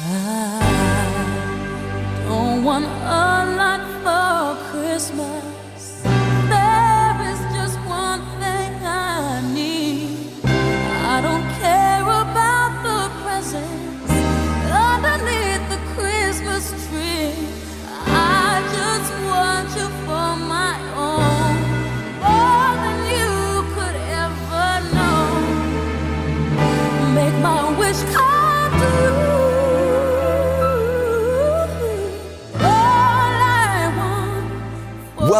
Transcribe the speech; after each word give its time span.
I 0.00 0.04
don't 2.24 2.62
want 2.62 2.84
a 2.84 3.56
lot 3.58 3.87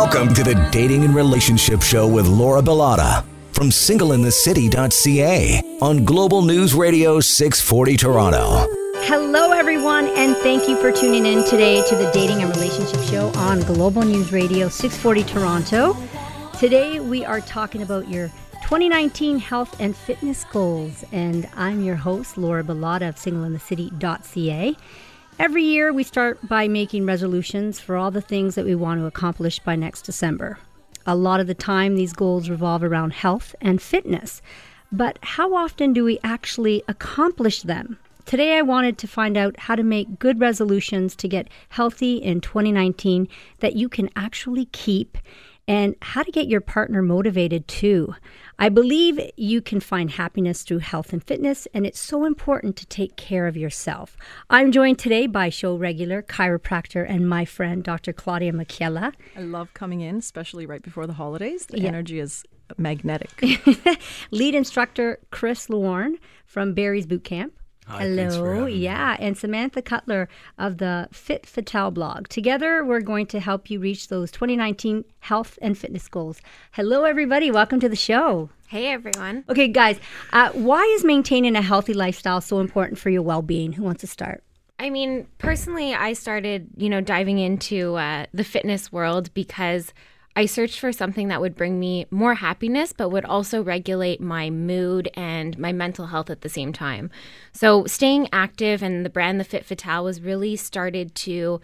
Welcome 0.01 0.33
to 0.35 0.45
the 0.45 0.55
Dating 0.71 1.03
and 1.05 1.13
Relationship 1.13 1.83
Show 1.83 2.07
with 2.07 2.29
Laura 2.29 2.63
Bilotta 2.63 3.25
from 3.51 3.71
singleinthecity.ca 3.71 5.61
on 5.83 6.05
Global 6.05 6.41
News 6.41 6.73
Radio 6.73 7.19
640 7.19 7.97
Toronto. 7.97 8.69
Hello, 9.09 9.51
everyone, 9.51 10.07
and 10.11 10.37
thank 10.37 10.69
you 10.69 10.81
for 10.81 10.93
tuning 10.93 11.27
in 11.27 11.43
today 11.47 11.83
to 11.89 11.97
the 11.97 12.09
Dating 12.13 12.45
and 12.45 12.55
Relationship 12.55 13.01
Show 13.11 13.33
on 13.41 13.59
Global 13.63 14.03
News 14.05 14.31
Radio 14.31 14.69
640 14.69 15.25
Toronto. 15.25 15.97
Today, 16.61 17.01
we 17.01 17.25
are 17.25 17.41
talking 17.41 17.83
about 17.83 18.09
your 18.09 18.29
2019 18.63 19.41
health 19.41 19.75
and 19.81 19.97
fitness 19.97 20.45
goals, 20.45 21.05
and 21.11 21.49
I'm 21.57 21.83
your 21.83 21.97
host, 21.97 22.39
Laura 22.39 22.63
Bilotta 22.63 23.09
of 23.09 23.17
singleinthecity.ca. 23.17 24.77
Every 25.39 25.63
year, 25.63 25.93
we 25.93 26.03
start 26.03 26.49
by 26.49 26.67
making 26.67 27.07
resolutions 27.07 27.79
for 27.79 27.97
all 27.97 28.11
the 28.11 28.21
things 28.21 28.57
that 28.57 28.65
we 28.65 28.75
want 28.75 28.99
to 29.01 29.07
accomplish 29.07 29.61
by 29.61 29.77
next 29.77 30.03
December. 30.03 30.59
A 31.07 31.15
lot 31.15 31.39
of 31.39 31.47
the 31.47 31.55
time, 31.55 31.95
these 31.95 32.13
goals 32.13 32.51
revolve 32.51 32.83
around 32.83 33.13
health 33.13 33.55
and 33.61 33.81
fitness. 33.81 34.43
But 34.91 35.17
how 35.23 35.55
often 35.55 35.93
do 35.93 36.03
we 36.03 36.19
actually 36.25 36.83
accomplish 36.89 37.63
them? 37.63 38.01
Today, 38.27 38.59
I 38.59 38.63
wanted 38.63 38.99
to 38.99 39.07
find 39.07 39.37
out 39.37 39.57
how 39.61 39.77
to 39.77 39.85
make 39.85 40.19
good 40.19 40.41
resolutions 40.41 41.15
to 41.15 41.29
get 41.29 41.47
healthy 41.69 42.17
in 42.17 42.41
2019 42.41 43.29
that 43.61 43.77
you 43.77 43.89
can 43.89 44.11
actually 44.17 44.65
keep 44.65 45.17
and 45.69 45.95
how 46.01 46.23
to 46.23 46.33
get 46.33 46.49
your 46.49 46.63
partner 46.63 47.03
motivated 47.03 47.69
too. 47.69 48.15
I 48.59 48.71
believe 48.71 49.21
you 49.37 49.61
can 49.63 49.79
find 49.79 50.11
happiness 50.11 50.63
through 50.63 50.79
health 50.79 51.13
and 51.13 51.23
fitness, 51.23 51.69
and 51.73 51.87
it's 51.87 52.01
so 52.01 52.25
important 52.25 52.75
to 52.79 52.87
take 52.87 53.17
care 53.17 53.47
of 53.47 53.57
yourself. 53.57 54.17
I'm 54.51 54.73
joined 54.73 54.99
today 54.99 55.29
by 55.29 55.51
show 55.51 55.77
regular, 55.77 56.23
chiropractor, 56.23 57.07
and 57.09 57.29
my 57.29 57.45
friend, 57.45 57.85
Dr. 57.85 58.13
Claudia 58.13 58.53
Machiella. 58.53 59.13
I 59.37 59.43
love 59.43 59.73
coming 59.75 60.01
in, 60.01 60.17
especially 60.17 60.67
right 60.67 60.83
before 60.83 61.07
the 61.07 61.13
holidays. 61.13 61.67
The 61.67 61.81
Yeah. 61.83 61.89
energy 61.89 62.19
is 62.19 62.43
magnetic. 62.79 63.31
lead 64.33 64.55
instructor 64.55 65.19
Chris 65.31 65.71
Lorne 65.71 66.17
from 66.47 66.75
Barry's 66.75 67.07
Boot 67.07 67.25
Camp. 67.25 67.53
Hi, 67.89 68.01
thanks 68.15 68.37
for 68.37 68.41
Hello, 68.43 68.55
having 68.61 68.75
me. 68.75 68.81
yeah, 68.81 69.17
and 69.19 69.37
Samantha 69.37 69.81
Cutler 69.81 70.29
of 70.59 70.77
the 70.77 71.09
Fit 71.11 71.47
Fatale 71.47 71.91
blog. 71.91 72.29
Together, 72.29 72.85
we're 72.85 73.01
going 73.01 73.25
to 73.27 73.41
help 73.41 73.71
you 73.71 73.81
reach 73.81 74.09
those 74.09 74.31
2019 74.31 75.05
health 75.21 75.59
and 75.63 75.77
fitness 75.77 76.07
goals. 76.07 76.43
Hello, 76.73 77.05
everybody. 77.05 77.51
Welcome 77.51 77.81
to 77.81 77.89
the 77.89 77.97
show. 77.97 78.51
Hey 78.67 78.89
everyone. 78.89 79.45
Okay, 79.49 79.69
guys, 79.69 79.99
uh, 80.35 80.51
why 80.51 80.83
is 80.97 81.03
maintaining 81.03 81.57
a 81.57 81.63
healthy 81.63 81.95
lifestyle 81.95 82.43
so 82.43 82.61
important 82.61 82.99
for 82.99 83.09
your 83.09 83.23
well-being? 83.23 83.73
Who 83.73 83.83
wants 83.83 84.03
to 84.03 84.07
start? 84.07 84.45
I 84.79 84.91
mean, 84.91 85.27
personally, 85.39 85.95
I 85.95 86.13
started, 86.13 86.69
you 86.77 86.91
know, 86.91 87.01
diving 87.01 87.39
into 87.39 87.97
uh, 87.97 88.27
the 88.35 88.45
fitness 88.45 88.93
world 88.93 89.33
because 89.33 89.95
I 90.39 90.47
searched 90.47 90.79
for 90.79 90.93
something 90.93 91.27
that 91.29 91.41
would 91.41 91.57
bring 91.57 91.81
me 91.81 92.07
more 92.13 92.35
happiness, 92.35 92.93
but 92.93 93.09
would 93.09 93.25
also 93.25 93.61
regulate 93.61 94.21
my 94.21 94.51
mood 94.51 95.11
and 95.15 95.59
my 95.59 95.73
mental 95.73 96.07
health 96.07 96.31
at 96.31 96.43
the 96.43 96.49
same 96.49 96.73
time. 96.73 97.11
So, 97.53 97.87
staying 97.87 98.29
active 98.33 98.81
and 98.81 99.05
the 99.05 99.11
brand 99.11 99.41
The 99.41 99.45
Fit 99.45 99.67
Fatale 99.67 100.05
was 100.05 100.21
really 100.21 100.55
started 100.55 101.17
to 101.27 101.61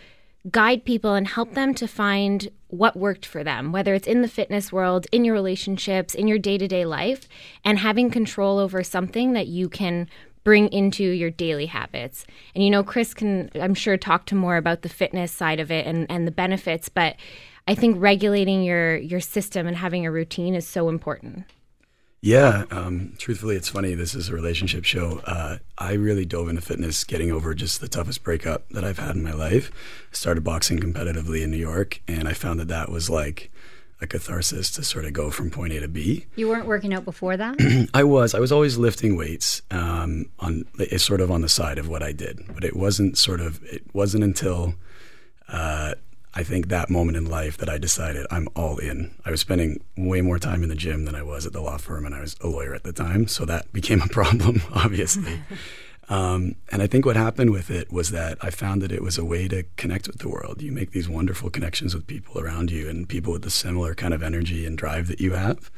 guide 0.50 0.84
people 0.84 1.14
and 1.14 1.28
help 1.28 1.54
them 1.54 1.72
to 1.74 1.86
find 1.86 2.48
what 2.66 2.96
worked 2.96 3.24
for 3.24 3.44
them, 3.44 3.70
whether 3.70 3.94
it's 3.94 4.08
in 4.08 4.22
the 4.22 4.28
fitness 4.28 4.72
world, 4.72 5.06
in 5.12 5.24
your 5.24 5.34
relationships, 5.34 6.12
in 6.12 6.26
your 6.26 6.40
day 6.40 6.58
to 6.58 6.66
day 6.66 6.84
life, 6.84 7.28
and 7.64 7.78
having 7.78 8.10
control 8.10 8.58
over 8.58 8.82
something 8.82 9.34
that 9.34 9.46
you 9.46 9.68
can 9.68 10.08
bring 10.42 10.68
into 10.72 11.04
your 11.04 11.30
daily 11.30 11.66
habits. 11.66 12.26
And 12.56 12.64
you 12.64 12.70
know, 12.70 12.82
Chris 12.82 13.14
can, 13.14 13.50
I'm 13.54 13.74
sure, 13.74 13.96
talk 13.96 14.26
to 14.26 14.34
more 14.34 14.56
about 14.56 14.82
the 14.82 14.88
fitness 14.88 15.30
side 15.30 15.60
of 15.60 15.70
it 15.70 15.86
and, 15.86 16.10
and 16.10 16.26
the 16.26 16.32
benefits, 16.32 16.88
but 16.88 17.14
I 17.66 17.74
think 17.74 17.96
regulating 18.00 18.62
your 18.62 18.96
your 18.96 19.20
system 19.20 19.66
and 19.66 19.76
having 19.76 20.04
a 20.06 20.10
routine 20.10 20.54
is 20.54 20.66
so 20.66 20.88
important. 20.88 21.44
Yeah, 22.20 22.64
um, 22.70 23.12
truthfully, 23.18 23.54
it's 23.54 23.68
funny. 23.68 23.94
This 23.94 24.14
is 24.14 24.30
a 24.30 24.32
relationship 24.32 24.84
show. 24.84 25.20
Uh, 25.26 25.58
I 25.76 25.92
really 25.92 26.24
dove 26.24 26.48
into 26.48 26.62
fitness, 26.62 27.04
getting 27.04 27.30
over 27.30 27.52
just 27.52 27.82
the 27.82 27.88
toughest 27.88 28.22
breakup 28.22 28.66
that 28.70 28.82
I've 28.82 28.98
had 28.98 29.14
in 29.14 29.22
my 29.22 29.34
life. 29.34 29.70
I 30.10 30.14
started 30.14 30.42
boxing 30.42 30.78
competitively 30.78 31.42
in 31.42 31.50
New 31.50 31.58
York, 31.58 32.00
and 32.08 32.26
I 32.26 32.32
found 32.32 32.60
that 32.60 32.68
that 32.68 32.90
was 32.90 33.10
like 33.10 33.52
a 34.00 34.06
catharsis 34.06 34.70
to 34.70 34.82
sort 34.82 35.04
of 35.04 35.12
go 35.12 35.30
from 35.30 35.50
point 35.50 35.74
A 35.74 35.80
to 35.80 35.88
B. 35.88 36.24
You 36.34 36.48
weren't 36.48 36.66
working 36.66 36.94
out 36.94 37.04
before 37.04 37.36
that? 37.36 37.88
I 37.94 38.04
was. 38.04 38.34
I 38.34 38.38
was 38.40 38.52
always 38.52 38.78
lifting 38.78 39.16
weights 39.16 39.60
um, 39.70 40.30
on 40.38 40.64
it's 40.78 41.04
sort 41.04 41.20
of 41.20 41.30
on 41.30 41.42
the 41.42 41.48
side 41.50 41.76
of 41.76 41.88
what 41.88 42.02
I 42.02 42.12
did, 42.12 42.40
but 42.54 42.64
it 42.64 42.74
wasn't 42.74 43.18
sort 43.18 43.42
of. 43.42 43.62
It 43.64 43.82
wasn't 43.94 44.24
until 44.24 44.76
uh, 45.48 45.94
I 46.34 46.42
think 46.42 46.68
that 46.68 46.90
moment 46.90 47.16
in 47.16 47.26
life 47.26 47.56
that 47.58 47.68
I 47.68 47.78
decided 47.78 48.26
I'm 48.30 48.48
all 48.56 48.78
in. 48.78 49.14
I 49.24 49.30
was 49.30 49.40
spending 49.40 49.82
way 49.96 50.20
more 50.20 50.38
time 50.38 50.62
in 50.62 50.68
the 50.68 50.74
gym 50.74 51.04
than 51.04 51.14
I 51.14 51.22
was 51.22 51.46
at 51.46 51.52
the 51.52 51.60
law 51.60 51.76
firm, 51.76 52.04
and 52.04 52.14
I 52.14 52.20
was 52.20 52.36
a 52.40 52.48
lawyer 52.48 52.74
at 52.74 52.82
the 52.82 52.92
time, 52.92 53.28
so 53.28 53.44
that 53.44 53.72
became 53.72 54.02
a 54.02 54.08
problem, 54.08 54.62
obviously. 54.72 55.40
Um, 56.08 56.56
and 56.70 56.82
I 56.82 56.86
think 56.86 57.06
what 57.06 57.16
happened 57.16 57.50
with 57.50 57.70
it 57.70 57.90
was 57.90 58.10
that 58.10 58.36
I 58.42 58.50
found 58.50 58.82
that 58.82 58.92
it 58.92 59.02
was 59.02 59.16
a 59.16 59.24
way 59.24 59.48
to 59.48 59.64
connect 59.76 60.06
with 60.06 60.18
the 60.18 60.28
world. 60.28 60.60
You 60.60 60.70
make 60.70 60.90
these 60.90 61.08
wonderful 61.08 61.48
connections 61.48 61.94
with 61.94 62.06
people 62.06 62.38
around 62.38 62.70
you 62.70 62.90
and 62.90 63.08
people 63.08 63.32
with 63.32 63.40
the 63.40 63.50
similar 63.50 63.94
kind 63.94 64.12
of 64.12 64.22
energy 64.22 64.66
and 64.66 64.76
drive 64.76 65.08
that 65.08 65.20
you 65.20 65.32
have. 65.32 65.70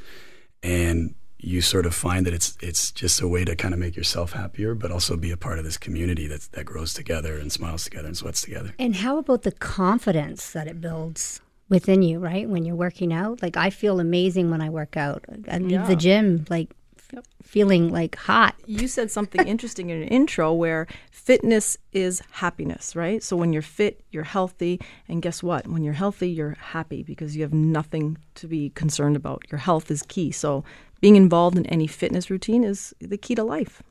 And 0.64 1.14
you 1.46 1.60
sort 1.60 1.86
of 1.86 1.94
find 1.94 2.26
that 2.26 2.34
it's 2.34 2.58
it's 2.60 2.90
just 2.90 3.20
a 3.20 3.28
way 3.28 3.44
to 3.44 3.54
kind 3.54 3.72
of 3.72 3.78
make 3.80 3.96
yourself 3.96 4.32
happier, 4.32 4.74
but 4.74 4.90
also 4.90 5.16
be 5.16 5.30
a 5.30 5.36
part 5.36 5.58
of 5.60 5.64
this 5.64 5.76
community 5.76 6.26
that's, 6.26 6.48
that 6.48 6.64
grows 6.64 6.92
together 6.92 7.38
and 7.38 7.52
smiles 7.52 7.84
together 7.84 8.08
and 8.08 8.16
sweats 8.16 8.40
together. 8.42 8.74
And 8.78 8.96
how 8.96 9.18
about 9.18 9.42
the 9.42 9.52
confidence 9.52 10.50
that 10.52 10.66
it 10.66 10.80
builds 10.80 11.40
within 11.68 12.02
you, 12.02 12.18
right? 12.18 12.48
When 12.48 12.64
you're 12.64 12.74
working 12.88 13.12
out? 13.12 13.42
Like, 13.42 13.56
I 13.56 13.70
feel 13.70 14.00
amazing 14.00 14.50
when 14.50 14.60
I 14.60 14.70
work 14.70 14.96
out. 14.96 15.24
I 15.48 15.58
leave 15.58 15.70
Yeah. 15.70 15.86
the 15.86 15.96
gym, 15.96 16.44
like, 16.50 16.68
f- 17.14 17.24
feeling 17.42 17.90
like 17.90 18.16
hot. 18.16 18.54
you 18.66 18.88
said 18.88 19.10
something 19.10 19.46
interesting 19.46 19.90
in 19.90 20.02
an 20.02 20.08
intro 20.08 20.52
where 20.52 20.86
fitness 21.10 21.76
is 21.92 22.22
happiness, 22.30 22.94
right? 22.94 23.22
So 23.22 23.36
when 23.36 23.52
you're 23.52 23.62
fit, 23.62 24.00
you're 24.10 24.24
healthy. 24.24 24.80
And 25.08 25.22
guess 25.22 25.42
what? 25.42 25.66
When 25.66 25.82
you're 25.82 25.94
healthy, 25.94 26.30
you're 26.30 26.56
happy 26.60 27.02
because 27.02 27.36
you 27.36 27.42
have 27.42 27.54
nothing 27.54 28.18
to 28.36 28.46
be 28.46 28.70
concerned 28.70 29.16
about. 29.16 29.44
Your 29.50 29.58
health 29.58 29.90
is 29.90 30.02
key. 30.02 30.30
So 30.30 30.64
being 31.00 31.16
involved 31.16 31.56
in 31.56 31.66
any 31.66 31.86
fitness 31.86 32.30
routine 32.30 32.64
is 32.64 32.94
the 33.00 33.18
key 33.18 33.34
to 33.34 33.44
life. 33.44 33.82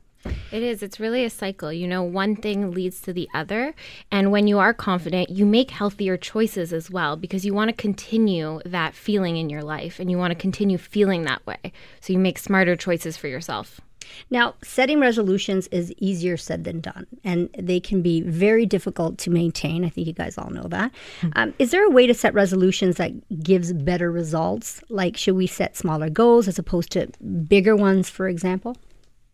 It 0.52 0.62
is. 0.62 0.82
It's 0.82 1.00
really 1.00 1.24
a 1.24 1.30
cycle. 1.30 1.72
You 1.72 1.86
know, 1.86 2.02
one 2.02 2.36
thing 2.36 2.70
leads 2.70 3.00
to 3.02 3.12
the 3.12 3.28
other. 3.34 3.74
And 4.10 4.30
when 4.30 4.46
you 4.46 4.58
are 4.58 4.74
confident, 4.74 5.30
you 5.30 5.46
make 5.46 5.70
healthier 5.70 6.16
choices 6.16 6.72
as 6.72 6.90
well 6.90 7.16
because 7.16 7.44
you 7.44 7.54
want 7.54 7.68
to 7.68 7.76
continue 7.76 8.60
that 8.64 8.94
feeling 8.94 9.36
in 9.36 9.50
your 9.50 9.62
life 9.62 9.98
and 10.00 10.10
you 10.10 10.18
want 10.18 10.32
to 10.32 10.38
continue 10.38 10.78
feeling 10.78 11.24
that 11.24 11.44
way. 11.46 11.72
So 12.00 12.12
you 12.12 12.18
make 12.18 12.38
smarter 12.38 12.76
choices 12.76 13.16
for 13.16 13.28
yourself. 13.28 13.80
Now, 14.30 14.54
setting 14.62 15.00
resolutions 15.00 15.66
is 15.68 15.92
easier 15.98 16.36
said 16.36 16.64
than 16.64 16.80
done, 16.80 17.06
and 17.24 17.48
they 17.58 17.80
can 17.80 18.02
be 18.02 18.22
very 18.22 18.66
difficult 18.66 19.18
to 19.18 19.30
maintain. 19.30 19.84
I 19.84 19.88
think 19.88 20.06
you 20.06 20.12
guys 20.12 20.38
all 20.38 20.50
know 20.50 20.68
that. 20.68 20.92
Um, 21.34 21.54
is 21.58 21.70
there 21.70 21.84
a 21.84 21.90
way 21.90 22.06
to 22.06 22.14
set 22.14 22.34
resolutions 22.34 22.96
that 22.96 23.12
gives 23.42 23.72
better 23.72 24.10
results? 24.10 24.80
Like, 24.88 25.16
should 25.16 25.36
we 25.36 25.46
set 25.46 25.76
smaller 25.76 26.08
goals 26.08 26.48
as 26.48 26.58
opposed 26.58 26.92
to 26.92 27.08
bigger 27.48 27.76
ones, 27.76 28.08
for 28.08 28.28
example? 28.28 28.76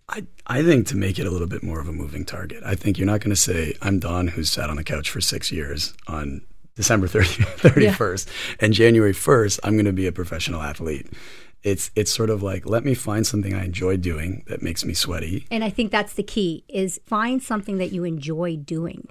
I, 0.09 0.27
I 0.47 0.63
think 0.63 0.87
to 0.89 0.97
make 0.97 1.19
it 1.19 1.27
a 1.27 1.31
little 1.31 1.47
bit 1.47 1.63
more 1.63 1.81
of 1.81 1.89
a 1.89 1.93
moving 1.93 2.25
target, 2.25 2.63
I 2.65 2.75
think 2.75 2.99
you're 2.99 3.07
not 3.07 3.21
going 3.21 3.35
to 3.35 3.41
say, 3.41 3.75
I'm 3.81 3.99
Don, 3.99 4.29
who's 4.29 4.51
sat 4.51 4.69
on 4.69 4.77
the 4.77 4.85
couch 4.85 5.11
for 5.11 5.21
six 5.21 5.51
years 5.51 5.95
on 6.07 6.43
December 6.75 7.07
30, 7.07 7.29
31st, 7.45 8.27
and 8.61 8.73
January 8.73 9.13
1st, 9.13 9.61
I'm 9.65 9.75
going 9.75 9.87
to 9.87 9.93
be 9.93 10.07
a 10.07 10.13
professional 10.13 10.61
athlete. 10.63 11.09
It's, 11.63 11.91
it's 11.95 12.11
sort 12.11 12.31
of 12.31 12.43
like, 12.43 12.67
let 12.67 12.85
me 12.85 12.95
find 12.95 13.27
something 13.27 13.55
I 13.55 13.65
enjoy 13.65 13.97
doing 13.97 14.43
that 14.49 14.63
makes 14.63 14.85
me 14.85 14.95
sweaty. 14.95 15.47
And 15.51 15.63
I 15.63 15.71
think 15.71 15.93
that's 15.93 16.15
the 16.15 16.25
key: 16.25 16.65
is 16.69 17.01
find 17.07 17.41
something 17.41 17.79
that 17.79 17.93
you 17.93 18.03
enjoy 18.03 18.57
doing. 18.57 19.09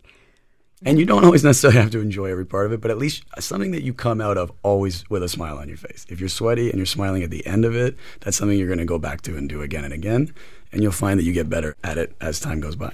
And 0.83 0.97
you 0.97 1.05
don't 1.05 1.23
always 1.23 1.44
necessarily 1.44 1.79
have 1.79 1.91
to 1.91 1.99
enjoy 1.99 2.31
every 2.31 2.45
part 2.45 2.65
of 2.65 2.71
it, 2.71 2.81
but 2.81 2.89
at 2.89 2.97
least 2.97 3.23
something 3.39 3.71
that 3.71 3.83
you 3.83 3.94
come 3.94 4.19
out 4.19 4.37
of 4.37 4.51
always 4.63 5.07
with 5.11 5.21
a 5.21 5.29
smile 5.29 5.59
on 5.59 5.67
your 5.67 5.77
face. 5.77 6.07
If 6.09 6.19
you're 6.19 6.27
sweaty 6.27 6.69
and 6.69 6.77
you're 6.77 6.87
smiling 6.87 7.21
at 7.21 7.29
the 7.29 7.45
end 7.45 7.65
of 7.65 7.75
it, 7.75 7.95
that's 8.21 8.35
something 8.35 8.57
you're 8.57 8.67
going 8.67 8.79
to 8.79 8.85
go 8.85 8.97
back 8.97 9.21
to 9.21 9.37
and 9.37 9.47
do 9.47 9.61
again 9.61 9.85
and 9.85 9.94
again. 9.94 10.33
And 10.71 10.81
you'll 10.81 10.91
find 10.91 11.19
that 11.19 11.23
you 11.23 11.33
get 11.33 11.50
better 11.50 11.75
at 11.83 11.97
it 11.97 12.15
as 12.21 12.39
time 12.39 12.59
goes 12.59 12.75
by. 12.75 12.94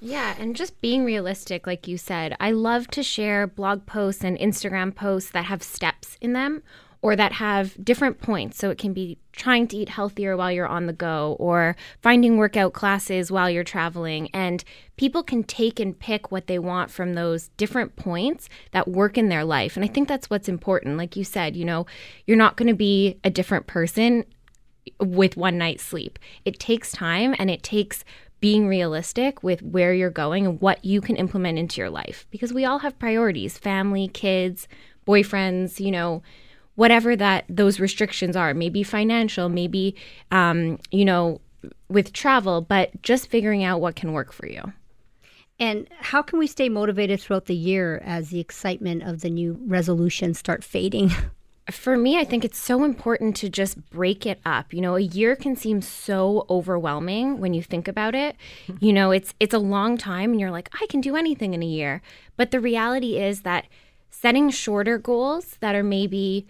Yeah, 0.00 0.34
and 0.38 0.56
just 0.56 0.80
being 0.80 1.04
realistic, 1.04 1.66
like 1.66 1.86
you 1.86 1.98
said. 1.98 2.34
I 2.40 2.52
love 2.52 2.88
to 2.88 3.02
share 3.02 3.46
blog 3.46 3.84
posts 3.84 4.24
and 4.24 4.38
Instagram 4.38 4.94
posts 4.94 5.30
that 5.32 5.44
have 5.44 5.62
steps 5.62 6.16
in 6.20 6.32
them 6.32 6.62
or 7.02 7.16
that 7.16 7.32
have 7.32 7.82
different 7.82 8.20
points. 8.20 8.58
So 8.58 8.70
it 8.70 8.78
can 8.78 8.92
be 8.92 9.18
trying 9.32 9.68
to 9.68 9.76
eat 9.76 9.88
healthier 9.88 10.36
while 10.36 10.52
you're 10.52 10.66
on 10.66 10.86
the 10.86 10.92
go 10.92 11.36
or 11.38 11.76
finding 12.02 12.36
workout 12.36 12.72
classes 12.72 13.30
while 13.30 13.48
you're 13.48 13.64
traveling. 13.64 14.28
And 14.34 14.62
people 14.96 15.22
can 15.22 15.44
take 15.44 15.80
and 15.80 15.98
pick 15.98 16.30
what 16.30 16.46
they 16.46 16.58
want 16.58 16.90
from 16.90 17.14
those 17.14 17.48
different 17.56 17.96
points 17.96 18.48
that 18.72 18.88
work 18.88 19.16
in 19.16 19.28
their 19.28 19.44
life. 19.44 19.76
And 19.76 19.84
I 19.84 19.88
think 19.88 20.08
that's 20.08 20.28
what's 20.28 20.48
important. 20.48 20.98
Like 20.98 21.16
you 21.16 21.24
said, 21.24 21.56
you 21.56 21.64
know, 21.64 21.86
you're 22.26 22.36
not 22.36 22.56
going 22.56 22.68
to 22.68 22.74
be 22.74 23.18
a 23.24 23.30
different 23.30 23.66
person 23.66 24.24
with 24.98 25.36
one 25.36 25.58
night's 25.58 25.82
sleep. 25.82 26.18
It 26.44 26.58
takes 26.58 26.92
time 26.92 27.34
and 27.38 27.50
it 27.50 27.62
takes 27.62 28.04
being 28.40 28.66
realistic 28.66 29.42
with 29.42 29.62
where 29.62 29.92
you're 29.92 30.10
going 30.10 30.46
and 30.46 30.60
what 30.60 30.84
you 30.84 31.00
can 31.00 31.16
implement 31.16 31.58
into 31.58 31.80
your 31.80 31.90
life 31.90 32.26
because 32.30 32.52
we 32.52 32.64
all 32.64 32.78
have 32.78 32.98
priorities 32.98 33.58
family, 33.58 34.08
kids, 34.08 34.66
boyfriends, 35.06 35.78
you 35.78 35.90
know, 35.90 36.22
whatever 36.74 37.14
that 37.14 37.44
those 37.48 37.78
restrictions 37.78 38.36
are. 38.36 38.54
Maybe 38.54 38.82
financial 38.82 39.48
maybe 39.48 39.94
um, 40.30 40.78
you 40.90 41.04
know 41.04 41.40
with 41.88 42.12
travel 42.12 42.62
but 42.62 43.02
just 43.02 43.28
figuring 43.28 43.62
out 43.62 43.80
what 43.80 43.96
can 43.96 44.12
work 44.12 44.32
for 44.32 44.46
you. 44.46 44.72
And 45.58 45.86
how 45.98 46.22
can 46.22 46.38
we 46.38 46.46
stay 46.46 46.70
motivated 46.70 47.20
throughout 47.20 47.44
the 47.44 47.54
year 47.54 48.00
as 48.02 48.30
the 48.30 48.40
excitement 48.40 49.02
of 49.02 49.20
the 49.20 49.28
new 49.28 49.60
resolutions 49.66 50.38
start 50.38 50.64
fading 50.64 51.12
for 51.70 51.96
me, 51.96 52.18
I 52.18 52.24
think 52.24 52.44
it's 52.44 52.58
so 52.58 52.84
important 52.84 53.36
to 53.36 53.48
just 53.48 53.90
break 53.90 54.26
it 54.26 54.40
up. 54.44 54.72
You 54.72 54.80
know, 54.80 54.96
a 54.96 55.00
year 55.00 55.36
can 55.36 55.56
seem 55.56 55.82
so 55.82 56.46
overwhelming 56.48 57.38
when 57.38 57.54
you 57.54 57.62
think 57.62 57.88
about 57.88 58.14
it. 58.14 58.36
You 58.80 58.94
know, 58.94 59.10
it's 59.10 59.34
it's 59.38 59.52
a 59.52 59.58
long 59.58 59.98
time 59.98 60.30
and 60.30 60.40
you're 60.40 60.50
like, 60.50 60.70
I 60.80 60.86
can 60.86 61.02
do 61.02 61.14
anything 61.14 61.52
in 61.52 61.62
a 61.62 61.66
year. 61.66 62.00
But 62.36 62.50
the 62.50 62.60
reality 62.60 63.18
is 63.18 63.42
that 63.42 63.66
setting 64.08 64.48
shorter 64.48 64.96
goals 64.96 65.56
that 65.60 65.74
are 65.74 65.82
maybe 65.82 66.46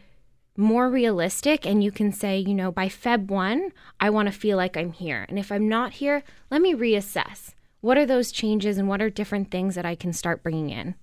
more 0.57 0.89
realistic 0.89 1.67
and 1.67 1.83
you 1.83 1.91
can 1.91 2.13
say, 2.13 2.39
you 2.39 2.55
know, 2.55 2.71
by 2.71 2.89
Feb 2.89 3.27
1, 3.27 3.73
I 3.99 4.11
want 4.11 4.27
to 4.29 4.39
feel 4.39 4.57
like 4.57 4.77
I'm 4.77 4.93
here. 4.93 5.27
And 5.29 5.39
if 5.39 5.51
I'm 5.51 5.69
not 5.69 5.95
here, 5.95 6.23
let 6.51 6.63
me 6.63 6.75
reassess. 6.75 7.55
What 7.81 7.99
are 7.99 8.07
those 8.07 8.31
changes 8.31 8.79
and 8.79 8.89
what 8.89 9.01
are 9.01 9.11
different 9.11 9.51
things 9.51 9.75
that 9.75 9.87
I 9.87 9.95
can 9.95 10.13
start 10.13 10.43
bringing 10.43 10.71
in? 10.71 10.95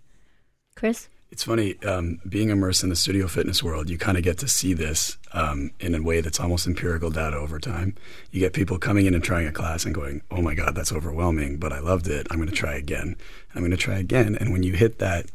Chris? 0.75 1.10
It's 1.30 1.44
funny, 1.44 1.78
um, 1.84 2.20
being 2.28 2.50
immersed 2.50 2.84
in 2.84 2.90
the 2.90 2.96
studio 2.96 3.28
fitness 3.28 3.62
world, 3.62 3.90
you 3.90 3.98
kind 3.98 4.18
of 4.18 4.24
get 4.24 4.38
to 4.40 4.48
see 4.48 4.74
this 4.74 5.18
um, 5.34 5.72
in 5.80 5.94
a 5.94 6.02
way 6.02 6.22
that's 6.22 6.40
almost 6.40 6.66
empirical 6.66 7.10
data 7.10 7.36
over 7.36 7.60
time. 7.60 7.96
You 8.32 8.40
get 8.40 8.54
people 8.54 8.80
coming 8.80 9.06
in 9.06 9.14
and 9.14 9.24
trying 9.24 9.46
a 9.46 9.52
class 9.52 9.86
and 9.86 9.94
going, 9.94 10.22
oh 10.32 10.42
my 10.42 10.56
God, 10.56 10.74
that's 10.74 10.94
overwhelming, 10.94 11.58
but 11.58 11.74
I 11.74 11.80
loved 11.80 12.08
it. 12.08 12.28
I'm 12.32 12.38
going 12.38 12.50
to 12.50 12.56
try 12.56 12.76
again. 12.76 13.18
I'm 13.54 13.62
going 13.62 13.72
to 13.72 13.78
try 13.78 13.98
again. 13.98 14.38
And 14.40 14.54
when 14.54 14.64
you 14.64 14.74
hit 14.74 15.00
that, 15.00 15.30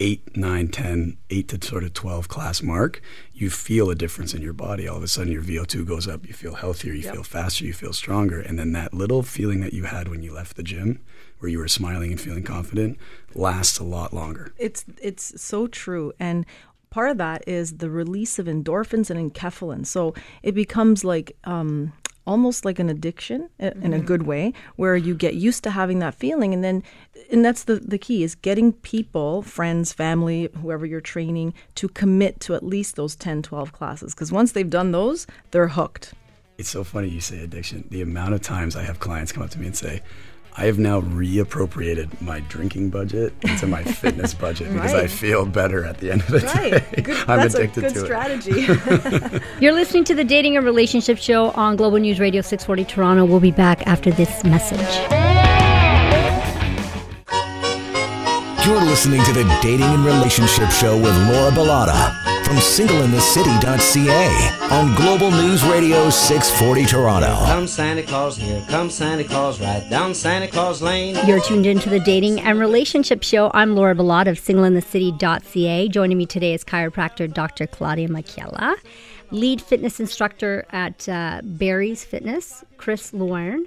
8, 0.00 0.36
9, 0.36 0.68
10, 0.68 1.16
8 1.28 1.48
to 1.48 1.66
sort 1.66 1.82
of 1.82 1.92
12 1.92 2.28
class 2.28 2.62
mark, 2.62 3.02
you 3.32 3.50
feel 3.50 3.90
a 3.90 3.96
difference 3.96 4.32
in 4.32 4.42
your 4.42 4.52
body. 4.52 4.86
All 4.86 4.96
of 4.96 5.02
a 5.02 5.08
sudden, 5.08 5.32
your 5.32 5.42
VO2 5.42 5.86
goes 5.86 6.06
up, 6.06 6.26
you 6.26 6.34
feel 6.34 6.54
healthier, 6.54 6.92
you 6.92 7.02
yep. 7.02 7.14
feel 7.14 7.24
faster, 7.24 7.64
you 7.64 7.72
feel 7.72 7.92
stronger. 7.92 8.40
And 8.40 8.58
then 8.58 8.72
that 8.72 8.94
little 8.94 9.22
feeling 9.22 9.60
that 9.60 9.72
you 9.72 9.84
had 9.84 10.08
when 10.08 10.22
you 10.22 10.32
left 10.32 10.56
the 10.56 10.62
gym, 10.62 11.00
where 11.38 11.50
you 11.50 11.58
were 11.58 11.68
smiling 11.68 12.10
and 12.10 12.20
feeling 12.20 12.42
confident, 12.42 12.98
lasts 13.34 13.78
a 13.78 13.84
lot 13.84 14.12
longer. 14.12 14.52
It's, 14.58 14.84
it's 15.00 15.40
so 15.40 15.66
true. 15.66 16.12
And 16.18 16.46
part 16.90 17.10
of 17.10 17.18
that 17.18 17.46
is 17.46 17.78
the 17.78 17.90
release 17.90 18.38
of 18.38 18.46
endorphins 18.46 19.10
and 19.10 19.32
enkephalins. 19.32 19.86
So 19.86 20.14
it 20.42 20.52
becomes 20.52 21.04
like, 21.04 21.36
um, 21.44 21.92
almost 22.28 22.66
like 22.66 22.78
an 22.78 22.90
addiction 22.90 23.48
in 23.58 23.68
a 23.68 23.70
mm-hmm. 23.72 24.04
good 24.04 24.24
way 24.24 24.52
where 24.76 24.94
you 24.94 25.14
get 25.14 25.34
used 25.34 25.64
to 25.64 25.70
having 25.70 25.98
that 25.98 26.14
feeling 26.14 26.52
and 26.52 26.62
then 26.62 26.82
and 27.32 27.42
that's 27.42 27.64
the, 27.64 27.76
the 27.76 27.96
key 27.96 28.22
is 28.22 28.34
getting 28.34 28.70
people 28.70 29.40
friends 29.40 29.94
family 29.94 30.50
whoever 30.60 30.84
you're 30.84 31.00
training 31.00 31.54
to 31.74 31.88
commit 31.88 32.38
to 32.38 32.54
at 32.54 32.62
least 32.62 32.96
those 32.96 33.16
10 33.16 33.40
12 33.40 33.72
classes 33.72 34.14
because 34.14 34.30
once 34.30 34.52
they've 34.52 34.68
done 34.68 34.92
those 34.92 35.26
they're 35.52 35.68
hooked 35.68 36.12
it's 36.58 36.68
so 36.68 36.84
funny 36.84 37.08
you 37.08 37.20
say 37.20 37.42
addiction 37.42 37.82
the 37.88 38.02
amount 38.02 38.34
of 38.34 38.42
times 38.42 38.76
i 38.76 38.82
have 38.82 39.00
clients 39.00 39.32
come 39.32 39.42
up 39.42 39.48
to 39.48 39.58
me 39.58 39.66
and 39.66 39.76
say 39.76 40.02
I 40.58 40.64
have 40.64 40.80
now 40.80 41.00
reappropriated 41.00 42.20
my 42.20 42.40
drinking 42.40 42.90
budget 42.90 43.32
into 43.42 43.68
my 43.68 43.84
fitness 44.00 44.34
budget 44.34 44.72
because. 44.72 44.92
I 44.92 45.06
feel 45.06 45.46
better 45.46 45.84
at 45.84 45.98
the 45.98 46.10
end 46.10 46.22
of 46.22 46.26
the 46.28 46.38
right. 46.40 46.94
day. 46.96 47.02
Good, 47.02 47.16
I'm 47.28 47.38
that's 47.38 47.54
addicted 47.54 47.84
a 47.84 47.86
good 47.86 47.94
to 47.94 48.00
strategy. 48.00 48.50
it. 48.54 49.42
You're 49.60 49.72
listening 49.72 50.02
to 50.04 50.16
the 50.16 50.24
Dating 50.24 50.56
and 50.56 50.66
Relationship 50.66 51.16
Show 51.18 51.50
on 51.50 51.76
Global 51.76 51.98
News 51.98 52.18
Radio 52.18 52.42
640 52.42 52.92
Toronto. 52.92 53.24
We'll 53.24 53.38
be 53.38 53.52
back 53.52 53.86
after 53.86 54.10
this 54.10 54.42
message. 54.42 54.80
You're 58.66 58.84
listening 58.84 59.22
to 59.26 59.32
the 59.32 59.44
Dating 59.62 59.86
and 59.86 60.04
Relationship 60.04 60.70
Show 60.70 60.96
with 60.96 61.16
Laura 61.30 61.52
Bilotta 61.52 62.37
from 62.48 62.56
singleinthecity.ca 62.56 64.74
on 64.74 64.94
Global 64.94 65.30
News 65.30 65.62
Radio 65.64 66.08
640 66.08 66.86
Toronto. 66.86 67.44
Come 67.44 67.66
Santa 67.66 68.02
Claus, 68.02 68.38
here 68.38 68.64
come 68.70 68.88
Santa 68.88 69.22
Claus, 69.22 69.60
right 69.60 69.86
down 69.90 70.14
Santa 70.14 70.48
Claus 70.48 70.80
Lane. 70.80 71.14
You're 71.26 71.42
tuned 71.42 71.66
into 71.66 71.90
the 71.90 72.00
Dating 72.00 72.40
and 72.40 72.58
Relationship 72.58 73.22
Show. 73.22 73.50
I'm 73.52 73.76
Laura 73.76 73.94
Bilotta 73.94 74.28
of 74.28 74.40
singleinthecity.ca. 74.40 75.88
Joining 75.88 76.16
me 76.16 76.24
today 76.24 76.54
is 76.54 76.64
chiropractor 76.64 77.30
Dr. 77.30 77.66
Claudia 77.66 78.08
Machiella, 78.08 78.76
lead 79.30 79.60
fitness 79.60 80.00
instructor 80.00 80.64
at 80.70 81.06
uh, 81.06 81.42
Barry's 81.44 82.02
Fitness, 82.02 82.64
Chris 82.78 83.12
Luarn 83.12 83.66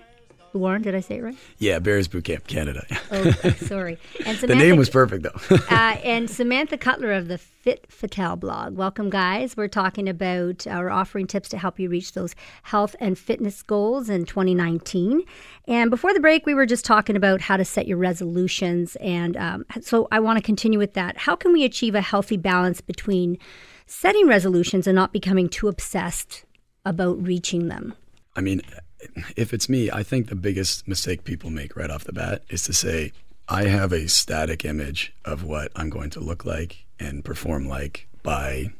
Warren, 0.53 0.81
did 0.81 0.95
I 0.95 0.99
say 0.99 1.17
it 1.17 1.23
right? 1.23 1.35
Yeah, 1.59 1.79
Barry's 1.79 2.07
Boot 2.07 2.25
Camp, 2.25 2.47
Canada. 2.47 2.85
oh, 3.11 3.31
sorry. 3.57 3.97
And 4.25 4.37
Samantha, 4.37 4.47
the 4.47 4.55
name 4.55 4.77
was 4.77 4.89
perfect, 4.89 5.23
though. 5.23 5.55
uh, 5.69 5.97
and 6.03 6.29
Samantha 6.29 6.77
Cutler 6.77 7.13
of 7.13 7.27
the 7.27 7.37
Fit 7.37 7.85
Fatale 7.89 8.35
blog. 8.35 8.75
Welcome, 8.75 9.09
guys. 9.09 9.55
We're 9.55 9.67
talking 9.67 10.09
about, 10.09 10.67
uh, 10.67 10.77
we're 10.79 10.89
offering 10.89 11.27
tips 11.27 11.47
to 11.49 11.57
help 11.57 11.79
you 11.79 11.89
reach 11.89 12.13
those 12.13 12.35
health 12.63 12.95
and 12.99 13.17
fitness 13.17 13.61
goals 13.63 14.09
in 14.09 14.25
2019. 14.25 15.21
And 15.67 15.89
before 15.89 16.13
the 16.13 16.19
break, 16.19 16.45
we 16.45 16.53
were 16.53 16.65
just 16.65 16.85
talking 16.85 17.15
about 17.15 17.41
how 17.41 17.57
to 17.57 17.63
set 17.63 17.87
your 17.87 17.97
resolutions. 17.97 18.97
And 18.97 19.37
um, 19.37 19.65
so 19.81 20.07
I 20.11 20.19
want 20.19 20.37
to 20.37 20.43
continue 20.43 20.79
with 20.79 20.93
that. 20.93 21.17
How 21.17 21.35
can 21.35 21.53
we 21.53 21.63
achieve 21.63 21.95
a 21.95 22.01
healthy 22.01 22.37
balance 22.37 22.81
between 22.81 23.37
setting 23.85 24.27
resolutions 24.27 24.87
and 24.87 24.95
not 24.95 25.13
becoming 25.13 25.47
too 25.47 25.67
obsessed 25.67 26.45
about 26.83 27.21
reaching 27.21 27.67
them? 27.67 27.93
I 28.35 28.41
mean, 28.41 28.61
if 29.35 29.53
it's 29.53 29.69
me, 29.69 29.89
I 29.91 30.03
think 30.03 30.29
the 30.29 30.35
biggest 30.35 30.87
mistake 30.87 31.23
people 31.23 31.49
make 31.49 31.75
right 31.75 31.89
off 31.89 32.03
the 32.03 32.13
bat 32.13 32.43
is 32.49 32.63
to 32.63 32.73
say, 32.73 33.11
I 33.47 33.65
have 33.65 33.91
a 33.91 34.07
static 34.07 34.63
image 34.63 35.13
of 35.25 35.43
what 35.43 35.71
I'm 35.75 35.89
going 35.89 36.09
to 36.11 36.19
look 36.19 36.45
like 36.45 36.85
and 36.99 37.25
perform 37.25 37.67
like 37.67 38.07
by 38.23 38.71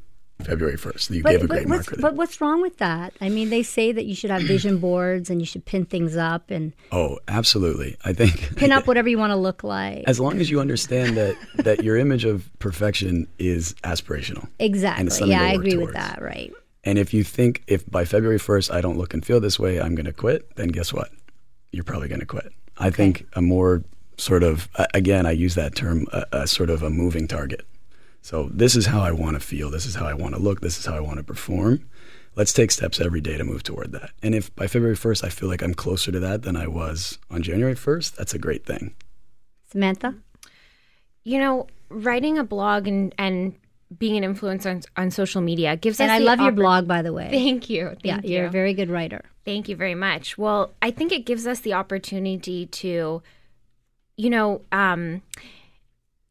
February 0.44 0.78
1st. 0.78 1.10
You 1.12 1.24
but, 1.24 1.32
gave 1.32 1.44
a 1.44 1.48
great 1.48 1.68
marker 1.68 1.96
there. 1.96 2.02
But 2.02 2.16
what's 2.16 2.42
wrong 2.42 2.62
with 2.62 2.78
that? 2.78 3.14
I 3.22 3.30
mean, 3.30 3.50
they 3.50 3.64
say 3.64 3.92
that 3.92 4.06
you 4.06 4.16
should 4.16 4.32
have 4.32 4.42
vision 4.44 4.78
boards 4.78 5.30
and 5.30 5.40
you 5.40 5.46
should 5.46 5.66
pin 5.66 5.86
things 5.86 6.18
up 6.18 6.50
and 6.50 6.74
Oh, 6.92 7.20
absolutely. 7.28 7.98
I 8.04 8.14
think 8.14 8.56
pin 8.56 8.72
up 8.72 8.88
whatever 8.88 9.10
you 9.10 9.18
want 9.18 9.32
to 9.32 9.38
look 9.38 9.64
like. 9.64 10.04
As 10.08 10.20
long 10.20 10.40
as 10.40 10.50
you 10.50 10.60
understand 10.60 11.18
that 11.18 11.36
that 11.56 11.84
your 11.84 11.98
image 11.98 12.26
of 12.26 12.50
perfection 12.60 13.28
is 13.40 13.74
aspirational. 13.84 14.48
Exactly. 14.60 15.30
Yeah, 15.30 15.42
I 15.42 15.54
agree 15.54 15.74
towards. 15.74 15.88
with 15.88 15.96
that, 15.96 16.22
right. 16.22 16.54
And 16.84 16.98
if 16.98 17.14
you 17.14 17.24
think 17.24 17.64
if 17.68 17.90
by 17.90 18.06
February 18.06 18.40
1st 18.40 18.74
I 18.74 18.82
don't 18.82 18.98
look 18.98 19.14
and 19.14 19.26
feel 19.26 19.40
this 19.40 19.60
way, 19.60 19.80
I'm 19.80 19.96
going 19.96 20.06
to 20.06 20.14
quit, 20.14 20.56
then 20.56 20.70
guess 20.70 20.92
what? 20.92 21.10
You're 21.72 21.84
probably 21.84 22.08
going 22.08 22.22
to 22.22 22.26
quit. 22.26 22.52
I 22.78 22.88
okay. 22.88 22.96
think 22.96 23.28
a 23.34 23.42
more 23.42 23.84
sort 24.18 24.44
of, 24.44 24.70
again, 24.94 25.26
I 25.26 25.32
use 25.32 25.56
that 25.56 25.76
term, 25.76 26.08
a, 26.12 26.26
a 26.32 26.48
sort 26.48 26.70
of 26.70 26.84
a 26.84 26.90
moving 26.90 27.28
target. 27.28 27.66
So 28.22 28.50
this 28.52 28.76
is 28.76 28.86
how 28.86 29.02
I 29.02 29.12
want 29.12 29.36
to 29.36 29.40
feel. 29.40 29.72
This 29.72 29.86
is 29.86 29.96
how 29.96 30.06
I 30.06 30.14
want 30.14 30.36
to 30.36 30.42
look. 30.42 30.62
This 30.62 30.78
is 30.78 30.86
how 30.86 30.96
I 30.96 31.00
want 31.00 31.18
to 31.18 31.24
perform. 31.24 31.88
Let's 32.36 32.54
take 32.54 32.72
steps 32.72 33.02
every 33.02 33.20
day 33.20 33.38
to 33.38 33.44
move 33.44 33.64
toward 33.64 33.92
that. 33.92 34.12
And 34.24 34.34
if 34.34 34.56
by 34.56 34.68
February 34.68 34.96
1st 34.96 35.24
I 35.24 35.30
feel 35.30 35.50
like 35.50 35.62
I'm 35.62 35.74
closer 35.74 36.12
to 36.12 36.20
that 36.20 36.44
than 36.44 36.56
I 36.56 36.68
was 36.68 37.18
on 37.30 37.42
January 37.42 37.76
1st, 37.76 38.16
that's 38.16 38.34
a 38.34 38.40
great 38.40 38.66
thing. 38.66 38.96
Samantha? 39.70 40.16
You 41.24 41.40
know, 41.40 41.68
writing 41.90 42.38
a 42.38 42.44
blog 42.44 42.88
and, 42.88 43.14
and 43.18 43.56
being 43.98 44.24
an 44.24 44.34
influencer 44.34 44.68
on, 44.68 44.82
on 44.96 45.12
social 45.12 45.42
media 45.42 45.76
gives 45.76 46.00
and 46.00 46.10
us. 46.10 46.16
And 46.16 46.24
I 46.24 46.26
love 46.26 46.40
oppor- 46.40 46.44
your 46.44 46.52
blog, 46.54 46.88
by 46.88 47.02
the 47.02 47.14
way. 47.14 47.30
Thank 47.30 47.70
you. 47.70 47.88
Thank 47.88 48.06
yeah, 48.06 48.20
you. 48.24 48.38
you're 48.38 48.46
a 48.46 48.50
very 48.50 48.74
good 48.74 48.90
writer. 48.90 49.24
Thank 49.46 49.68
you 49.70 49.76
very 49.76 49.96
much. 49.96 50.38
Well, 50.38 50.74
I 50.82 50.92
think 50.92 51.12
it 51.12 51.26
gives 51.26 51.48
us 51.48 51.60
the 51.60 51.74
opportunity 51.74 52.68
to, 52.68 53.22
you 54.18 54.30
know, 54.30 54.62
um, 54.72 55.22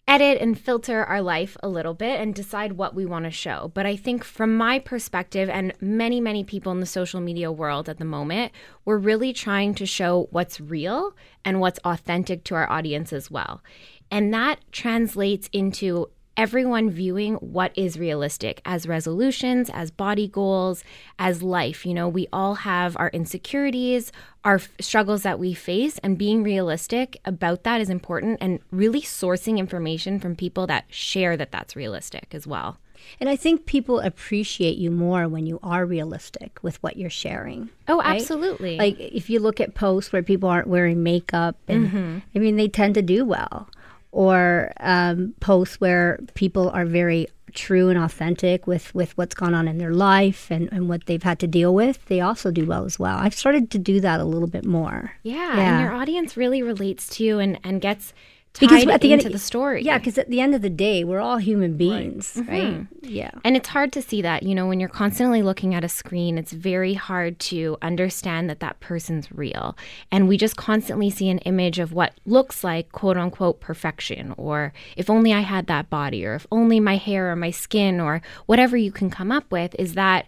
edit 0.06 0.40
and 0.40 0.58
filter 0.58 1.04
our 1.04 1.22
life 1.22 1.56
a 1.62 1.68
little 1.68 1.94
bit 1.94 2.20
and 2.20 2.34
decide 2.34 2.72
what 2.72 2.94
we 2.94 3.06
want 3.06 3.24
to 3.24 3.30
show. 3.30 3.70
But 3.74 3.86
I 3.86 3.94
think 3.94 4.24
from 4.24 4.56
my 4.56 4.80
perspective, 4.80 5.48
and 5.48 5.72
many, 5.80 6.20
many 6.20 6.42
people 6.42 6.72
in 6.72 6.80
the 6.80 6.86
social 6.86 7.20
media 7.20 7.52
world 7.52 7.88
at 7.88 7.98
the 7.98 8.04
moment, 8.04 8.52
we're 8.84 8.98
really 8.98 9.32
trying 9.32 9.74
to 9.74 9.86
show 9.86 10.28
what's 10.30 10.60
real 10.60 11.14
and 11.44 11.60
what's 11.60 11.78
authentic 11.84 12.42
to 12.44 12.56
our 12.56 12.68
audience 12.68 13.12
as 13.12 13.30
well. 13.30 13.62
And 14.10 14.34
that 14.34 14.58
translates 14.72 15.48
into 15.52 16.08
everyone 16.40 16.88
viewing 16.88 17.34
what 17.34 17.70
is 17.76 17.98
realistic 17.98 18.62
as 18.64 18.88
resolutions, 18.88 19.68
as 19.74 19.90
body 19.90 20.26
goals, 20.26 20.82
as 21.18 21.42
life. 21.42 21.84
You 21.84 21.92
know, 21.92 22.08
we 22.08 22.28
all 22.32 22.54
have 22.54 22.96
our 22.96 23.10
insecurities, 23.10 24.10
our 24.42 24.54
f- 24.54 24.70
struggles 24.80 25.22
that 25.22 25.38
we 25.38 25.52
face, 25.52 25.98
and 25.98 26.16
being 26.16 26.42
realistic 26.42 27.18
about 27.26 27.62
that 27.64 27.82
is 27.82 27.90
important 27.90 28.38
and 28.40 28.58
really 28.70 29.02
sourcing 29.02 29.58
information 29.58 30.18
from 30.18 30.34
people 30.34 30.66
that 30.68 30.86
share 30.88 31.36
that 31.36 31.52
that's 31.52 31.76
realistic 31.76 32.28
as 32.32 32.46
well. 32.46 32.78
And 33.20 33.28
I 33.28 33.36
think 33.36 33.66
people 33.66 34.00
appreciate 34.00 34.78
you 34.78 34.90
more 34.90 35.28
when 35.28 35.44
you 35.44 35.58
are 35.62 35.84
realistic 35.84 36.58
with 36.62 36.82
what 36.82 36.96
you're 36.96 37.10
sharing. 37.10 37.68
Oh, 37.86 37.98
right? 37.98 38.18
absolutely. 38.18 38.78
Like 38.78 38.98
if 38.98 39.28
you 39.28 39.40
look 39.40 39.60
at 39.60 39.74
posts 39.74 40.10
where 40.10 40.22
people 40.22 40.48
aren't 40.48 40.68
wearing 40.68 41.02
makeup, 41.02 41.56
and 41.68 41.88
Mm-hmm. 41.88 42.18
I 42.34 42.38
mean, 42.38 42.56
they 42.56 42.68
tend 42.68 42.94
to 42.94 43.02
do 43.02 43.26
well. 43.26 43.68
Or 44.12 44.72
um, 44.80 45.34
posts 45.40 45.80
where 45.80 46.18
people 46.34 46.68
are 46.70 46.84
very 46.84 47.28
true 47.52 47.88
and 47.88 47.98
authentic 47.98 48.66
with, 48.66 48.94
with 48.94 49.16
what's 49.16 49.34
gone 49.34 49.54
on 49.54 49.66
in 49.68 49.78
their 49.78 49.92
life 49.94 50.50
and, 50.50 50.68
and 50.72 50.88
what 50.88 51.06
they've 51.06 51.22
had 51.22 51.38
to 51.40 51.46
deal 51.46 51.74
with, 51.74 52.04
they 52.06 52.20
also 52.20 52.50
do 52.50 52.66
well 52.66 52.84
as 52.84 52.98
well. 52.98 53.16
I've 53.18 53.34
started 53.34 53.70
to 53.72 53.78
do 53.78 54.00
that 54.00 54.20
a 54.20 54.24
little 54.24 54.48
bit 54.48 54.64
more. 54.64 55.12
yeah, 55.22 55.56
Yeah. 55.56 55.72
and 55.76 55.80
your 55.84 55.92
audience 55.92 56.36
really 56.36 56.62
relates 56.62 57.08
to 57.16 57.24
you 57.24 57.38
and, 57.38 57.58
and 57.64 57.80
gets 57.80 58.12
Because 58.58 58.86
at 58.88 59.00
the 59.00 59.12
end- 59.12 59.22
the 59.22 59.38
story. 59.38 59.82
Yeah, 59.82 59.98
because 59.98 60.18
at 60.18 60.28
the 60.28 60.40
end 60.40 60.54
of 60.54 60.62
the 60.62 60.70
day, 60.70 61.04
we're 61.04 61.20
all 61.20 61.38
human 61.38 61.76
beings, 61.76 62.32
right? 62.48 62.64
Mm-hmm. 62.64 62.94
Yeah. 63.02 63.30
And 63.44 63.56
it's 63.56 63.68
hard 63.68 63.92
to 63.92 64.02
see 64.02 64.22
that, 64.22 64.42
you 64.42 64.54
know, 64.54 64.66
when 64.66 64.80
you're 64.80 64.88
constantly 64.88 65.40
looking 65.42 65.74
at 65.74 65.84
a 65.84 65.88
screen, 65.88 66.36
it's 66.36 66.52
very 66.52 66.94
hard 66.94 67.38
to 67.40 67.76
understand 67.80 68.50
that 68.50 68.60
that 68.60 68.80
person's 68.80 69.30
real. 69.30 69.76
And 70.10 70.28
we 70.28 70.36
just 70.36 70.56
constantly 70.56 71.10
see 71.10 71.28
an 71.28 71.38
image 71.40 71.78
of 71.78 71.92
what 71.92 72.14
looks 72.26 72.64
like 72.64 72.90
quote 72.92 73.16
unquote 73.16 73.60
perfection, 73.60 74.34
or 74.36 74.72
if 74.96 75.08
only 75.08 75.32
I 75.32 75.40
had 75.40 75.66
that 75.68 75.88
body, 75.88 76.26
or 76.26 76.34
if 76.34 76.46
only 76.50 76.80
my 76.80 76.96
hair 76.96 77.30
or 77.30 77.36
my 77.36 77.52
skin, 77.52 78.00
or 78.00 78.20
whatever 78.46 78.76
you 78.76 78.90
can 78.90 79.10
come 79.10 79.30
up 79.30 79.50
with, 79.52 79.76
is 79.78 79.94
that 79.94 80.26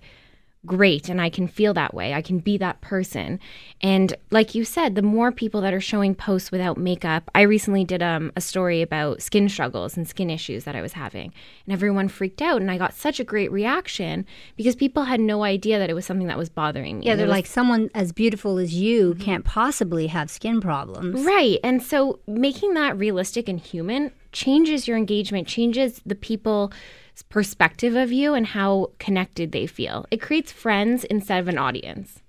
great 0.64 1.08
and 1.08 1.20
I 1.20 1.28
can 1.28 1.48
feel 1.48 1.74
that 1.74 1.92
way. 1.92 2.14
I 2.14 2.22
can 2.22 2.38
be 2.38 2.56
that 2.58 2.80
person. 2.80 3.40
And 3.80 4.14
like 4.30 4.54
you 4.54 4.64
said, 4.64 4.94
the 4.94 5.02
more 5.02 5.32
people 5.32 5.60
that 5.62 5.74
are 5.74 5.80
showing 5.80 6.14
posts 6.14 6.52
without 6.52 6.78
makeup, 6.78 7.28
I 7.34 7.40
recently 7.42 7.84
did 7.84 8.00
um, 8.00 8.30
a 8.36 8.40
story 8.40 8.80
about 8.80 9.22
skin 9.22 9.48
struggles 9.48 9.96
and 9.96 10.06
skin 10.06 10.30
issues 10.30 10.62
that 10.64 10.76
I 10.76 10.82
was 10.82 10.92
having. 10.92 11.32
And 11.66 11.72
everyone 11.72 12.06
freaked 12.08 12.40
out. 12.40 12.60
And 12.60 12.70
I 12.70 12.78
got 12.78 12.94
such 12.94 13.18
a 13.18 13.24
great 13.24 13.50
reaction 13.50 14.24
because 14.56 14.76
people 14.76 15.02
had 15.02 15.18
no 15.20 15.42
idea 15.42 15.80
that 15.80 15.90
it 15.90 15.94
was 15.94 16.06
something 16.06 16.28
that 16.28 16.38
was 16.38 16.48
bothering 16.48 17.00
me. 17.00 17.06
Yeah, 17.06 17.16
they're 17.16 17.26
was- 17.26 17.32
like, 17.32 17.46
someone 17.46 17.90
as 17.94 18.12
beautiful 18.12 18.58
as 18.58 18.72
you 18.74 18.92
Mm-hmm. 19.14 19.22
can't 19.22 19.44
possibly 19.44 20.06
have 20.06 20.30
skin 20.30 20.60
problems. 20.60 21.24
Right. 21.24 21.58
And 21.64 21.82
so 21.82 22.20
making 22.28 22.74
that 22.74 22.96
realistic 22.96 23.48
and 23.48 23.58
human 23.58 24.12
changes 24.30 24.86
your 24.86 24.96
engagement, 24.96 25.48
changes 25.48 26.00
the 26.06 26.14
people's 26.14 26.70
perspective 27.28 27.94
of 27.96 28.10
you 28.12 28.34
and 28.34 28.46
how 28.46 28.90
connected 28.98 29.52
they 29.52 29.66
feel. 29.66 30.06
It 30.10 30.20
creates 30.20 30.50
friends 30.52 31.04
instead 31.04 31.40
of 31.40 31.48
an 31.48 31.58
audience. 31.58 32.20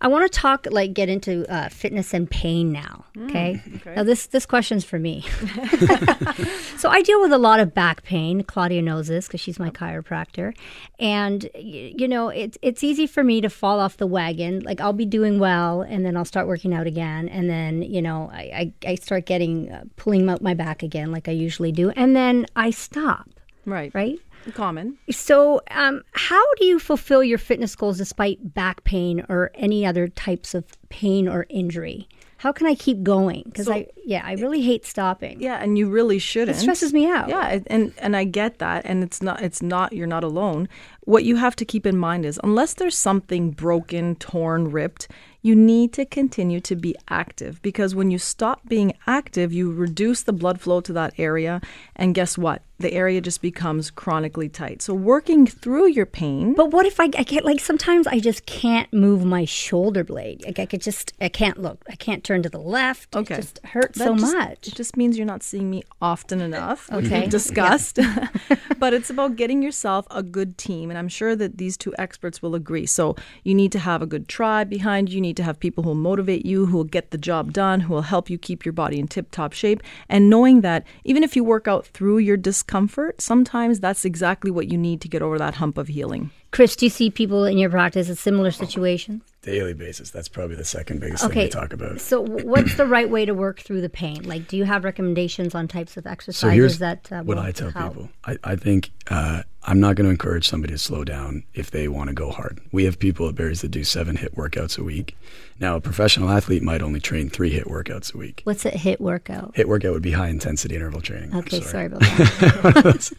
I 0.00 0.08
want 0.08 0.30
to 0.30 0.38
talk, 0.38 0.66
like, 0.70 0.94
get 0.94 1.08
into 1.08 1.44
uh, 1.52 1.68
fitness 1.68 2.14
and 2.14 2.30
pain 2.30 2.70
now. 2.72 3.04
Okay? 3.24 3.60
Now, 3.96 4.02
this 4.04 4.26
this 4.26 4.46
question's 4.46 4.84
for 4.84 4.98
me. 4.98 5.22
so 6.76 6.88
I 6.88 7.02
deal 7.02 7.20
with 7.20 7.32
a 7.32 7.38
lot 7.38 7.60
of 7.60 7.74
back 7.74 8.02
pain. 8.02 8.42
Claudia 8.42 8.80
knows 8.82 9.08
this 9.08 9.26
because 9.26 9.40
she's 9.40 9.58
my 9.58 9.70
chiropractor, 9.70 10.54
and 10.98 11.48
y- 11.54 11.94
you 11.96 12.06
know, 12.08 12.28
it's 12.28 12.56
it's 12.62 12.84
easy 12.84 13.06
for 13.06 13.24
me 13.24 13.40
to 13.40 13.50
fall 13.50 13.80
off 13.80 13.96
the 13.96 14.06
wagon. 14.06 14.60
Like 14.60 14.80
I'll 14.80 14.92
be 14.92 15.06
doing 15.06 15.38
well, 15.38 15.82
and 15.82 16.04
then 16.06 16.16
I'll 16.16 16.24
start 16.24 16.46
working 16.46 16.72
out 16.74 16.86
again, 16.86 17.28
and 17.28 17.50
then 17.50 17.82
you 17.82 18.02
know, 18.02 18.30
I 18.32 18.72
I, 18.84 18.90
I 18.90 18.94
start 18.96 19.26
getting 19.26 19.70
uh, 19.70 19.84
pulling 19.96 20.28
out 20.28 20.42
my 20.42 20.54
back 20.54 20.82
again, 20.82 21.10
like 21.12 21.28
I 21.28 21.32
usually 21.32 21.72
do, 21.72 21.90
and 21.90 22.14
then 22.14 22.46
I 22.56 22.70
stop. 22.70 23.28
Right. 23.64 23.92
Right. 23.94 24.18
Common. 24.54 24.98
So, 25.10 25.60
um, 25.70 26.02
how 26.12 26.42
do 26.54 26.66
you 26.66 26.78
fulfill 26.78 27.22
your 27.22 27.38
fitness 27.38 27.74
goals 27.76 27.98
despite 27.98 28.54
back 28.54 28.84
pain 28.84 29.24
or 29.28 29.50
any 29.54 29.86
other 29.86 30.08
types 30.08 30.54
of 30.54 30.64
pain 30.88 31.28
or 31.28 31.46
injury? 31.48 32.08
How 32.42 32.50
can 32.50 32.66
I 32.66 32.74
keep 32.74 33.04
going? 33.04 33.44
Because 33.44 33.68
I, 33.68 33.86
yeah, 34.04 34.22
I 34.24 34.32
really 34.32 34.62
hate 34.62 34.84
stopping. 34.84 35.40
Yeah, 35.40 35.62
and 35.62 35.78
you 35.78 35.88
really 35.88 36.18
shouldn't. 36.18 36.58
It 36.58 36.60
stresses 36.60 36.92
me 36.92 37.06
out. 37.06 37.28
Yeah, 37.28 37.60
and 37.68 37.92
and 37.98 38.16
I 38.16 38.24
get 38.24 38.58
that, 38.58 38.84
and 38.84 39.04
it's 39.04 39.22
not 39.22 39.40
it's 39.42 39.62
not 39.62 39.92
you're 39.92 40.08
not 40.08 40.24
alone. 40.24 40.68
What 41.04 41.22
you 41.22 41.36
have 41.36 41.54
to 41.54 41.64
keep 41.64 41.86
in 41.86 41.96
mind 41.96 42.26
is 42.26 42.40
unless 42.42 42.74
there's 42.74 42.98
something 42.98 43.52
broken, 43.52 44.16
torn, 44.16 44.72
ripped, 44.72 45.06
you 45.42 45.54
need 45.54 45.92
to 45.92 46.04
continue 46.04 46.58
to 46.62 46.74
be 46.74 46.96
active 47.08 47.62
because 47.62 47.94
when 47.94 48.10
you 48.10 48.18
stop 48.18 48.66
being 48.66 48.92
active, 49.06 49.52
you 49.52 49.72
reduce 49.72 50.22
the 50.22 50.32
blood 50.32 50.60
flow 50.60 50.80
to 50.80 50.92
that 50.94 51.14
area, 51.18 51.60
and 51.94 52.12
guess 52.12 52.36
what? 52.36 52.62
The 52.82 52.92
area 52.92 53.20
just 53.20 53.40
becomes 53.40 53.90
chronically 53.90 54.48
tight. 54.48 54.82
So 54.82 54.92
working 54.92 55.46
through 55.46 55.88
your 55.88 56.04
pain. 56.06 56.54
But 56.54 56.70
what 56.72 56.84
if 56.84 56.98
I, 57.00 57.04
I 57.16 57.22
get 57.22 57.44
like 57.44 57.60
sometimes 57.60 58.06
I 58.06 58.18
just 58.18 58.44
can't 58.46 58.92
move 58.92 59.24
my 59.24 59.44
shoulder 59.44 60.04
blade? 60.04 60.44
Like 60.44 60.58
I 60.58 60.66
could 60.66 60.82
just 60.82 61.12
I 61.20 61.28
can't 61.28 61.58
look. 61.62 61.84
I 61.88 61.94
can't 61.94 62.22
turn 62.24 62.42
to 62.42 62.48
the 62.48 62.58
left. 62.60 63.14
Okay. 63.16 63.34
It 63.34 63.36
just 63.38 63.60
hurts 63.64 63.98
That 63.98 64.04
so 64.08 64.16
just- 64.16 64.34
much. 64.34 64.68
It 64.68 64.74
just 64.74 64.96
means 64.96 65.16
you're 65.16 65.26
not 65.26 65.42
seeing 65.42 65.70
me 65.70 65.84
often 66.00 66.40
enough, 66.40 66.90
which 66.90 67.06
Okay. 67.06 67.20
we've 67.22 67.30
discussed. 67.30 67.98
but 68.78 68.92
it's 68.92 69.10
about 69.10 69.36
getting 69.36 69.62
yourself 69.62 70.06
a 70.10 70.22
good 70.22 70.58
team. 70.58 70.90
And 70.90 70.98
I'm 70.98 71.08
sure 71.08 71.36
that 71.36 71.58
these 71.58 71.76
two 71.76 71.94
experts 71.98 72.42
will 72.42 72.54
agree. 72.56 72.86
So 72.86 73.14
you 73.44 73.54
need 73.54 73.70
to 73.72 73.78
have 73.78 74.02
a 74.02 74.06
good 74.06 74.26
tribe 74.26 74.68
behind 74.68 75.08
you. 75.08 75.14
You 75.16 75.20
need 75.20 75.36
to 75.36 75.44
have 75.44 75.60
people 75.60 75.84
who 75.84 75.90
will 75.90 75.94
motivate 75.94 76.44
you, 76.44 76.66
who 76.66 76.76
will 76.78 76.84
get 76.98 77.12
the 77.12 77.18
job 77.18 77.52
done, 77.52 77.80
who 77.80 77.94
will 77.94 78.02
help 78.02 78.28
you 78.28 78.38
keep 78.38 78.64
your 78.64 78.72
body 78.72 78.98
in 78.98 79.06
tip 79.06 79.30
top 79.30 79.52
shape. 79.52 79.82
And 80.08 80.28
knowing 80.28 80.62
that 80.62 80.84
even 81.04 81.22
if 81.22 81.36
you 81.36 81.44
work 81.44 81.68
out 81.68 81.86
through 81.86 82.18
your 82.18 82.36
discomfort, 82.36 82.71
sometimes 83.18 83.80
that's 83.80 84.06
exactly 84.06 84.50
what 84.50 84.68
you 84.72 84.78
need 84.78 85.02
to 85.02 85.08
get 85.08 85.20
over 85.20 85.36
that 85.38 85.56
hump 85.56 85.76
of 85.76 85.88
healing. 85.88 86.30
Chris, 86.52 86.76
do 86.76 86.84
you 86.84 86.90
see 86.90 87.08
people 87.10 87.46
in 87.46 87.56
your 87.56 87.70
practice 87.70 88.10
in 88.10 88.14
similar 88.14 88.50
situations? 88.50 89.22
Daily 89.40 89.72
basis. 89.72 90.10
That's 90.10 90.28
probably 90.28 90.54
the 90.54 90.66
second 90.66 91.00
biggest 91.00 91.22
thing 91.22 91.30
Okay. 91.30 91.44
we 91.44 91.50
talk 91.50 91.72
about. 91.72 91.98
So, 91.98 92.20
what's 92.20 92.76
the 92.76 92.84
right 92.84 93.08
way 93.08 93.24
to 93.24 93.32
work 93.32 93.60
through 93.60 93.80
the 93.80 93.88
pain? 93.88 94.22
Like, 94.24 94.48
do 94.48 94.58
you 94.58 94.64
have 94.64 94.84
recommendations 94.84 95.54
on 95.54 95.66
types 95.66 95.96
of 95.96 96.04
So 96.04 96.10
exercises 96.10 96.54
here's 96.54 96.78
that 96.78 97.10
uh, 97.10 97.22
what 97.22 97.38
I 97.38 97.52
tell 97.52 97.70
help? 97.70 97.94
people. 97.94 98.10
I, 98.26 98.36
I 98.44 98.56
think 98.56 98.90
uh, 99.08 99.44
I'm 99.64 99.80
not 99.80 99.96
going 99.96 100.04
to 100.04 100.10
encourage 100.10 100.46
somebody 100.46 100.74
to 100.74 100.78
slow 100.78 101.04
down 101.04 101.42
if 101.54 101.70
they 101.70 101.88
want 101.88 102.08
to 102.08 102.14
go 102.14 102.30
hard. 102.30 102.60
We 102.70 102.84
have 102.84 102.98
people 102.98 103.28
at 103.30 103.34
Barry's 103.34 103.62
that 103.62 103.70
do 103.70 103.82
seven 103.82 104.18
HIIT 104.18 104.34
workouts 104.34 104.78
a 104.78 104.84
week. 104.84 105.16
Now, 105.58 105.76
a 105.76 105.80
professional 105.80 106.28
athlete 106.28 106.62
might 106.62 106.82
only 106.82 107.00
train 107.00 107.30
three 107.30 107.50
HIIT 107.50 107.64
workouts 107.66 108.14
a 108.14 108.18
week. 108.18 108.42
What's 108.44 108.66
a 108.66 108.72
HIIT 108.72 109.00
workout? 109.00 109.54
HIIT 109.54 109.64
workout 109.66 109.94
would 109.94 110.02
be 110.02 110.12
high 110.12 110.28
intensity 110.28 110.76
interval 110.76 111.00
training. 111.00 111.34
Okay, 111.34 111.62
sorry, 111.62 111.86
about 111.86 112.00
that. 112.00 113.10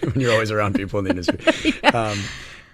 when 0.14 0.20
you're 0.20 0.32
always 0.32 0.50
around 0.50 0.74
people 0.74 0.98
in 1.00 1.04
the 1.04 1.10
industry. 1.10 1.82
um, 1.92 2.18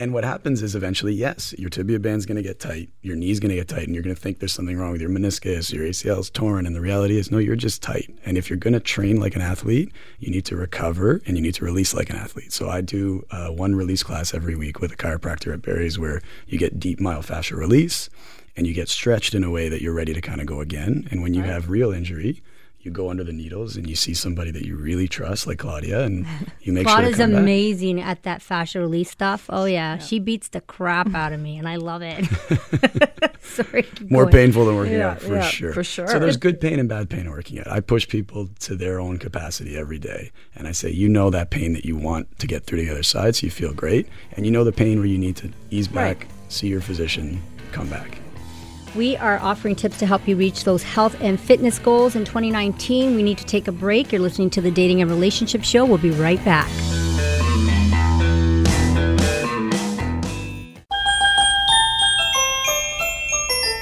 and 0.04 0.12
what 0.12 0.22
happens 0.22 0.60
is 0.60 0.74
eventually, 0.74 1.14
yes, 1.14 1.54
your 1.56 1.70
tibia 1.70 1.98
band's 1.98 2.26
going 2.26 2.36
to 2.36 2.42
get 2.42 2.60
tight, 2.60 2.90
your 3.00 3.16
knee's 3.16 3.40
going 3.40 3.48
to 3.48 3.56
get 3.56 3.68
tight, 3.68 3.84
and 3.86 3.94
you're 3.94 4.02
going 4.02 4.14
to 4.14 4.20
think 4.20 4.38
there's 4.38 4.52
something 4.52 4.76
wrong 4.76 4.92
with 4.92 5.00
your 5.00 5.08
meniscus, 5.08 5.72
your 5.72 5.86
ACL's 5.86 6.28
torn, 6.28 6.66
and 6.66 6.76
the 6.76 6.80
reality 6.82 7.16
is, 7.16 7.30
no, 7.30 7.38
you're 7.38 7.56
just 7.56 7.80
tight. 7.80 8.14
And 8.26 8.36
if 8.36 8.50
you're 8.50 8.58
going 8.58 8.74
to 8.74 8.80
train 8.80 9.18
like 9.18 9.34
an 9.34 9.40
athlete, 9.40 9.92
you 10.18 10.30
need 10.30 10.44
to 10.44 10.56
recover 10.56 11.22
and 11.26 11.38
you 11.38 11.42
need 11.42 11.54
to 11.54 11.64
release 11.64 11.94
like 11.94 12.10
an 12.10 12.16
athlete. 12.16 12.52
So 12.52 12.68
I 12.68 12.82
do 12.82 13.24
uh, 13.30 13.48
one 13.48 13.74
release 13.74 14.02
class 14.02 14.34
every 14.34 14.54
week 14.54 14.78
with 14.78 14.92
a 14.92 14.96
chiropractor 14.96 15.54
at 15.54 15.62
Barry's 15.62 15.98
where 15.98 16.20
you 16.46 16.58
get 16.58 16.78
deep 16.78 17.00
myofascial 17.00 17.56
release 17.56 18.10
and 18.58 18.66
you 18.66 18.74
get 18.74 18.90
stretched 18.90 19.34
in 19.34 19.42
a 19.42 19.50
way 19.50 19.70
that 19.70 19.80
you're 19.80 19.94
ready 19.94 20.12
to 20.12 20.20
kind 20.20 20.42
of 20.42 20.46
go 20.46 20.60
again. 20.60 21.08
And 21.10 21.22
when 21.22 21.32
you 21.32 21.44
have 21.44 21.70
real 21.70 21.92
injury, 21.92 22.42
you 22.84 22.90
go 22.90 23.08
under 23.10 23.24
the 23.24 23.32
needles 23.32 23.76
and 23.76 23.88
you 23.88 23.96
see 23.96 24.14
somebody 24.14 24.50
that 24.50 24.64
you 24.64 24.76
really 24.76 25.08
trust, 25.08 25.46
like 25.46 25.58
Claudia, 25.58 26.02
and 26.04 26.26
you 26.60 26.72
make 26.72 26.86
Claudia's 26.86 27.16
sure 27.16 27.26
to 27.26 27.32
come 27.32 27.32
back. 27.32 27.40
amazing 27.42 28.00
at 28.00 28.22
that 28.24 28.42
fascia 28.42 28.80
release 28.80 29.10
stuff. 29.10 29.46
Oh 29.48 29.64
yeah. 29.64 29.98
she 29.98 30.18
beats 30.18 30.48
the 30.48 30.60
crap 30.60 31.14
out 31.14 31.32
of 31.32 31.40
me, 31.40 31.56
and 31.58 31.68
I 31.68 31.76
love 31.76 32.02
it. 32.02 32.24
sorry. 33.40 33.86
More 34.10 34.24
going. 34.24 34.32
painful 34.32 34.66
than 34.66 34.76
working 34.76 34.94
Yeah, 34.94 35.10
out 35.10 35.20
for 35.22 35.34
yeah, 35.34 35.42
sure. 35.42 35.72
for 35.72 35.84
sure. 35.84 36.06
So 36.08 36.18
there's 36.18 36.36
good 36.36 36.60
pain 36.60 36.78
and 36.78 36.88
bad 36.88 37.08
pain 37.10 37.20
in 37.20 37.30
working 37.30 37.58
out. 37.58 37.68
I 37.68 37.80
push 37.80 38.06
people 38.08 38.48
to 38.60 38.74
their 38.76 39.00
own 39.00 39.18
capacity 39.18 39.76
every 39.76 39.98
day, 39.98 40.30
and 40.54 40.66
I 40.68 40.72
say, 40.72 40.90
you 40.90 41.08
know 41.08 41.30
that 41.30 41.50
pain 41.50 41.72
that 41.74 41.84
you 41.84 41.96
want 41.96 42.38
to 42.38 42.46
get 42.46 42.64
through 42.64 42.78
to 42.80 42.84
the 42.86 42.90
other 42.92 43.02
side, 43.02 43.36
so 43.36 43.44
you 43.46 43.50
feel 43.50 43.72
great, 43.72 44.08
and 44.32 44.44
you 44.44 44.52
know 44.52 44.64
the 44.64 44.72
pain 44.72 44.98
where 44.98 45.06
you 45.06 45.18
need 45.18 45.36
to 45.36 45.50
ease 45.70 45.88
back, 45.88 46.20
Right. 46.20 46.30
see 46.48 46.68
your 46.68 46.80
physician, 46.80 47.42
come 47.72 47.88
back. 47.88 48.18
We 48.94 49.16
are 49.16 49.40
offering 49.40 49.74
tips 49.74 49.98
to 49.98 50.06
help 50.06 50.28
you 50.28 50.36
reach 50.36 50.62
those 50.62 50.84
health 50.84 51.16
and 51.20 51.40
fitness 51.40 51.80
goals 51.80 52.14
in 52.14 52.24
2019. 52.24 53.16
We 53.16 53.24
need 53.24 53.38
to 53.38 53.44
take 53.44 53.66
a 53.66 53.72
break. 53.72 54.12
You're 54.12 54.22
listening 54.22 54.50
to 54.50 54.60
the 54.60 54.70
Dating 54.70 55.00
and 55.00 55.10
Relationship 55.10 55.64
Show. 55.64 55.84
We'll 55.84 55.98
be 55.98 56.10
right 56.10 56.42
back. 56.44 56.70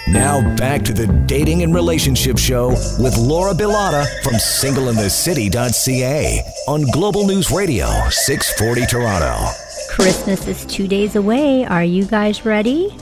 Now 0.08 0.40
back 0.56 0.82
to 0.84 0.94
the 0.94 1.06
Dating 1.26 1.62
and 1.62 1.74
Relationship 1.74 2.38
Show 2.38 2.70
with 2.98 3.18
Laura 3.18 3.52
Bilotta 3.52 4.06
from 4.22 4.32
singleinthecity.ca 4.34 6.40
on 6.68 6.82
Global 6.90 7.26
News 7.26 7.50
Radio, 7.50 7.86
640 8.08 8.86
Toronto. 8.86 9.50
Christmas 9.90 10.46
is 10.46 10.64
two 10.66 10.86
days 10.88 11.16
away. 11.16 11.66
Are 11.66 11.84
you 11.84 12.04
guys 12.04 12.46
ready? 12.46 12.96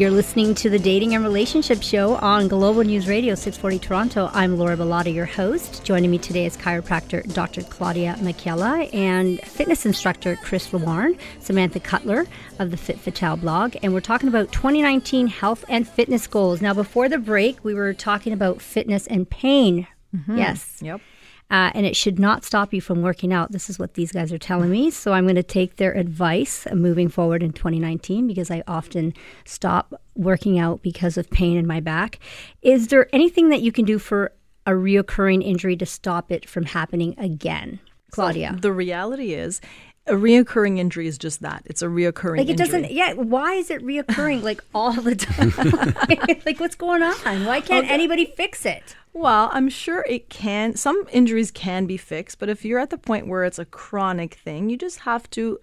You're 0.00 0.10
listening 0.10 0.54
to 0.54 0.70
the 0.70 0.78
Dating 0.78 1.14
and 1.14 1.22
Relationship 1.22 1.82
Show 1.82 2.14
on 2.14 2.48
Global 2.48 2.82
News 2.82 3.06
Radio 3.06 3.34
640 3.34 3.86
Toronto. 3.86 4.30
I'm 4.32 4.56
Laura 4.56 4.74
Bilotta, 4.74 5.12
your 5.12 5.26
host. 5.26 5.84
Joining 5.84 6.10
me 6.10 6.16
today 6.16 6.46
is 6.46 6.56
chiropractor 6.56 7.22
Dr. 7.34 7.60
Claudia 7.64 8.16
Machiella 8.20 8.88
and 8.94 9.42
fitness 9.42 9.84
instructor 9.84 10.36
Chris 10.36 10.68
Lewarn, 10.72 11.18
Samantha 11.38 11.80
Cutler 11.80 12.24
of 12.58 12.70
the 12.70 12.78
Fit 12.78 12.98
Fatale 12.98 13.36
blog, 13.36 13.76
and 13.82 13.92
we're 13.92 14.00
talking 14.00 14.30
about 14.30 14.50
2019 14.52 15.26
health 15.26 15.66
and 15.68 15.86
fitness 15.86 16.26
goals. 16.26 16.62
Now, 16.62 16.72
before 16.72 17.10
the 17.10 17.18
break, 17.18 17.62
we 17.62 17.74
were 17.74 17.92
talking 17.92 18.32
about 18.32 18.62
fitness 18.62 19.06
and 19.06 19.28
pain. 19.28 19.86
Mm-hmm. 20.16 20.38
Yes. 20.38 20.78
Yep. 20.80 21.02
Uh, 21.50 21.70
and 21.74 21.84
it 21.84 21.96
should 21.96 22.18
not 22.18 22.44
stop 22.44 22.72
you 22.72 22.80
from 22.80 23.02
working 23.02 23.32
out. 23.32 23.52
This 23.52 23.68
is 23.68 23.78
what 23.78 23.94
these 23.94 24.12
guys 24.12 24.32
are 24.32 24.38
telling 24.38 24.70
me. 24.70 24.90
So 24.90 25.12
I'm 25.12 25.24
going 25.24 25.34
to 25.34 25.42
take 25.42 25.76
their 25.76 25.92
advice 25.92 26.66
moving 26.72 27.08
forward 27.08 27.42
in 27.42 27.52
2019 27.52 28.26
because 28.26 28.50
I 28.50 28.62
often 28.68 29.14
stop 29.44 30.00
working 30.14 30.58
out 30.58 30.82
because 30.82 31.16
of 31.16 31.28
pain 31.30 31.56
in 31.56 31.66
my 31.66 31.80
back. 31.80 32.18
Is 32.62 32.88
there 32.88 33.08
anything 33.14 33.48
that 33.48 33.62
you 33.62 33.72
can 33.72 33.84
do 33.84 33.98
for 33.98 34.32
a 34.66 34.72
reoccurring 34.72 35.44
injury 35.44 35.76
to 35.76 35.86
stop 35.86 36.30
it 36.30 36.48
from 36.48 36.64
happening 36.64 37.14
again? 37.18 37.80
Claudia. 38.10 38.56
The 38.60 38.72
reality 38.72 39.34
is, 39.34 39.60
a 40.10 40.14
reoccurring 40.14 40.78
injury 40.78 41.06
is 41.06 41.16
just 41.18 41.40
that. 41.42 41.62
It's 41.66 41.82
a 41.82 41.86
reoccurring 41.86 42.38
like 42.38 42.48
it 42.48 42.50
injury. 42.50 42.66
doesn't 42.66 42.90
yeah 42.92 43.12
why 43.14 43.54
is 43.54 43.70
it 43.70 43.80
reoccurring 43.82 44.42
like 44.42 44.62
all 44.74 44.92
the 44.92 45.14
time 45.14 45.52
like 46.46 46.60
what's 46.60 46.74
going 46.74 47.02
on 47.02 47.14
why 47.46 47.60
can't 47.60 47.88
anybody 47.90 48.26
fix 48.36 48.66
it 48.66 48.96
Well, 49.12 49.50
I'm 49.52 49.68
sure 49.68 50.04
it 50.08 50.28
can. 50.28 50.76
Some 50.76 51.04
injuries 51.10 51.50
can 51.50 51.86
be 51.86 51.96
fixed, 51.96 52.38
but 52.38 52.48
if 52.48 52.64
you're 52.64 52.78
at 52.78 52.90
the 52.90 52.98
point 52.98 53.26
where 53.26 53.42
it's 53.44 53.58
a 53.58 53.64
chronic 53.64 54.34
thing, 54.34 54.70
you 54.70 54.76
just 54.76 55.00
have 55.00 55.28
to 55.30 55.58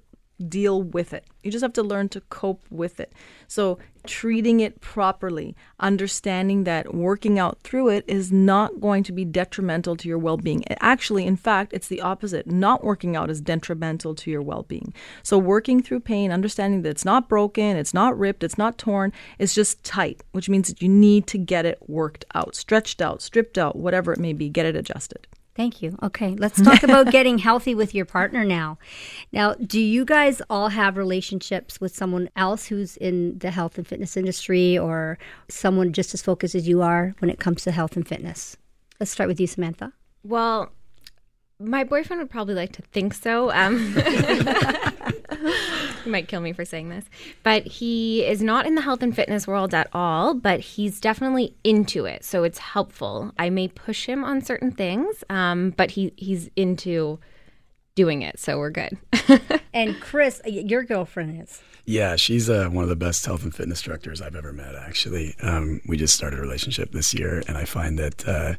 deal 0.45 0.83
with 0.83 1.13
it. 1.13 1.25
You 1.43 1.51
just 1.51 1.63
have 1.63 1.73
to 1.73 1.83
learn 1.83 2.09
to 2.09 2.21
cope 2.21 2.63
with 2.69 2.99
it. 2.99 3.13
So, 3.47 3.79
treating 4.05 4.59
it 4.59 4.79
properly, 4.79 5.55
understanding 5.79 6.63
that 6.63 6.93
working 6.93 7.39
out 7.39 7.59
through 7.61 7.89
it 7.89 8.05
is 8.07 8.31
not 8.31 8.79
going 8.79 9.03
to 9.03 9.11
be 9.11 9.25
detrimental 9.25 9.95
to 9.97 10.07
your 10.07 10.17
well 10.17 10.37
being. 10.37 10.63
Actually, 10.79 11.25
in 11.25 11.35
fact, 11.35 11.73
it's 11.73 11.87
the 11.87 12.01
opposite. 12.01 12.47
Not 12.47 12.83
working 12.83 13.15
out 13.15 13.29
is 13.29 13.41
detrimental 13.41 14.15
to 14.15 14.31
your 14.31 14.41
well 14.41 14.63
being. 14.63 14.93
So, 15.23 15.37
working 15.37 15.81
through 15.81 16.01
pain, 16.01 16.31
understanding 16.31 16.81
that 16.81 16.89
it's 16.89 17.05
not 17.05 17.29
broken, 17.29 17.77
it's 17.77 17.93
not 17.93 18.17
ripped, 18.17 18.43
it's 18.43 18.57
not 18.57 18.77
torn, 18.77 19.13
it's 19.39 19.55
just 19.55 19.83
tight, 19.83 20.21
which 20.31 20.49
means 20.49 20.67
that 20.67 20.81
you 20.81 20.89
need 20.89 21.27
to 21.27 21.37
get 21.37 21.65
it 21.65 21.79
worked 21.87 22.25
out, 22.35 22.55
stretched 22.55 23.01
out, 23.01 23.21
stripped 23.21 23.57
out, 23.57 23.75
whatever 23.75 24.11
it 24.11 24.19
may 24.19 24.33
be, 24.33 24.49
get 24.49 24.65
it 24.65 24.75
adjusted. 24.75 25.27
Thank 25.57 25.81
you. 25.81 25.97
Okay, 26.03 26.35
let's 26.37 26.61
talk 26.61 26.83
about 26.83 27.11
getting 27.11 27.39
healthy 27.39 27.73
with 27.73 27.95
your 27.95 28.05
partner 28.05 28.45
now. 28.45 28.77
Now, 29.31 29.55
do 29.55 29.81
you 29.81 30.05
guys 30.05 30.39
all 30.51 30.69
have 30.69 30.97
relationships 30.97 31.81
with 31.81 31.95
someone 31.95 32.29
else 32.35 32.67
who's 32.67 32.95
in 32.97 33.39
the 33.39 33.49
health 33.49 33.75
and 33.79 33.87
fitness 33.87 34.15
industry 34.15 34.77
or 34.77 35.17
someone 35.49 35.93
just 35.93 36.13
as 36.13 36.21
focused 36.21 36.53
as 36.53 36.67
you 36.67 36.83
are 36.83 37.15
when 37.17 37.31
it 37.31 37.39
comes 37.39 37.63
to 37.63 37.71
health 37.71 37.95
and 37.95 38.07
fitness? 38.07 38.55
Let's 38.99 39.11
start 39.11 39.27
with 39.27 39.39
you, 39.39 39.47
Samantha. 39.47 39.93
Well, 40.23 40.71
my 41.59 41.83
boyfriend 41.83 42.21
would 42.21 42.29
probably 42.29 42.55
like 42.55 42.73
to 42.73 42.81
think 42.83 43.13
so. 43.13 43.51
Um, 43.51 43.77
he 46.03 46.09
might 46.09 46.27
kill 46.27 46.41
me 46.41 46.53
for 46.53 46.65
saying 46.65 46.89
this, 46.89 47.05
but 47.43 47.65
he 47.65 48.25
is 48.25 48.41
not 48.41 48.65
in 48.65 48.75
the 48.75 48.81
health 48.81 49.01
and 49.01 49.15
fitness 49.15 49.47
world 49.47 49.73
at 49.73 49.89
all. 49.93 50.33
But 50.33 50.59
he's 50.59 50.99
definitely 50.99 51.55
into 51.63 52.05
it, 52.05 52.23
so 52.23 52.43
it's 52.43 52.59
helpful. 52.59 53.31
I 53.39 53.49
may 53.49 53.67
push 53.67 54.05
him 54.05 54.23
on 54.23 54.41
certain 54.41 54.71
things, 54.71 55.23
um, 55.29 55.71
but 55.71 55.91
he 55.91 56.13
he's 56.15 56.49
into 56.55 57.19
doing 57.95 58.21
it, 58.21 58.39
so 58.39 58.57
we're 58.57 58.71
good. 58.71 58.97
And 59.77 59.99
Chris, 59.99 60.41
your 60.43 60.81
girlfriend 60.81 61.43
is. 61.43 61.61
Yeah, 61.85 62.15
she's 62.15 62.49
uh, 62.49 62.67
one 62.69 62.81
of 62.81 62.89
the 62.89 62.95
best 62.95 63.23
health 63.23 63.43
and 63.43 63.53
fitness 63.53 63.79
directors 63.79 64.23
I've 64.23 64.35
ever 64.35 64.51
met. 64.51 64.73
Actually, 64.73 65.35
um, 65.43 65.81
we 65.87 65.97
just 65.97 66.15
started 66.15 66.39
a 66.39 66.41
relationship 66.41 66.93
this 66.93 67.13
year, 67.13 67.43
and 67.47 67.55
I 67.55 67.65
find 67.65 67.99
that 67.99 68.27
uh, 68.27 68.55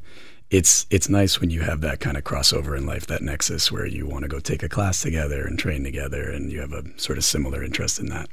it's 0.51 0.87
it's 0.91 1.09
nice 1.09 1.41
when 1.41 1.51
you 1.51 1.61
have 1.61 1.81
that 1.83 2.01
kind 2.01 2.17
of 2.17 2.25
crossover 2.25 2.77
in 2.77 2.87
life, 2.87 3.07
that 3.07 3.23
nexus 3.23 3.71
where 3.71 3.87
you 3.87 4.07
want 4.07 4.23
to 4.23 4.29
go 4.29 4.41
take 4.41 4.63
a 4.63 4.69
class 4.69 5.03
together 5.03 5.47
and 5.47 5.59
train 5.59 5.85
together, 5.85 6.31
and 6.31 6.51
you 6.51 6.61
have 6.61 6.73
a 6.73 6.85
sort 6.99 7.19
of 7.19 7.25
similar 7.25 7.63
interest 7.63 7.99
in 7.99 8.07
that. 8.07 8.29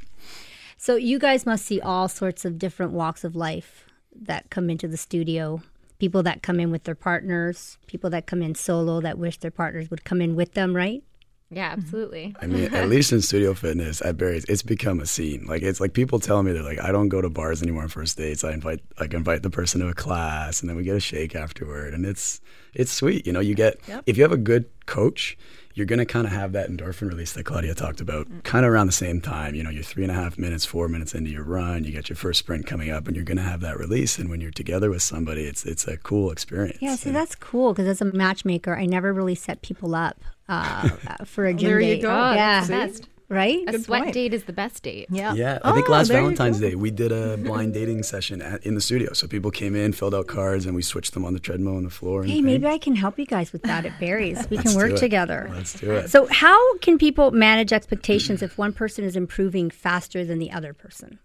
So 0.78 0.96
you 0.96 1.20
guys 1.20 1.46
must 1.46 1.66
see 1.66 1.82
all 1.82 2.08
sorts 2.08 2.46
of 2.46 2.58
different 2.58 2.94
walks 2.94 3.24
of 3.24 3.36
life 3.36 3.86
that 4.14 4.50
come 4.50 4.70
into 4.70 4.88
the 4.88 4.98
studio. 4.98 5.62
People 6.00 6.24
that 6.24 6.44
come 6.44 6.60
in 6.60 6.72
with 6.72 6.84
their 6.84 6.96
partners, 6.96 7.78
people 7.88 8.10
that 8.10 8.28
come 8.28 8.42
in 8.42 8.56
solo 8.56 9.02
that 9.02 9.18
wish 9.18 9.38
their 9.40 9.52
partners 9.52 9.90
would 9.90 10.04
come 10.04 10.22
in 10.22 10.36
with 10.36 10.54
them, 10.54 10.76
right? 10.76 11.04
Yeah, 11.52 11.70
absolutely. 11.72 12.36
I 12.42 12.48
mean, 12.48 12.74
at 12.74 12.90
least 12.90 13.12
in 13.12 13.22
studio 13.22 13.54
fitness 13.54 14.02
at 14.02 14.18
Barry's, 14.18 14.46
it's 14.46 14.64
become 14.64 15.00
a 15.00 15.06
scene. 15.06 15.46
Like 15.46 15.62
it's 15.62 15.80
like 15.80 15.94
people 15.94 16.20
tell 16.20 16.42
me 16.42 16.52
they're 16.52 16.64
like, 16.64 16.82
I 16.82 16.92
don't 16.92 17.10
go 17.10 17.22
to 17.22 17.30
bars 17.30 17.62
anymore 17.62 17.84
on 17.84 17.90
first 17.90 18.18
dates. 18.18 18.44
I 18.44 18.52
invite 18.52 18.82
like 19.00 19.14
invite 19.14 19.44
the 19.44 19.52
person 19.52 19.82
to 19.82 19.88
a 19.88 19.94
class, 19.94 20.62
and 20.62 20.70
then 20.70 20.76
we 20.76 20.84
get 20.84 20.96
a 20.96 21.00
shake 21.00 21.36
afterward, 21.36 21.94
and 21.94 22.06
it's 22.06 22.42
it's 22.74 22.92
sweet. 22.92 23.28
You 23.28 23.34
know, 23.34 23.40
you 23.40 23.54
get 23.54 23.80
if 24.06 24.18
you 24.18 24.24
have 24.24 24.32
a 24.32 24.38
good 24.38 24.66
coach, 24.88 25.38
you're 25.76 25.86
gonna 25.86 26.06
kind 26.06 26.26
of 26.26 26.34
have 26.34 26.54
that 26.54 26.68
endorphin 26.68 27.10
release 27.10 27.34
that 27.34 27.44
Claudia 27.46 27.76
talked 27.76 28.02
about, 28.02 28.28
mm. 28.28 28.44
kind 28.44 28.66
of 28.66 28.72
around 28.72 28.88
the 28.88 28.94
same 28.94 29.22
time. 29.22 29.54
You 29.54 29.62
know, 29.62 29.70
you're 29.70 29.84
three 29.84 30.04
and 30.04 30.12
a 30.12 30.16
half 30.16 30.40
minutes, 30.40 30.66
four 30.66 30.88
minutes 30.88 31.14
into 31.14 31.30
your 31.30 31.44
run, 31.44 31.84
you 31.84 31.92
get 31.92 32.10
your 32.10 32.16
first 32.16 32.40
sprint 32.40 32.66
coming 32.66 32.90
up, 32.90 33.06
and 33.06 33.16
you're 33.16 33.26
gonna 33.26 33.44
have 33.44 33.62
that 33.62 33.78
release. 33.78 34.18
And 34.18 34.32
when 34.32 34.42
you're 34.42 34.50
together 34.50 34.90
with 34.90 35.04
somebody, 35.04 35.44
it's 35.44 35.64
it's 35.64 35.88
a 35.88 35.98
cool 35.98 36.32
experience. 36.32 36.80
Yeah, 36.82 36.96
so 36.96 37.12
that's 37.12 37.36
cool 37.36 37.74
because 37.74 37.88
as 37.88 38.02
a 38.02 38.06
matchmaker, 38.06 38.76
I 38.76 38.88
never 38.88 39.14
really 39.14 39.36
set 39.36 39.62
people 39.62 39.94
up 39.94 40.20
uh, 40.50 40.90
for 41.26 41.46
a 41.46 41.54
gym 41.54 41.70
There 41.70 41.80
you 41.82 41.96
date. 41.96 42.02
go. 42.04 42.10
Yeah, 42.10 42.62
Oh, 42.64 42.68
that's 42.68 43.00
best. 43.00 43.10
right. 43.30 43.60
A 43.68 43.80
sweat 43.80 44.04
point. 44.04 44.14
date 44.14 44.34
is 44.34 44.44
the 44.44 44.54
best 44.54 44.84
date. 44.84 45.08
Yeah. 45.10 45.34
Yeah, 45.34 45.60
I 45.64 45.72
think 45.74 45.90
last 45.90 46.10
Valentine's. 46.10 46.60
Day 46.60 46.76
we 46.76 46.92
did 46.92 47.12
a 47.12 47.38
blind 47.38 47.74
dating 47.74 48.04
session 48.04 48.42
at, 48.42 48.64
in 48.66 48.76
the 48.76 48.82
studio. 48.82 49.14
So 49.14 49.28
people 49.28 49.50
came 49.52 49.76
in, 49.76 49.94
filled 49.94 50.14
out 50.14 50.28
cards, 50.28 50.66
and 50.66 50.76
we 50.76 50.82
switched 50.84 51.14
them 51.14 51.26
on 51.26 51.34
the 51.34 51.40
treadmill 51.40 51.76
on 51.78 51.84
the 51.84 51.90
floor. 51.90 52.22
And 52.22 52.30
Hey, 52.32 52.42
maybe 52.42 52.68
I 52.68 52.78
can 52.78 52.96
help 52.96 53.18
you 53.18 53.26
guys 53.26 53.52
with 53.52 53.64
that 53.64 53.86
at 53.86 54.00
Barry's. 54.00 54.48
We 54.50 54.58
can 54.64 54.76
work 54.76 54.96
together. 54.96 55.50
Let's 55.52 55.74
do 55.74 55.92
it. 55.92 56.10
So, 56.10 56.28
how 56.28 56.78
can 56.80 56.98
people 56.98 57.32
manage 57.32 57.74
expectations 57.74 58.42
if 58.42 58.58
one 58.58 58.74
person 58.74 59.04
is 59.04 59.16
improving 59.16 59.70
faster 59.72 60.24
than 60.24 60.38
the 60.40 60.52
other 60.52 60.74
person? 60.74 61.18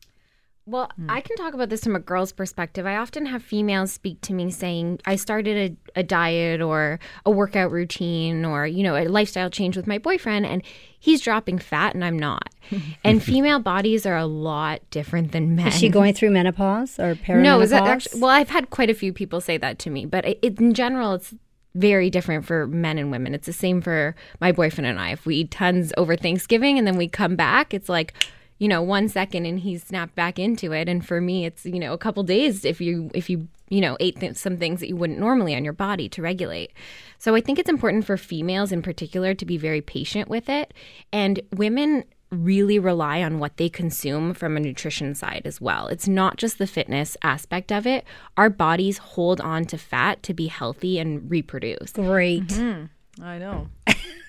Well, 0.70 0.88
hmm. 0.94 1.10
I 1.10 1.20
can 1.20 1.36
talk 1.36 1.52
about 1.52 1.68
this 1.68 1.82
from 1.82 1.96
a 1.96 1.98
girl's 1.98 2.30
perspective. 2.30 2.86
I 2.86 2.96
often 2.96 3.26
have 3.26 3.42
females 3.42 3.90
speak 3.90 4.20
to 4.22 4.32
me 4.32 4.52
saying, 4.52 5.00
I 5.04 5.16
started 5.16 5.76
a, 5.96 6.00
a 6.00 6.02
diet 6.04 6.60
or 6.60 7.00
a 7.26 7.30
workout 7.30 7.72
routine 7.72 8.44
or, 8.44 8.68
you 8.68 8.84
know, 8.84 8.96
a 8.96 9.08
lifestyle 9.08 9.50
change 9.50 9.76
with 9.76 9.88
my 9.88 9.98
boyfriend 9.98 10.46
and 10.46 10.62
he's 11.00 11.20
dropping 11.20 11.58
fat 11.58 11.94
and 11.94 12.04
I'm 12.04 12.16
not. 12.16 12.54
and 13.04 13.20
female 13.20 13.58
bodies 13.58 14.06
are 14.06 14.16
a 14.16 14.26
lot 14.26 14.80
different 14.90 15.32
than 15.32 15.56
men. 15.56 15.68
Is 15.68 15.78
she 15.78 15.88
going 15.88 16.14
through 16.14 16.30
menopause 16.30 17.00
or 17.00 17.16
perimenopause? 17.16 17.42
No, 17.42 17.60
is 17.60 17.70
that 17.70 17.82
actually? 17.88 18.20
Well, 18.20 18.30
I've 18.30 18.50
had 18.50 18.70
quite 18.70 18.90
a 18.90 18.94
few 18.94 19.12
people 19.12 19.40
say 19.40 19.56
that 19.56 19.80
to 19.80 19.90
me, 19.90 20.06
but 20.06 20.24
it, 20.24 20.38
in 20.60 20.72
general, 20.72 21.14
it's 21.14 21.34
very 21.74 22.10
different 22.10 22.44
for 22.44 22.68
men 22.68 22.96
and 22.96 23.10
women. 23.10 23.34
It's 23.34 23.46
the 23.46 23.52
same 23.52 23.80
for 23.80 24.14
my 24.40 24.52
boyfriend 24.52 24.86
and 24.86 25.00
I. 25.00 25.10
If 25.10 25.26
we 25.26 25.36
eat 25.36 25.50
tons 25.50 25.92
over 25.96 26.16
Thanksgiving 26.16 26.78
and 26.78 26.86
then 26.86 26.96
we 26.96 27.08
come 27.08 27.34
back, 27.34 27.74
it's 27.74 27.88
like, 27.88 28.14
you 28.60 28.68
know, 28.68 28.82
one 28.82 29.08
second 29.08 29.46
and 29.46 29.58
he's 29.58 29.82
snapped 29.82 30.14
back 30.14 30.38
into 30.38 30.72
it. 30.72 30.88
And 30.88 31.04
for 31.04 31.20
me, 31.20 31.46
it's 31.46 31.64
you 31.64 31.80
know 31.80 31.92
a 31.92 31.98
couple 31.98 32.22
days 32.22 32.64
if 32.64 32.80
you 32.80 33.10
if 33.14 33.28
you 33.28 33.48
you 33.70 33.80
know 33.80 33.96
ate 33.98 34.20
th- 34.20 34.36
some 34.36 34.58
things 34.58 34.80
that 34.80 34.88
you 34.88 34.96
wouldn't 34.96 35.18
normally 35.18 35.56
on 35.56 35.64
your 35.64 35.72
body 35.72 36.08
to 36.10 36.22
regulate. 36.22 36.70
So 37.18 37.34
I 37.34 37.40
think 37.40 37.58
it's 37.58 37.70
important 37.70 38.04
for 38.04 38.16
females 38.16 38.70
in 38.70 38.82
particular 38.82 39.34
to 39.34 39.44
be 39.46 39.56
very 39.56 39.80
patient 39.80 40.28
with 40.28 40.48
it, 40.48 40.74
and 41.10 41.40
women 41.56 42.04
really 42.30 42.78
rely 42.78 43.22
on 43.22 43.40
what 43.40 43.56
they 43.56 43.68
consume 43.68 44.34
from 44.34 44.56
a 44.56 44.60
nutrition 44.60 45.14
side 45.14 45.42
as 45.46 45.60
well. 45.60 45.88
It's 45.88 46.06
not 46.06 46.36
just 46.36 46.58
the 46.58 46.66
fitness 46.66 47.16
aspect 47.22 47.72
of 47.72 47.86
it. 47.86 48.04
Our 48.36 48.50
bodies 48.50 48.98
hold 48.98 49.40
on 49.40 49.64
to 49.64 49.78
fat 49.78 50.22
to 50.24 50.34
be 50.34 50.46
healthy 50.46 51.00
and 51.00 51.28
reproduce. 51.28 51.92
Great. 51.92 52.46
Mm-hmm. 52.46 53.24
I 53.24 53.38
know. 53.38 53.68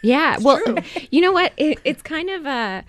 Yeah. 0.02 0.38
well, 0.42 0.60
you 1.12 1.22
know 1.22 1.32
what? 1.32 1.54
It, 1.58 1.80
it's 1.84 2.02
kind 2.02 2.30
of 2.30 2.46
a. 2.46 2.84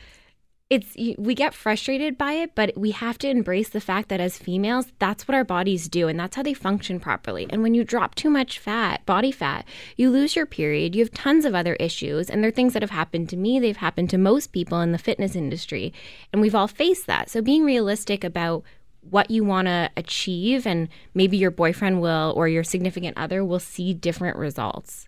It's 0.73 0.97
we 1.19 1.35
get 1.35 1.53
frustrated 1.53 2.17
by 2.17 2.33
it, 2.33 2.55
but 2.55 2.73
we 2.79 2.93
have 2.93 3.19
to 3.19 3.29
embrace 3.29 3.69
the 3.69 3.79
fact 3.79 4.09
that 4.09 4.21
as 4.21 4.39
females, 4.39 4.87
that's 4.99 5.29
what 5.29 5.35
our 5.35 5.45
bodies 5.45 5.87
do, 5.87 6.09
and 6.09 6.19
that's 6.19 6.35
how 6.35 6.43
they 6.43 6.55
function 6.55 6.99
properly. 6.99 7.47
And 7.51 7.63
when 7.63 7.75
you 7.75 7.85
drop 7.85 8.15
too 8.15 8.31
much 8.31 8.59
fat, 8.59 9.05
body 9.05 9.33
fat, 9.33 9.67
you 9.99 10.09
lose 10.09 10.35
your 10.35 10.47
period. 10.47 10.95
You 10.95 11.03
have 11.05 11.13
tons 11.13 11.45
of 11.45 11.55
other 11.55 11.75
issues, 11.75 12.31
and 12.31 12.43
they're 12.43 12.51
things 12.51 12.73
that 12.73 12.81
have 12.81 12.91
happened 12.91 13.29
to 13.29 13.37
me. 13.37 13.61
They've 13.61 13.77
happened 13.77 14.09
to 14.11 14.17
most 14.17 14.53
people 14.53 14.81
in 14.81 14.93
the 14.93 14.99
fitness 14.99 15.37
industry, 15.37 15.93
and 16.33 16.41
we've 16.41 16.55
all 16.55 16.69
faced 16.69 17.07
that. 17.07 17.29
So 17.29 17.43
being 17.43 17.65
realistic 17.65 18.25
about 18.25 18.65
what 19.03 19.31
you 19.31 19.45
want 19.45 19.67
to 19.67 19.91
achieve, 19.99 20.67
and 20.67 20.89
maybe 21.13 21.37
your 21.37 21.51
boyfriend 21.51 22.01
will 22.01 22.33
or 22.35 22.49
your 22.49 22.65
significant 22.65 23.19
other 23.19 23.45
will 23.45 23.61
see 23.61 23.93
different 23.93 24.39
results. 24.39 25.07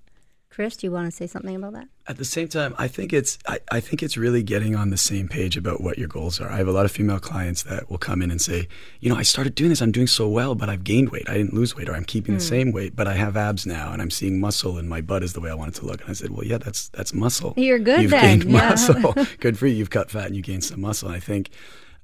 Chris, 0.55 0.77
do 0.77 0.87
you 0.87 0.93
want 0.93 1.05
to 1.07 1.11
say 1.11 1.27
something 1.27 1.57
about 1.57 1.73
that? 1.73 1.89
At 2.07 2.17
the 2.17 2.25
same 2.25 2.47
time, 2.47 2.77
I 2.79 2.87
think 2.87 3.13
it's 3.13 3.41
I, 3.45 3.59
I 3.73 3.81
think 3.81 4.05
it's 4.05 4.17
really 4.17 4.45
getting 4.45 4.77
on 4.77 4.91
the 4.91 4.97
same 4.97 5.27
page 5.27 5.57
about 5.57 5.81
what 5.81 5.99
your 5.99 6.07
goals 6.07 6.41
are. 6.41 6.49
I 6.49 6.59
have 6.59 6.69
a 6.69 6.73
lot 6.73 6.85
of 6.85 6.93
female 6.93 7.19
clients 7.19 7.65
that 7.65 7.91
will 7.91 7.99
come 7.99 8.23
in 8.23 8.31
and 8.31 8.41
say, 8.41 8.69
you 9.01 9.11
know, 9.11 9.17
I 9.17 9.25
started 9.25 9.57
doing 9.57 9.71
this, 9.71 9.83
I'm 9.83 9.91
doing 9.91 10.07
so 10.07 10.29
well, 10.29 10.55
but 10.55 10.69
I've 10.69 10.85
gained 10.85 11.09
weight. 11.09 11.29
I 11.29 11.35
didn't 11.35 11.55
lose 11.55 11.75
weight, 11.75 11.89
or 11.89 11.97
I'm 11.97 12.05
keeping 12.05 12.35
the 12.35 12.41
same 12.41 12.71
weight, 12.71 12.95
but 12.95 13.09
I 13.09 13.15
have 13.15 13.37
abs 13.37 13.67
now, 13.67 13.93
and 13.93 14.01
I'm 14.01 14.13
seeing 14.13 14.39
muscle, 14.39 14.79
and 14.79 14.89
my 14.89 15.01
butt 15.01 15.25
is 15.25 15.33
the 15.33 15.41
way 15.41 15.51
I 15.51 15.55
want 15.55 15.77
it 15.77 15.81
to 15.81 15.87
look. 15.87 16.03
And 16.03 16.11
I 16.11 16.13
said, 16.13 16.31
well, 16.31 16.45
yeah, 16.45 16.59
that's 16.59 16.87
that's 16.91 17.13
muscle. 17.13 17.55
You're 17.57 17.81
good 17.81 18.03
You've 18.03 18.13
then, 18.13 18.39
gained 18.39 18.53
yeah. 18.53 18.69
muscle. 18.69 19.13
good 19.41 19.59
for 19.59 19.67
you. 19.67 19.75
You've 19.75 19.91
cut 19.91 20.09
fat 20.09 20.27
and 20.27 20.37
you 20.37 20.43
gained 20.43 20.63
some 20.63 20.81
muscle. 20.81 21.09
And 21.09 21.17
I 21.17 21.21
think 21.21 21.51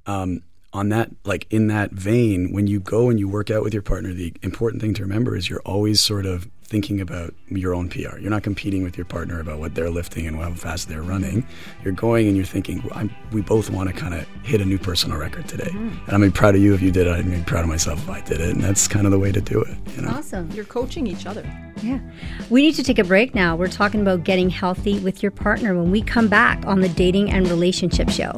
um, 0.07 0.41
on 0.73 0.89
that 0.89 1.09
like 1.23 1.47
in 1.49 1.67
that 1.67 1.91
vein 1.91 2.51
when 2.51 2.67
you 2.67 2.81
go 2.81 3.09
and 3.09 3.17
you 3.17 3.29
work 3.29 3.49
out 3.49 3.63
with 3.63 3.73
your 3.73 3.83
partner 3.83 4.13
the 4.13 4.33
important 4.41 4.81
thing 4.81 4.93
to 4.93 5.01
remember 5.01 5.35
is 5.35 5.49
you're 5.49 5.61
always 5.65 5.99
sort 5.99 6.25
of 6.25 6.49
thinking 6.71 7.01
about 7.01 7.33
your 7.49 7.75
own 7.75 7.89
PR. 7.89 8.17
You're 8.17 8.29
not 8.29 8.43
competing 8.43 8.81
with 8.81 8.97
your 8.97 9.03
partner 9.05 9.41
about 9.41 9.59
what 9.59 9.75
they're 9.75 9.89
lifting 9.89 10.25
and 10.25 10.37
how 10.37 10.53
fast 10.53 10.87
they're 10.87 11.01
running. 11.01 11.45
You're 11.83 11.91
going 11.91 12.29
and 12.29 12.37
you're 12.37 12.45
thinking, 12.45 12.81
well, 12.89 13.09
we 13.33 13.41
both 13.41 13.69
want 13.69 13.89
to 13.89 13.93
kind 13.93 14.13
of 14.13 14.25
hit 14.43 14.61
a 14.61 14.65
new 14.65 14.79
personal 14.79 15.17
record 15.17 15.49
today. 15.49 15.69
Mm-hmm. 15.69 16.09
And 16.09 16.23
I'm 16.23 16.31
proud 16.31 16.55
of 16.55 16.61
you 16.61 16.73
if 16.73 16.81
you 16.81 16.89
did 16.89 17.07
it. 17.07 17.11
I'm 17.11 17.43
proud 17.43 17.63
of 17.63 17.69
myself 17.69 17.99
if 17.99 18.09
I 18.09 18.21
did 18.21 18.39
it. 18.39 18.51
And 18.51 18.63
that's 18.63 18.87
kind 18.87 19.05
of 19.05 19.11
the 19.11 19.19
way 19.19 19.33
to 19.33 19.41
do 19.41 19.61
it. 19.61 19.75
You 19.97 20.03
know? 20.03 20.11
Awesome. 20.11 20.49
You're 20.51 20.63
coaching 20.63 21.07
each 21.07 21.25
other. 21.25 21.43
Yeah. 21.83 21.99
We 22.49 22.61
need 22.61 22.75
to 22.75 22.83
take 22.83 22.99
a 22.99 23.03
break 23.03 23.35
now. 23.35 23.57
We're 23.57 23.67
talking 23.67 23.99
about 23.99 24.23
getting 24.23 24.49
healthy 24.49 24.97
with 24.99 25.21
your 25.21 25.31
partner 25.31 25.75
when 25.75 25.91
we 25.91 26.01
come 26.01 26.29
back 26.29 26.65
on 26.65 26.79
the 26.79 26.89
Dating 26.89 27.31
and 27.31 27.49
Relationship 27.49 28.09
Show. 28.09 28.31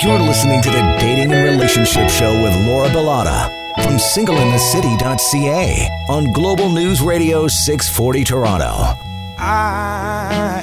You're 0.00 0.20
listening 0.20 0.62
to 0.62 0.70
the 0.70 0.96
Dating 1.00 1.32
and 1.32 1.44
Relationship 1.44 2.08
Show 2.08 2.40
with 2.40 2.54
Laura 2.64 2.88
Bilotta 2.88 3.48
from 3.82 3.94
singleinthecity.ca 3.94 5.88
on 6.08 6.32
Global 6.32 6.68
News 6.68 7.00
Radio 7.02 7.48
640 7.48 8.22
Toronto. 8.22 8.94
I, 9.38 10.62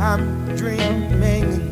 I'm 0.00 0.56
dreaming, 0.56 1.70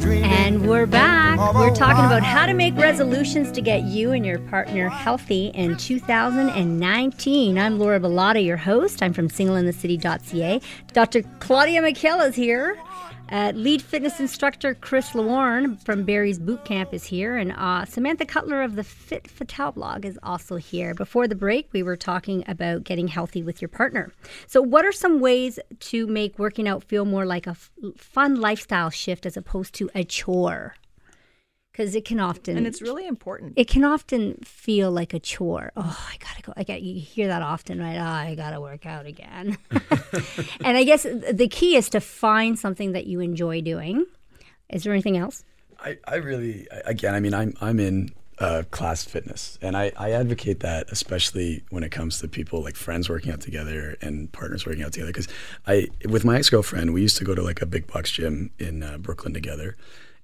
dreaming. 0.00 0.24
And 0.24 0.68
we're 0.68 0.86
back. 0.86 1.38
We're 1.54 1.74
talking 1.74 2.04
about 2.04 2.24
how 2.24 2.46
to 2.46 2.52
make 2.52 2.76
resolutions 2.76 3.52
to 3.52 3.60
get 3.60 3.82
you 3.84 4.10
and 4.10 4.26
your 4.26 4.40
partner 4.40 4.88
healthy 4.88 5.46
in 5.48 5.76
2019. 5.76 7.56
I'm 7.56 7.78
Laura 7.78 8.00
Bilotta, 8.00 8.44
your 8.44 8.56
host. 8.56 9.00
I'm 9.00 9.12
from 9.12 9.28
singleinthecity.ca. 9.28 10.60
Dr. 10.92 11.22
Claudia 11.38 11.82
McHale 11.82 12.28
is 12.28 12.34
here. 12.34 12.76
Uh, 13.30 13.52
lead 13.54 13.82
fitness 13.82 14.20
instructor 14.20 14.74
Chris 14.74 15.10
Lawarn 15.10 15.82
from 15.84 16.04
Barry's 16.04 16.38
Boot 16.38 16.64
Camp 16.64 16.94
is 16.94 17.04
here, 17.04 17.36
and 17.36 17.52
uh, 17.52 17.84
Samantha 17.84 18.24
Cutler 18.24 18.62
of 18.62 18.74
the 18.74 18.84
Fit 18.84 19.28
Fatale 19.28 19.72
blog 19.72 20.06
is 20.06 20.18
also 20.22 20.56
here. 20.56 20.94
Before 20.94 21.28
the 21.28 21.34
break, 21.34 21.68
we 21.72 21.82
were 21.82 21.96
talking 21.96 22.42
about 22.48 22.84
getting 22.84 23.08
healthy 23.08 23.42
with 23.42 23.60
your 23.60 23.68
partner. 23.68 24.12
So, 24.46 24.62
what 24.62 24.86
are 24.86 24.92
some 24.92 25.20
ways 25.20 25.58
to 25.80 26.06
make 26.06 26.38
working 26.38 26.66
out 26.66 26.84
feel 26.84 27.04
more 27.04 27.26
like 27.26 27.46
a 27.46 27.50
f- 27.50 27.70
fun 27.96 28.40
lifestyle 28.40 28.88
shift 28.88 29.26
as 29.26 29.36
opposed 29.36 29.74
to 29.74 29.90
a 29.94 30.04
chore? 30.04 30.74
Because 31.78 31.94
it 31.94 32.04
can 32.04 32.18
often 32.18 32.56
and 32.56 32.66
it's 32.66 32.82
really 32.82 33.06
important. 33.06 33.52
It 33.54 33.68
can 33.68 33.84
often 33.84 34.34
feel 34.42 34.90
like 34.90 35.14
a 35.14 35.20
chore. 35.20 35.70
Oh, 35.76 36.08
I 36.10 36.16
gotta 36.18 36.42
go. 36.42 36.52
I 36.56 36.64
got 36.64 36.82
you 36.82 37.00
hear 37.00 37.28
that 37.28 37.40
often, 37.40 37.78
right? 37.78 37.96
Oh, 37.96 38.30
I 38.30 38.34
gotta 38.34 38.60
work 38.60 38.84
out 38.84 39.06
again. 39.06 39.56
and 39.70 40.76
I 40.76 40.82
guess 40.82 41.04
the 41.04 41.48
key 41.48 41.76
is 41.76 41.88
to 41.90 42.00
find 42.00 42.58
something 42.58 42.92
that 42.92 43.06
you 43.06 43.20
enjoy 43.20 43.60
doing. 43.60 44.06
Is 44.68 44.82
there 44.82 44.92
anything 44.92 45.16
else? 45.16 45.44
I, 45.78 45.98
I 46.04 46.16
really 46.16 46.66
again 46.84 47.14
I 47.14 47.20
mean 47.20 47.32
I'm 47.32 47.54
I'm 47.60 47.78
in 47.78 48.10
uh, 48.40 48.62
class 48.70 49.04
fitness 49.04 49.58
and 49.62 49.76
I, 49.76 49.90
I 49.96 50.12
advocate 50.12 50.60
that 50.60 50.90
especially 50.90 51.64
when 51.70 51.82
it 51.82 51.90
comes 51.90 52.20
to 52.20 52.28
people 52.28 52.62
like 52.62 52.76
friends 52.76 53.08
working 53.08 53.32
out 53.32 53.40
together 53.40 53.96
and 54.00 54.30
partners 54.30 54.64
working 54.64 54.82
out 54.82 54.92
together 54.92 55.10
because 55.10 55.28
I 55.66 55.88
with 56.08 56.24
my 56.24 56.38
ex 56.38 56.48
girlfriend 56.48 56.92
we 56.92 57.02
used 57.02 57.16
to 57.18 57.24
go 57.24 57.34
to 57.34 57.42
like 57.42 57.62
a 57.62 57.66
big 57.66 57.86
box 57.88 58.12
gym 58.12 58.50
in 58.58 58.84
uh, 58.84 58.98
Brooklyn 58.98 59.34
together 59.34 59.76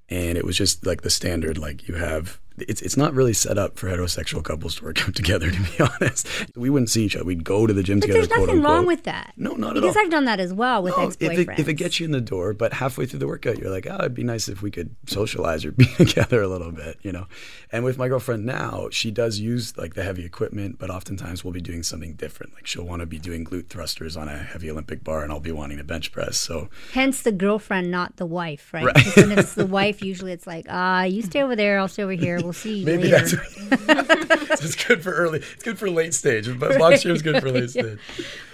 and 0.09 0.37
it 0.39 0.45
was 0.45 0.57
just 0.57 0.87
like 0.87 1.03
the 1.03 1.11
standard 1.11 1.59
like 1.59 1.89
you 1.89 1.95
have 1.95 2.39
it's 2.59 2.83
it's 2.83 2.97
not 2.97 3.15
really 3.15 3.33
set 3.33 3.59
up 3.59 3.79
for 3.79 3.89
heterosexual 3.89 4.43
couples 4.43 4.77
to 4.77 4.85
work 4.85 5.07
out 5.07 5.15
together. 5.15 5.51
To 5.51 5.61
be 5.61 5.81
honest, 6.01 6.29
we 6.57 6.71
wouldn't 6.71 6.91
see 6.91 7.05
each 7.05 7.17
other. 7.17 7.25
We'd 7.25 7.45
go 7.45 7.67
to 7.67 7.73
the 7.73 7.83
gym 7.83 8.01
but 8.01 8.07
together. 8.07 8.27
There's 8.27 8.41
nothing 8.41 8.63
wrong 8.63 8.87
with 8.87 9.05
that. 9.05 9.33
No, 9.37 9.55
not 9.55 9.57
because 9.57 9.67
at 9.69 9.77
all. 9.77 9.81
Because 9.81 9.97
I've 9.97 10.11
done 10.11 10.25
that 10.27 10.41
as 10.41 10.53
well 10.53 10.83
with 10.83 10.97
no, 10.97 11.05
ex-boyfriends. 11.05 11.39
If 11.39 11.49
it, 11.49 11.59
if 11.59 11.69
it 11.69 11.75
gets 11.75 12.01
you 12.01 12.07
in 12.07 12.13
the 12.13 12.21
door, 12.21 12.53
but 12.53 12.75
halfway 12.75 13.07
through 13.07 13.19
the 13.19 13.27
workout, 13.27 13.59
you're 13.59 13.71
like, 13.71 13.87
oh, 13.89 13.97
it'd 13.97 14.15
be 14.15 14.25
nice 14.25 14.49
if 14.49 14.63
we 14.63 14.71
could 14.71 14.95
socialize 15.07 15.65
or 15.65 15.73
be 15.73 15.87
together 15.87 16.43
a 16.43 16.49
little 16.49 16.71
bit, 16.71 16.99
you 17.03 17.13
know. 17.13 17.27
And 17.73 17.85
with 17.85 17.99
my 17.99 18.09
girlfriend 18.09 18.47
now, 18.47 18.89
she 18.91 19.11
does 19.11 19.39
use 19.41 19.77
like 19.77 19.95
the 19.95 20.05
heavy 20.05 20.25
equipment, 20.25 20.79
but 20.79 20.91
oftentimes 20.91 21.45
we'll 21.45 21.53
be 21.53 21.61
doing 21.61 21.83
something 21.83 22.15
different. 22.15 22.55
Like 22.55 22.67
she'll 22.67 22.85
want 22.85 23.01
to 23.01 23.07
be 23.07 23.19
doing 23.19 23.45
glute 23.45 23.69
thrusters 23.69 24.17
on 24.17 24.29
a 24.29 24.39
heavy 24.39 24.71
Olympic 24.71 25.03
bar, 25.03 25.23
and 25.23 25.33
I'll 25.33 25.41
be 25.41 25.53
wanting 25.53 25.79
to 25.79 25.85
bench 25.85 26.13
press. 26.13 26.39
So 26.39 26.69
hence 26.93 27.23
the 27.23 27.33
girlfriend, 27.33 27.91
not 27.91 28.17
the 28.17 28.27
wife, 28.27 28.73
right? 28.73 28.85
right. 28.85 28.95
Because 28.95 29.31
if 29.31 29.39
it's 29.39 29.55
the 29.55 29.67
wife, 29.67 30.03
usually 30.03 30.33
it's 30.33 30.47
like, 30.47 30.67
ah, 30.69 31.03
you 31.03 31.23
stay 31.23 31.43
over 31.43 31.57
there, 31.57 31.79
I'll 31.79 31.89
stay 31.89 32.03
over 32.03 32.13
here. 32.13 32.44
We'll 32.45 32.53
see 32.53 32.81
you 32.81 32.85
Maybe 32.85 33.11
later. 33.11 33.43
That's 33.71 34.63
it's 34.63 34.85
good 34.85 35.03
for 35.03 35.13
early. 35.13 35.39
It's 35.39 35.63
good 35.63 35.79
for 35.79 35.89
late 35.89 36.13
stage. 36.13 36.47
But 36.59 36.79
box 36.79 37.03
gym 37.03 37.13
is 37.13 37.23
good 37.23 37.41
for 37.41 37.51
late 37.51 37.71
stage. 37.71 37.99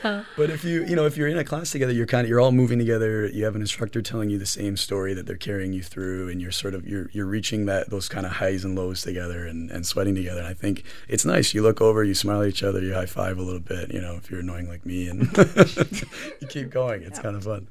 Yeah. 0.05 0.23
But 0.37 0.49
if 0.49 0.63
you 0.63 0.85
you 0.85 0.95
know 0.95 1.07
if 1.07 1.17
you're 1.17 1.27
in 1.27 1.37
a 1.37 1.43
class 1.43 1.73
together, 1.73 1.93
you're 1.93 2.07
kind 2.07 2.25
of 2.25 2.29
you're 2.29 2.39
all 2.39 2.53
moving 2.53 2.79
together. 2.79 3.27
You 3.27 3.45
have 3.47 3.57
an 3.57 3.63
instructor 3.63 4.01
telling 4.01 4.31
you 4.31 4.39
the 4.39 4.47
same 4.47 4.77
story 4.77 5.13
that 5.15 5.27
they're 5.27 5.35
carrying 5.35 5.73
you 5.73 5.83
through, 5.83 6.29
and 6.29 6.41
you're 6.41 6.53
sort 6.53 6.75
of 6.75 6.87
you're 6.87 7.11
you're 7.13 7.27
reaching 7.27 7.67
that 7.67 7.91
those 7.91 8.09
kind 8.09 8.25
of 8.25 8.33
highs 8.33 8.65
and 8.65 8.77
lows 8.77 9.03
together 9.03 9.45
and, 9.45 9.73
and 9.73 9.85
sweating 9.85 10.15
together. 10.15 10.39
And 10.39 10.49
I 10.49 10.55
think 10.55 10.85
it's 11.09 11.25
nice. 11.25 11.53
You 11.53 11.63
look 11.63 11.81
over, 11.81 12.05
you 12.05 12.15
smile 12.15 12.43
at 12.43 12.49
each 12.49 12.63
other, 12.63 12.81
you 12.81 12.95
high 12.95 13.07
five 13.07 13.39
a 13.39 13.43
little 13.43 13.59
bit. 13.59 13.93
You 13.93 14.01
know 14.01 14.15
if 14.15 14.31
you're 14.31 14.41
annoying 14.41 14.69
like 14.69 14.87
me, 14.87 15.09
and 15.09 15.23
you 16.41 16.47
keep 16.47 16.71
going. 16.71 17.03
It's 17.03 17.19
yeah. 17.19 17.23
kind 17.23 17.35
of 17.35 17.43
fun. 17.43 17.67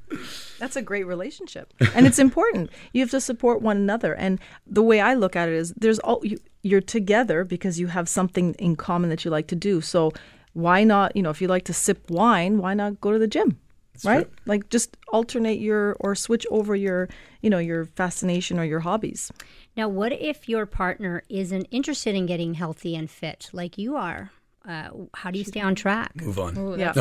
That's 0.60 0.76
a 0.76 0.82
great 0.82 1.08
relationship, 1.08 1.74
and 1.96 2.06
it's 2.06 2.20
important. 2.20 2.72
You 2.92 3.00
have 3.04 3.12
to 3.12 3.22
support 3.22 3.62
one 3.62 3.78
another. 3.78 4.14
And 4.14 4.40
the 4.68 4.84
way 4.84 5.00
I 5.00 5.14
look 5.14 5.38
at 5.38 5.48
it 5.48 5.56
is, 5.56 5.74
there's 5.78 6.00
all 6.10 6.26
you, 6.26 6.38
you're 6.63 6.82
together 6.82 7.43
because 7.43 7.80
you 7.80 7.88
have 7.88 8.10
something 8.10 8.56
in 8.56 8.76
common 8.76 9.10
that 9.12 9.24
you 9.24 9.32
like 9.32 9.48
to 9.48 9.56
do. 9.56 9.80
So 9.80 10.12
why 10.54 10.84
not? 10.84 11.15
You 11.15 11.22
know, 11.22 11.30
if 11.30 11.41
you 11.41 11.48
like 11.48 11.65
to 11.65 11.74
sip 11.74 12.10
wine, 12.10 12.58
why 12.58 12.74
not 12.74 13.00
go 13.00 13.12
to 13.12 13.19
the 13.19 13.28
gym? 13.28 13.60
That's 13.93 14.06
right? 14.06 14.26
True. 14.26 14.36
Like 14.45 14.69
just 14.69 14.98
alternate 15.13 15.60
your 15.60 15.95
or 16.00 16.15
switch 16.15 16.45
over 16.50 16.76
your, 16.76 17.10
you 17.41 17.50
know, 17.50 17.60
your 17.60 17.86
fascination 17.86 18.58
or 18.58 18.65
your 18.65 18.80
hobbies. 18.80 19.32
Now, 19.78 19.88
what 19.88 20.12
if 20.12 20.50
your 20.50 20.65
partner 20.65 21.24
isn't 21.30 21.67
interested 21.69 22.15
in 22.15 22.26
getting 22.26 22.56
healthy 22.56 22.95
and 22.95 23.10
fit 23.10 23.50
like 23.54 23.78
you 23.78 23.95
are? 23.95 24.32
Uh, 24.67 24.89
how 25.13 25.32
do 25.32 25.39
you 25.39 25.45
stay 25.45 25.62
on 25.62 25.74
track? 25.74 26.12
Move 26.22 26.38
on. 26.38 26.58
Ooh, 26.58 26.78
yeah. 26.78 26.93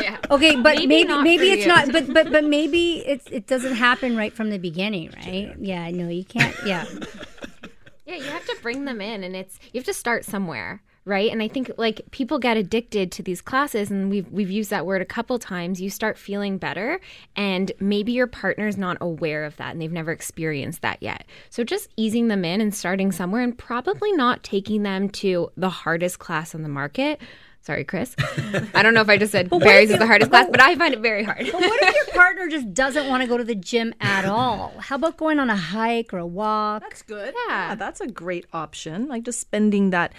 yeah. 0.00 0.18
Okay, 0.30 0.54
but 0.56 0.76
maybe 0.76 0.86
maybe, 0.86 1.22
maybe 1.22 1.50
it's 1.52 1.62
you. 1.62 1.68
not. 1.68 1.90
But 1.90 2.12
but 2.12 2.30
but 2.30 2.44
maybe 2.44 2.98
it's 3.06 3.26
it 3.30 3.46
doesn't 3.46 3.74
happen 3.74 4.16
right 4.16 4.32
from 4.32 4.50
the 4.50 4.58
beginning, 4.58 5.12
right? 5.16 5.54
Yeah. 5.58 5.90
No, 5.90 6.08
you 6.08 6.24
can't. 6.24 6.54
Yeah. 6.64 6.84
yeah, 8.06 8.16
you 8.16 8.24
have 8.24 8.44
to 8.46 8.56
bring 8.62 8.84
them 8.84 9.00
in, 9.00 9.24
and 9.24 9.34
it's 9.34 9.58
you 9.72 9.78
have 9.78 9.86
to 9.86 9.94
start 9.94 10.24
somewhere 10.24 10.82
right? 11.06 11.30
And 11.30 11.40
I 11.40 11.48
think 11.48 11.70
like 11.78 12.02
people 12.10 12.38
get 12.38 12.56
addicted 12.56 13.12
to 13.12 13.22
these 13.22 13.40
classes 13.40 13.90
and 13.90 14.10
we've 14.10 14.30
we've 14.30 14.50
used 14.50 14.70
that 14.70 14.84
word 14.84 15.00
a 15.00 15.06
couple 15.06 15.38
times. 15.38 15.80
You 15.80 15.88
start 15.88 16.18
feeling 16.18 16.58
better 16.58 17.00
and 17.36 17.72
maybe 17.80 18.12
your 18.12 18.26
partner's 18.26 18.76
not 18.76 18.98
aware 19.00 19.44
of 19.44 19.56
that 19.56 19.70
and 19.70 19.80
they've 19.80 19.90
never 19.90 20.10
experienced 20.10 20.82
that 20.82 20.98
yet. 21.00 21.24
So 21.48 21.64
just 21.64 21.90
easing 21.96 22.28
them 22.28 22.44
in 22.44 22.60
and 22.60 22.74
starting 22.74 23.12
somewhere 23.12 23.42
and 23.42 23.56
probably 23.56 24.12
not 24.12 24.42
taking 24.42 24.82
them 24.82 25.08
to 25.10 25.50
the 25.56 25.70
hardest 25.70 26.18
class 26.18 26.54
on 26.54 26.62
the 26.62 26.68
market. 26.68 27.20
Sorry, 27.60 27.82
Chris. 27.82 28.14
I 28.74 28.82
don't 28.84 28.94
know 28.94 29.00
if 29.00 29.08
I 29.08 29.16
just 29.16 29.32
said 29.32 29.50
Barry's 29.60 29.90
is 29.90 29.98
the 29.98 30.06
hardest 30.06 30.30
class, 30.30 30.46
but 30.50 30.60
I 30.60 30.76
find 30.76 30.94
it 30.94 31.00
very 31.00 31.24
hard. 31.24 31.48
But 31.50 31.60
what 31.60 31.82
if 31.82 31.94
your 31.94 32.14
partner 32.14 32.48
just 32.48 32.72
doesn't 32.72 33.08
want 33.08 33.22
to 33.24 33.28
go 33.28 33.36
to 33.36 33.42
the 33.42 33.56
gym 33.56 33.92
at 34.00 34.24
all? 34.24 34.72
How 34.78 34.94
about 34.94 35.16
going 35.16 35.40
on 35.40 35.50
a 35.50 35.56
hike 35.56 36.14
or 36.14 36.18
a 36.18 36.26
walk? 36.26 36.82
That's 36.82 37.02
good. 37.02 37.34
Yeah, 37.48 37.68
yeah 37.70 37.74
that's 37.74 38.00
a 38.00 38.06
great 38.06 38.46
option. 38.52 39.08
Like 39.08 39.24
just 39.24 39.40
spending 39.40 39.90
that 39.90 40.12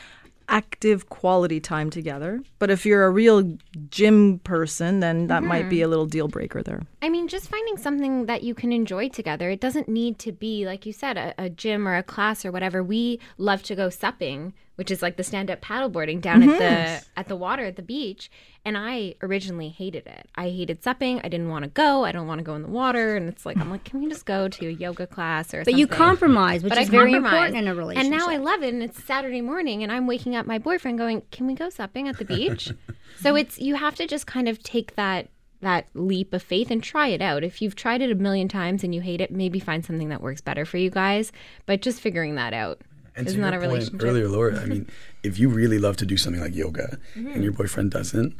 active 0.49 1.09
quality 1.09 1.59
time 1.59 1.89
together. 1.89 2.41
But 2.59 2.69
if 2.69 2.85
you're 2.85 3.05
a 3.05 3.11
real 3.11 3.57
gym 3.89 4.39
person, 4.39 4.99
then 4.99 5.27
that 5.27 5.39
mm-hmm. 5.39 5.47
might 5.47 5.69
be 5.69 5.81
a 5.81 5.87
little 5.87 6.05
deal 6.05 6.27
breaker 6.27 6.63
there. 6.63 6.81
I 7.01 7.09
mean, 7.09 7.27
just 7.27 7.49
finding 7.49 7.77
something 7.77 8.25
that 8.25 8.43
you 8.43 8.55
can 8.55 8.71
enjoy 8.71 9.09
together. 9.09 9.49
It 9.49 9.59
doesn't 9.59 9.89
need 9.89 10.19
to 10.19 10.31
be, 10.31 10.65
like 10.65 10.85
you 10.85 10.93
said, 10.93 11.17
a, 11.17 11.33
a 11.37 11.49
gym 11.49 11.87
or 11.87 11.95
a 11.95 12.03
class 12.03 12.45
or 12.45 12.51
whatever. 12.51 12.83
We 12.83 13.19
love 13.37 13.63
to 13.63 13.75
go 13.75 13.89
supping 13.89 14.53
which 14.77 14.91
is 14.91 15.01
like 15.01 15.17
the 15.17 15.23
stand 15.23 15.49
up 15.49 15.59
paddleboarding 15.59 16.21
down 16.21 16.41
mm-hmm. 16.41 16.51
at 16.51 16.59
the 16.59 17.19
at 17.19 17.27
the 17.27 17.35
water 17.35 17.65
at 17.65 17.75
the 17.75 17.81
beach. 17.81 18.31
And 18.63 18.77
I 18.77 19.15
originally 19.21 19.69
hated 19.69 20.05
it. 20.05 20.27
I 20.35 20.49
hated 20.49 20.83
supping. 20.83 21.19
I 21.23 21.29
didn't 21.29 21.49
want 21.49 21.63
to 21.63 21.69
go. 21.69 22.05
I 22.05 22.11
don't 22.11 22.27
want 22.27 22.39
to 22.39 22.43
go 22.43 22.53
in 22.53 22.61
the 22.61 22.67
water. 22.67 23.15
And 23.15 23.27
it's 23.27 23.45
like 23.45 23.57
I'm 23.57 23.71
like, 23.71 23.83
can 23.85 24.01
we 24.01 24.07
just 24.07 24.25
go 24.25 24.47
to 24.47 24.67
a 24.67 24.71
yoga 24.71 25.07
class 25.07 25.53
or? 25.53 25.59
But 25.59 25.71
something? 25.71 25.79
you 25.79 25.87
compromise, 25.87 26.63
which 26.63 26.71
but 26.71 26.77
is 26.77 26.89
very 26.89 27.13
important 27.13 27.57
in 27.57 27.67
a 27.67 27.73
relationship. 27.73 28.11
And 28.11 28.19
now 28.19 28.29
I 28.29 28.37
love 28.37 28.63
it. 28.63 28.73
And 28.73 28.83
it's 28.83 29.03
Saturday 29.03 29.41
morning, 29.41 29.83
and 29.83 29.91
I'm 29.91 30.05
waking 30.05 30.35
up 30.35 30.45
my 30.45 30.59
boyfriend 30.59 30.97
going, 30.97 31.23
"Can 31.31 31.47
we 31.47 31.55
go 31.55 31.69
supping 31.69 32.07
at 32.07 32.17
the 32.17 32.25
beach?" 32.25 32.71
so 33.19 33.35
it's 33.35 33.57
you 33.57 33.75
have 33.75 33.95
to 33.95 34.05
just 34.05 34.27
kind 34.27 34.47
of 34.47 34.61
take 34.61 34.95
that 34.95 35.29
that 35.61 35.87
leap 35.93 36.33
of 36.33 36.43
faith 36.43 36.69
and 36.69 36.83
try 36.83 37.07
it 37.07 37.21
out. 37.21 37.43
If 37.43 37.61
you've 37.61 37.75
tried 37.75 38.01
it 38.01 38.11
a 38.11 38.15
million 38.15 38.47
times 38.47 38.83
and 38.83 38.93
you 38.93 39.01
hate 39.01 39.21
it, 39.21 39.31
maybe 39.31 39.59
find 39.59 39.83
something 39.83 40.09
that 40.09 40.21
works 40.21 40.41
better 40.41 40.65
for 40.65 40.77
you 40.77 40.89
guys. 40.89 41.31
But 41.65 41.81
just 41.81 42.01
figuring 42.01 42.35
that 42.35 42.53
out. 42.53 42.81
And 43.17 43.27
Isn't 43.27 43.41
that 43.41 43.53
a 43.53 43.59
relationship? 43.59 44.03
Earlier, 44.03 44.27
Laura, 44.27 44.61
I 44.61 44.65
mean, 44.65 44.87
if 45.23 45.39
you 45.39 45.49
really 45.49 45.79
love 45.79 45.97
to 45.97 46.05
do 46.05 46.17
something 46.17 46.41
like 46.41 46.55
yoga 46.55 46.99
mm-hmm. 47.15 47.27
and 47.27 47.43
your 47.43 47.51
boyfriend 47.51 47.89
doesn't, 47.89 48.37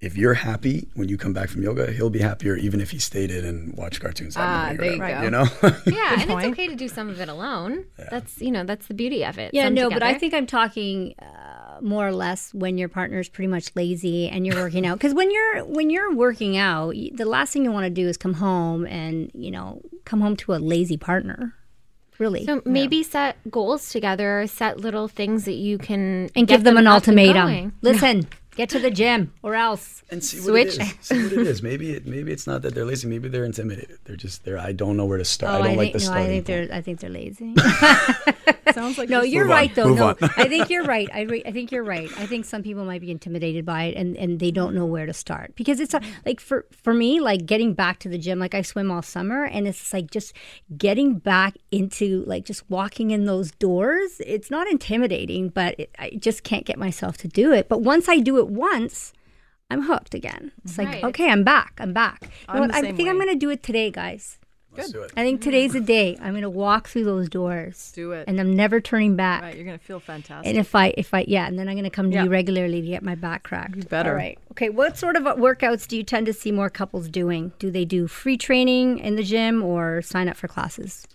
if 0.00 0.16
you're 0.16 0.34
happy 0.34 0.88
when 0.94 1.08
you 1.08 1.18
come 1.18 1.32
back 1.32 1.48
from 1.48 1.62
yoga, 1.62 1.92
he'll 1.92 2.10
be 2.10 2.20
happier 2.20 2.56
even 2.56 2.80
if 2.80 2.90
he 2.90 2.98
stayed 2.98 3.30
in 3.30 3.44
and 3.44 3.76
watched 3.76 4.00
cartoons. 4.00 4.34
Ah, 4.36 4.72
there 4.76 4.92
you 4.92 4.98
go. 4.98 5.22
You 5.22 5.30
know? 5.30 5.46
yeah, 5.86 6.20
and 6.20 6.30
it's 6.30 6.44
okay 6.44 6.66
to 6.66 6.74
do 6.74 6.88
some 6.88 7.08
of 7.08 7.20
it 7.20 7.28
alone. 7.28 7.84
Yeah. 7.98 8.08
That's 8.10 8.40
you 8.40 8.50
know 8.50 8.64
that's 8.64 8.86
the 8.86 8.94
beauty 8.94 9.24
of 9.24 9.38
it. 9.38 9.52
Yeah, 9.54 9.68
no, 9.68 9.84
together. 9.84 9.94
but 9.94 10.02
I 10.02 10.14
think 10.14 10.34
I'm 10.34 10.46
talking. 10.46 11.14
Uh, 11.20 11.56
more 11.82 12.08
or 12.08 12.12
less 12.12 12.54
when 12.54 12.78
your 12.78 12.88
partner's 12.88 13.28
pretty 13.28 13.48
much 13.48 13.70
lazy 13.74 14.30
and 14.30 14.46
you're 14.46 14.56
working 14.56 14.86
out 14.86 14.96
because 14.96 15.12
when 15.12 15.30
you're 15.30 15.62
when 15.66 15.90
you're 15.90 16.14
working 16.14 16.56
out 16.56 16.94
the 17.12 17.26
last 17.26 17.52
thing 17.52 17.64
you 17.64 17.70
want 17.70 17.84
to 17.84 17.90
do 17.90 18.08
is 18.08 18.16
come 18.16 18.32
home 18.32 18.86
and 18.86 19.30
you 19.34 19.50
know 19.50 19.82
come 20.06 20.22
home 20.22 20.34
to 20.36 20.54
a 20.54 20.56
lazy 20.56 20.96
partner 20.96 21.54
really? 22.18 22.46
So 22.46 22.62
maybe 22.64 23.02
set 23.02 23.36
goals 23.50 23.90
together, 23.90 24.46
set 24.46 24.80
little 24.80 25.08
things 25.08 25.44
that 25.44 25.54
you 25.54 25.78
can 25.78 26.30
and 26.34 26.46
give 26.46 26.64
them 26.64 26.76
an 26.76 26.86
ultimatum. 26.86 27.46
going. 27.46 27.72
listen 27.82 28.26
get 28.56 28.68
to 28.70 28.78
the 28.78 28.90
gym 28.90 29.32
or 29.42 29.54
else 29.54 30.02
and 30.10 30.24
see 30.24 30.38
Switch. 30.38 30.76
it 30.76 30.82
is. 30.82 30.94
See 31.00 31.22
what 31.22 31.32
it 31.32 31.46
is. 31.46 31.62
Maybe 31.62 31.92
it, 31.92 32.06
maybe 32.06 32.32
it's 32.32 32.46
not 32.46 32.62
that 32.62 32.74
they're 32.74 32.84
lazy. 32.84 33.08
Maybe 33.08 33.28
they're 33.28 33.44
intimidated. 33.44 33.98
They're 34.04 34.16
just 34.16 34.44
they're. 34.44 34.58
I 34.58 34.72
don't 34.72 34.96
know 34.96 35.04
where 35.04 35.18
to 35.18 35.24
start. 35.24 35.54
I 35.54 35.58
oh, 35.58 35.62
don't 35.64 35.76
like 35.76 35.92
think, 35.92 35.92
the 35.94 35.98
no, 35.98 36.04
starting 36.04 36.24
I 36.24 36.28
think 36.28 36.46
point. 36.46 36.68
they're 36.68 36.76
I 36.76 36.80
think 36.80 37.00
they're 37.00 37.10
lazy. 37.10 37.54
Sounds 38.72 38.98
like 38.98 39.08
no, 39.08 39.22
you're 39.22 39.44
Move 39.44 39.52
on. 39.52 39.56
right 39.56 39.74
though. 39.74 39.88
Move 39.88 39.98
no, 39.98 40.08
on. 40.08 40.16
I 40.36 40.48
think 40.48 40.70
you're 40.70 40.84
right. 40.84 41.08
I, 41.12 41.22
re- 41.22 41.42
I 41.46 41.52
think 41.52 41.72
you're 41.72 41.84
right. 41.84 42.10
I 42.18 42.26
think 42.26 42.44
some 42.44 42.62
people 42.62 42.84
might 42.84 43.00
be 43.00 43.10
intimidated 43.10 43.64
by 43.64 43.84
it 43.84 43.96
and, 43.96 44.16
and 44.16 44.40
they 44.40 44.50
don't 44.50 44.74
know 44.74 44.86
where 44.86 45.06
to 45.06 45.12
start 45.12 45.54
because 45.56 45.80
it's 45.80 45.94
a, 45.94 46.00
like 46.24 46.40
for 46.40 46.66
for 46.70 46.92
me 46.92 47.20
like 47.20 47.46
getting 47.46 47.74
back 47.74 47.98
to 48.00 48.08
the 48.08 48.18
gym. 48.18 48.38
Like 48.38 48.54
I 48.54 48.62
swim 48.62 48.90
all 48.90 49.02
summer 49.02 49.44
and 49.44 49.66
it's 49.66 49.92
like 49.92 50.10
just 50.10 50.32
getting 50.76 51.18
back 51.18 51.54
into 51.70 52.24
like 52.26 52.44
just 52.44 52.68
walking 52.68 53.10
in 53.10 53.24
those 53.24 53.50
doors. 53.52 54.20
It's 54.20 54.50
not 54.50 54.66
intimidating, 54.68 55.48
but 55.48 55.78
it, 55.78 55.94
I 55.98 56.10
just 56.18 56.42
can't 56.42 56.64
get 56.64 56.78
myself 56.78 57.16
to 57.18 57.28
do 57.28 57.52
it. 57.52 57.68
But 57.68 57.82
once 57.82 58.08
I 58.08 58.18
do 58.18 58.38
it 58.38 58.45
once. 58.48 59.12
I'm 59.70 59.82
hooked 59.82 60.14
again. 60.14 60.52
It's 60.64 60.78
like, 60.78 60.88
Right. 60.88 61.04
okay, 61.04 61.28
I'm 61.30 61.42
back. 61.42 61.74
I'm 61.80 61.92
back. 61.92 62.18
You 62.22 62.28
I'm 62.48 62.60
what? 62.60 62.70
the 62.70 62.76
I 62.76 62.80
same 62.82 62.96
think 62.96 63.08
I'm 63.08 63.18
way. 63.18 63.24
going 63.26 63.36
to 63.36 63.40
do 63.46 63.50
it 63.50 63.62
today, 63.64 63.90
guys. 63.90 64.38
Let's 64.76 64.92
do 64.92 65.00
it. 65.02 65.12
I 65.16 65.22
think 65.24 65.40
today's 65.40 65.72
the 65.72 65.80
day. 65.80 66.18
I'm 66.20 66.32
going 66.34 66.42
to 66.42 66.50
walk 66.50 66.86
through 66.86 67.04
those 67.04 67.28
doors. 67.30 67.92
Do 67.94 68.12
it. 68.12 68.28
And 68.28 68.38
I'm 68.38 68.54
never 68.54 68.78
turning 68.80 69.16
back. 69.16 69.40
Right, 69.42 69.56
you're 69.56 69.64
gonna 69.64 69.78
feel 69.78 69.98
fantastic. 70.00 70.46
And 70.50 70.58
if 70.58 70.74
I, 70.74 70.92
if 70.98 71.14
I, 71.14 71.24
yeah, 71.26 71.46
and 71.46 71.58
then 71.58 71.66
I'm 71.66 71.74
going 71.76 71.84
to 71.84 71.90
come 71.90 72.10
to 72.10 72.14
Yeah. 72.14 72.24
you 72.24 72.30
regularly 72.30 72.82
to 72.82 72.86
get 72.86 73.02
my 73.02 73.14
back 73.14 73.42
cracked. 73.42 73.74
You 73.76 73.82
better. 73.84 74.10
All 74.10 74.16
right. 74.16 74.38
Okay. 74.52 74.68
What 74.68 74.98
sort 74.98 75.16
of 75.16 75.22
workouts 75.22 75.88
do 75.88 75.96
you 75.96 76.02
tend 76.04 76.26
to 76.26 76.34
see 76.34 76.52
more 76.52 76.68
couples 76.68 77.08
doing? 77.08 77.52
Do 77.58 77.70
they 77.70 77.86
do 77.86 78.06
free 78.06 78.36
training 78.36 78.98
in 78.98 79.16
the 79.16 79.22
gym 79.22 79.62
or 79.62 80.02
sign 80.02 80.28
up 80.28 80.36
for 80.36 80.46
classes? 80.46 81.06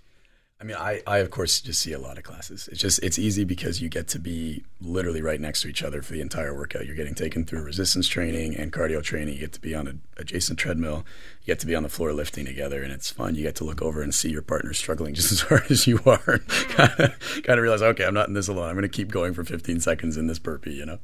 I 0.61 0.63
mean, 0.63 0.77
I, 0.77 1.01
I 1.07 1.17
of 1.17 1.31
course 1.31 1.59
just 1.59 1.81
see 1.81 1.91
a 1.91 1.97
lot 1.97 2.19
of 2.19 2.23
classes. 2.23 2.69
It's 2.71 2.79
just 2.79 3.01
it's 3.01 3.17
easy 3.17 3.43
because 3.43 3.81
you 3.81 3.89
get 3.89 4.07
to 4.09 4.19
be 4.19 4.63
literally 4.79 5.23
right 5.23 5.41
next 5.41 5.61
to 5.61 5.67
each 5.67 5.81
other 5.81 6.03
for 6.03 6.13
the 6.13 6.21
entire 6.21 6.53
workout. 6.53 6.85
You're 6.85 6.95
getting 6.95 7.15
taken 7.15 7.45
through 7.45 7.63
resistance 7.63 8.07
training 8.07 8.55
and 8.55 8.71
cardio 8.71 9.01
training. 9.01 9.33
You 9.33 9.39
get 9.39 9.53
to 9.53 9.61
be 9.61 9.73
on 9.73 9.87
an 9.87 10.01
adjacent 10.17 10.59
treadmill. 10.59 11.03
You 11.41 11.47
get 11.47 11.59
to 11.61 11.65
be 11.65 11.73
on 11.73 11.81
the 11.81 11.89
floor 11.89 12.13
lifting 12.13 12.45
together, 12.45 12.83
and 12.83 12.93
it's 12.93 13.09
fun. 13.09 13.33
You 13.33 13.41
get 13.41 13.55
to 13.55 13.63
look 13.63 13.81
over 13.81 14.03
and 14.03 14.13
see 14.13 14.29
your 14.29 14.43
partner 14.43 14.71
struggling 14.73 15.13
just 15.15 15.31
as 15.31 15.41
hard 15.41 15.71
as 15.71 15.87
you 15.87 15.99
are. 16.05 16.37
kind 16.69 16.99
of 16.99 17.19
kind 17.43 17.57
of 17.57 17.63
realize, 17.63 17.81
okay, 17.81 18.05
I'm 18.05 18.13
not 18.13 18.27
in 18.27 18.35
this 18.35 18.47
alone. 18.47 18.69
I'm 18.69 18.75
going 18.75 18.83
to 18.83 18.87
keep 18.87 19.09
going 19.09 19.33
for 19.33 19.43
15 19.43 19.79
seconds 19.79 20.15
in 20.15 20.27
this 20.27 20.37
burpee. 20.37 20.73
You 20.73 20.85
know. 20.85 20.99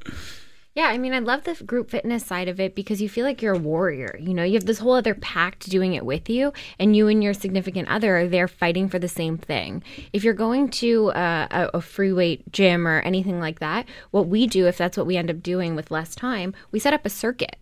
Yeah, 0.78 0.90
I 0.90 1.00
mean, 1.00 1.12
I 1.12 1.18
love 1.18 1.44
the 1.44 1.56
group 1.56 1.90
fitness 1.90 2.24
side 2.24 2.48
of 2.48 2.60
it 2.60 2.76
because 2.76 3.02
you 3.02 3.10
feel 3.10 3.26
like 3.26 3.42
you're 3.42 3.56
a 3.56 3.58
warrior. 3.58 4.16
You 4.20 4.36
know, 4.36 4.44
you 4.44 4.54
have 4.54 4.68
this 4.68 4.78
whole 4.78 4.94
other 4.94 5.16
pack 5.16 5.58
doing 5.58 5.96
it 5.96 6.06
with 6.06 6.30
you, 6.30 6.54
and 6.78 6.96
you 6.96 7.08
and 7.08 7.24
your 7.24 7.34
significant 7.34 7.88
other 7.88 8.16
are 8.16 8.28
there 8.28 8.48
fighting 8.48 8.88
for 8.88 9.00
the 9.00 9.08
same 9.08 9.40
thing. 9.40 9.82
If 10.14 10.24
you're 10.24 10.36
going 10.36 10.70
to 10.70 11.10
uh, 11.14 11.48
a, 11.50 11.78
a 11.78 11.82
free 11.82 12.14
weight 12.14 12.52
gym 12.52 12.88
or 12.88 13.00
anything 13.00 13.40
like 13.40 13.58
that, 13.58 13.88
what 14.12 14.28
we 14.28 14.46
do, 14.46 14.68
if 14.68 14.78
that's 14.78 14.98
what 14.98 15.08
we 15.08 15.18
end 15.18 15.32
up 15.32 15.42
doing 15.42 15.76
with 15.76 15.90
less 15.90 16.14
time, 16.14 16.54
we 16.72 16.78
set 16.78 16.94
up 16.94 17.08
a 17.08 17.10
circuit. 17.10 17.56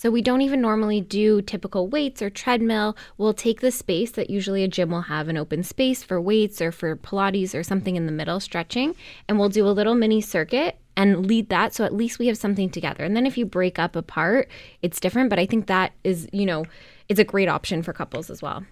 So 0.00 0.10
we 0.10 0.22
don't 0.22 0.40
even 0.40 0.62
normally 0.62 1.02
do 1.02 1.42
typical 1.42 1.86
weights 1.86 2.22
or 2.22 2.30
treadmill. 2.30 2.96
We'll 3.18 3.34
take 3.34 3.60
the 3.60 3.70
space 3.70 4.10
that 4.12 4.30
usually 4.30 4.64
a 4.64 4.68
gym 4.68 4.90
will 4.90 5.02
have 5.02 5.28
an 5.28 5.36
open 5.36 5.62
space 5.62 6.02
for 6.02 6.18
weights 6.18 6.62
or 6.62 6.72
for 6.72 6.96
Pilates 6.96 7.54
or 7.54 7.62
something 7.62 7.96
in 7.96 8.06
the 8.06 8.12
middle 8.12 8.40
stretching, 8.40 8.96
and 9.28 9.38
we'll 9.38 9.50
do 9.50 9.66
a 9.66 9.76
little 9.76 9.94
mini 9.94 10.22
circuit 10.22 10.78
and 10.96 11.26
lead 11.26 11.50
that 11.50 11.74
so 11.74 11.84
at 11.84 11.92
least 11.92 12.18
we 12.18 12.28
have 12.28 12.38
something 12.38 12.70
together. 12.70 13.04
And 13.04 13.14
then 13.14 13.26
if 13.26 13.36
you 13.36 13.44
break 13.44 13.78
up 13.78 13.94
apart, 13.94 14.48
it's 14.80 15.00
different, 15.00 15.28
but 15.28 15.38
I 15.38 15.44
think 15.44 15.66
that 15.66 15.92
is, 16.02 16.26
you 16.32 16.46
know, 16.46 16.64
it's 17.10 17.20
a 17.20 17.24
great 17.24 17.50
option 17.50 17.82
for 17.82 17.92
couples 17.92 18.30
as 18.30 18.40
well. 18.40 18.64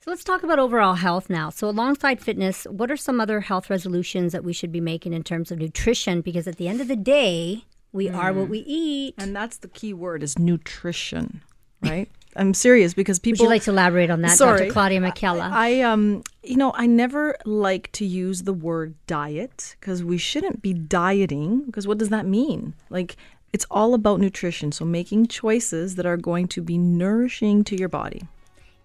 So 0.00 0.10
let's 0.10 0.24
talk 0.24 0.42
about 0.42 0.58
overall 0.58 0.94
health 0.94 1.30
now. 1.30 1.48
So 1.48 1.68
alongside 1.68 2.20
fitness, 2.20 2.64
what 2.64 2.90
are 2.90 2.96
some 2.96 3.20
other 3.20 3.42
health 3.42 3.70
resolutions 3.70 4.32
that 4.32 4.42
we 4.42 4.52
should 4.52 4.72
be 4.72 4.80
making 4.80 5.12
in 5.12 5.22
terms 5.22 5.52
of 5.52 5.60
nutrition? 5.60 6.22
Because 6.22 6.48
at 6.48 6.56
the 6.56 6.66
end 6.66 6.80
of 6.80 6.88
the 6.88 6.96
day, 6.96 7.62
we 7.92 8.08
are 8.08 8.32
what 8.32 8.48
we 8.48 8.58
eat. 8.60 9.14
and 9.18 9.34
that's 9.34 9.58
the 9.58 9.68
key 9.68 9.94
word 9.94 10.22
is 10.22 10.38
nutrition, 10.38 11.42
right? 11.82 12.10
I'm 12.36 12.52
serious 12.52 12.92
because 12.92 13.18
people 13.18 13.44
Would 13.44 13.48
you 13.48 13.54
like 13.54 13.62
to 13.62 13.70
elaborate 13.70 14.10
on 14.10 14.20
that, 14.22 14.36
Sorry. 14.36 14.60
Dr. 14.60 14.72
Claudia 14.72 15.00
Machiella? 15.00 15.50
I 15.50 15.80
um 15.80 16.22
you 16.42 16.56
know, 16.56 16.72
I 16.74 16.86
never 16.86 17.36
like 17.44 17.90
to 17.92 18.04
use 18.04 18.42
the 18.42 18.52
word 18.52 18.94
diet 19.06 19.76
because 19.80 20.04
we 20.04 20.18
shouldn't 20.18 20.60
be 20.62 20.74
dieting 20.74 21.64
because 21.64 21.86
what 21.86 21.98
does 21.98 22.10
that 22.10 22.26
mean? 22.26 22.74
Like 22.90 23.16
it's 23.52 23.66
all 23.70 23.94
about 23.94 24.20
nutrition. 24.20 24.70
So 24.70 24.84
making 24.84 25.28
choices 25.28 25.94
that 25.94 26.04
are 26.04 26.18
going 26.18 26.48
to 26.48 26.60
be 26.60 26.76
nourishing 26.76 27.64
to 27.64 27.76
your 27.76 27.88
body. 27.88 28.22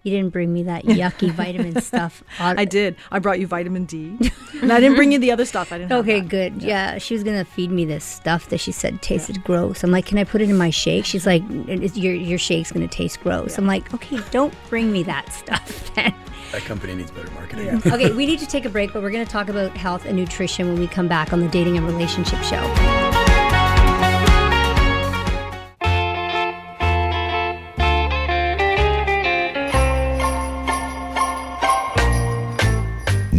You 0.02 0.10
didn't 0.16 0.30
bring 0.30 0.52
me 0.52 0.64
that 0.64 0.84
yucky 0.84 1.30
vitamin 1.34 1.80
stuff. 1.80 2.22
I 2.38 2.64
did. 2.64 2.96
I 3.10 3.18
brought 3.18 3.38
you 3.40 3.46
vitamin 3.46 3.84
D. 3.84 4.16
and 4.60 4.72
I 4.72 4.80
didn't 4.80 4.96
bring 4.96 5.12
you 5.12 5.18
the 5.18 5.30
other 5.30 5.44
stuff. 5.44 5.72
I 5.72 5.78
didn't 5.78 5.92
Okay, 5.92 6.20
that. 6.20 6.28
good. 6.28 6.62
Yeah. 6.62 6.98
she 6.98 7.14
was 7.14 7.22
gonna 7.24 7.44
feed 7.44 7.70
me 7.70 7.84
this 7.84 8.04
stuff 8.04 8.48
that 8.48 8.58
she 8.58 8.72
said 8.72 9.00
tasted 9.02 9.42
gross. 9.44 9.82
I'm 9.84 9.90
like, 9.90 10.06
can 10.06 10.18
I 10.18 10.24
put 10.24 10.40
it 10.42 10.50
in 10.50 10.56
my 10.58 10.70
shake? 10.70 11.04
She's 11.04 11.26
like, 11.26 11.42
your 11.48 12.14
your 12.14 12.38
shake's 12.38 12.72
gonna 12.72 12.88
taste 12.88 13.20
gross. 13.20 13.58
I'm 13.58 13.66
like, 13.66 13.92
okay, 13.94 14.18
don't 14.30 14.54
bring 14.68 14.90
me 14.92 15.02
that 15.04 15.32
stuff. 15.32 15.94
Then. 15.94 16.14
That 16.52 16.62
company 16.62 16.94
needs 16.94 17.10
better 17.10 17.30
marketing. 17.30 17.68
okay, 17.92 18.12
we 18.12 18.26
need 18.26 18.38
to 18.40 18.46
take 18.46 18.64
a 18.66 18.68
break, 18.68 18.92
but 18.92 19.02
we're 19.02 19.10
gonna 19.10 19.24
talk 19.24 19.48
about 19.48 19.74
health 19.76 20.04
and 20.04 20.16
nutrition 20.16 20.68
when 20.68 20.78
we 20.78 20.86
come 20.86 21.08
back 21.08 21.32
on 21.32 21.40
the 21.40 21.48
Dating 21.48 21.76
and 21.78 21.86
Relationship 21.86 22.42
Show. 22.42 23.21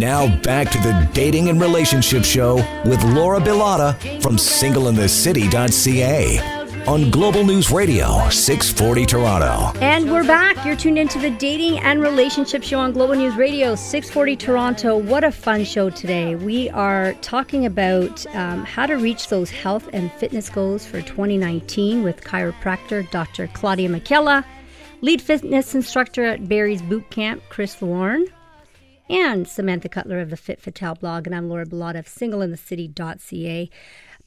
Now 0.04 0.28
back 0.42 0.70
to 0.72 0.78
the 0.80 1.10
Dating 1.13 1.48
and 1.48 1.62
Relationship 1.62 2.26
Show 2.26 2.56
with 2.84 3.02
Laura 3.06 3.39
Bilotta 3.39 3.98
from 4.22 4.36
singleinthecity.ca 4.36 6.39
on 6.88 7.10
Global 7.10 7.46
News 7.46 7.72
Radio 7.72 8.28
640 8.28 9.06
Toronto. 9.06 9.72
And 9.80 10.12
we're 10.12 10.26
back. 10.26 10.66
You're 10.66 10.76
tuned 10.76 11.00
into 11.00 11.20
the 11.20 11.30
Dating 11.30 11.80
and 11.80 12.02
Relationship 12.02 12.63
Show 12.63 12.82
on 12.82 12.92
Global 12.92 13.16
News 13.16 13.38
Radio 13.38 13.76
640 13.76 14.36
Toronto. 14.36 14.98
What 14.98 15.24
a 15.24 15.32
fun 15.32 15.63
show 15.63 15.89
today. 15.89 16.36
We 16.36 16.70
are 16.72 17.13
talking 17.22 17.66
about 17.66 18.26
um, 18.36 18.66
how 18.66 18.86
to 18.86 18.96
reach 18.96 19.30
those 19.30 19.50
health 19.50 19.89
and 19.94 20.12
fitness 20.12 20.50
goals 20.50 20.86
for 20.86 21.02
2019 21.02 22.04
with 22.04 22.26
chiropractor 22.26 23.10
Dr. 23.10 23.48
Claudia 23.54 23.88
Machiella, 23.88 24.44
lead 25.00 25.22
fitness 25.22 25.74
instructor 25.74 26.26
at 26.26 26.50
Barry's 26.50 26.82
Boot 26.82 27.10
Camp, 27.10 27.42
Chris 27.48 27.82
Lorne, 27.82 28.28
and 29.10 29.48
Samantha 29.48 29.89
Cutler 29.89 30.20
of 30.20 30.30
the 30.30 30.38
Fit 30.38 30.62
Fatale 30.62 30.96
blog. 30.96 31.28
And 31.28 31.36
I'm 31.36 31.50
Laura 31.50 31.66
Bilotta 31.66 32.00
of 32.00 32.08
singleinthecity.ca. 32.08 33.70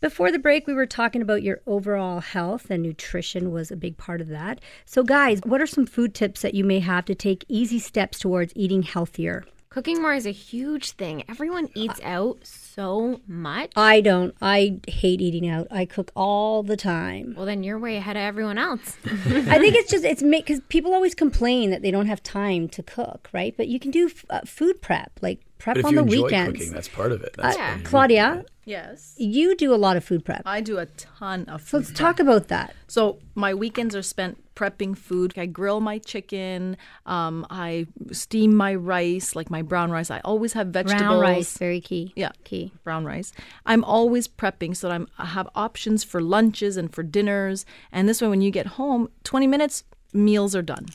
Before 0.01 0.31
the 0.31 0.39
break, 0.39 0.67
we 0.67 0.75
were 0.75 0.87
talking 0.87 1.23
about 1.23 1.43
your 1.43 1.61
overall 1.67 2.21
health, 2.21 2.71
and 2.71 2.83
nutrition 2.83 3.51
was 3.51 3.71
a 3.71 3.77
big 3.77 3.97
part 3.97 4.21
of 4.21 4.29
that. 4.29 4.61
So, 4.85 5.03
guys, 5.03 5.41
what 5.45 5.63
are 5.63 5.67
some 5.67 5.87
food 5.87 6.15
tips 6.15 6.43
that 6.43 6.55
you 6.55 6.65
may 6.65 6.81
have 6.81 7.07
to 7.07 7.15
take 7.15 7.47
easy 7.49 7.79
steps 7.79 8.19
towards 8.19 8.53
eating 8.55 8.83
healthier? 8.83 9.45
Cooking 9.77 10.01
more 10.01 10.15
is 10.15 10.25
a 10.27 10.31
huge 10.31 10.93
thing. 10.93 11.23
Everyone 11.29 11.69
eats 11.75 12.01
out 12.03 12.39
so 12.47 13.21
much. 13.27 13.73
I 13.77 14.01
don't. 14.01 14.35
I 14.41 14.81
hate 14.89 15.21
eating 15.21 15.47
out. 15.47 15.67
I 15.71 15.85
cook 15.85 16.11
all 16.17 16.63
the 16.63 16.79
time. 16.79 17.35
well, 17.37 17.45
then 17.45 17.63
you're 17.63 17.79
way 17.79 17.99
ahead 17.99 18.17
of 18.17 18.23
everyone 18.23 18.57
else. 18.57 18.97
I 19.05 19.59
think 19.59 19.75
it's 19.77 19.91
just 19.91 20.03
it's 20.03 20.23
because 20.23 20.61
people 20.71 20.95
always 20.95 21.15
complain 21.15 21.69
that 21.73 21.83
they 21.83 21.91
don't 21.91 22.07
have 22.07 22.23
time 22.23 22.71
to 22.71 22.83
cook, 22.83 23.29
right? 23.35 23.55
But 23.55 23.69
you 23.69 23.79
can 23.79 23.91
do 23.91 24.07
f- 24.07 24.25
uh, 24.31 24.41
food 24.47 24.81
prep, 24.81 25.13
like 25.21 25.41
prep 25.59 25.75
But 25.75 25.81
if 25.81 25.85
on 25.85 25.93
you 25.93 25.97
the 25.99 26.03
enjoy 26.05 26.23
weekends. 26.25 26.59
cooking, 26.59 26.73
that's 26.73 26.89
part 26.89 27.13
of 27.13 27.21
it. 27.23 27.35
That's 27.37 27.57
Uh, 27.57 27.61
part 27.61 27.75
of 27.75 27.81
your- 27.83 27.89
Claudia, 27.91 28.45
Yes. 28.67 29.15
you 29.17 29.55
do 29.55 29.73
a 29.73 29.77
lot 29.77 29.97
of 29.97 30.05
food 30.05 30.25
prep. 30.25 30.43
I 30.45 30.61
do 30.61 30.77
a 30.79 30.87
ton 30.87 31.45
of 31.49 31.61
So 31.63 31.79
food. 31.79 31.87
let's 31.87 31.93
talk 31.99 32.19
about 32.21 32.49
that. 32.49 32.75
So 32.89 33.21
my 33.37 33.55
weekends 33.55 33.95
are 33.95 34.03
spent 34.03 34.43
prepping 34.57 34.99
food. 34.99 35.35
I 35.37 35.47
grill 35.47 35.81
my 35.81 35.99
chicken. 35.99 36.77
Um, 37.07 37.47
I 37.49 37.87
steam 38.11 38.57
my 38.57 38.75
rice, 38.75 39.37
like 39.37 39.51
my 39.51 39.63
brown 39.63 39.91
rice. 39.93 40.11
I 40.11 40.19
always 40.25 40.55
have 40.55 40.69
vegetables. 40.69 41.01
Brown 41.01 41.21
rice, 41.21 41.57
very 41.59 41.81
key. 41.81 42.13
Yeah, 42.17 42.33
key. 42.43 42.73
brown 42.83 43.05
rice. 43.05 43.33
I'm 43.67 43.85
always 43.85 44.27
prepping 44.27 44.75
so 44.77 44.89
that 44.89 44.95
I'm, 44.95 45.07
I 45.17 45.27
have 45.27 45.49
options 45.55 46.03
for 46.03 46.21
lunches 46.21 46.77
and 46.77 46.93
for 46.93 47.03
dinners. 47.05 47.65
And 47.93 48.09
this 48.09 48.21
way, 48.21 48.27
when 48.29 48.41
you 48.41 48.51
get 48.51 48.67
home, 48.67 49.11
20 49.25 49.47
minutes, 49.47 49.85
meals 50.13 50.57
are 50.57 50.63
done. 50.63 50.87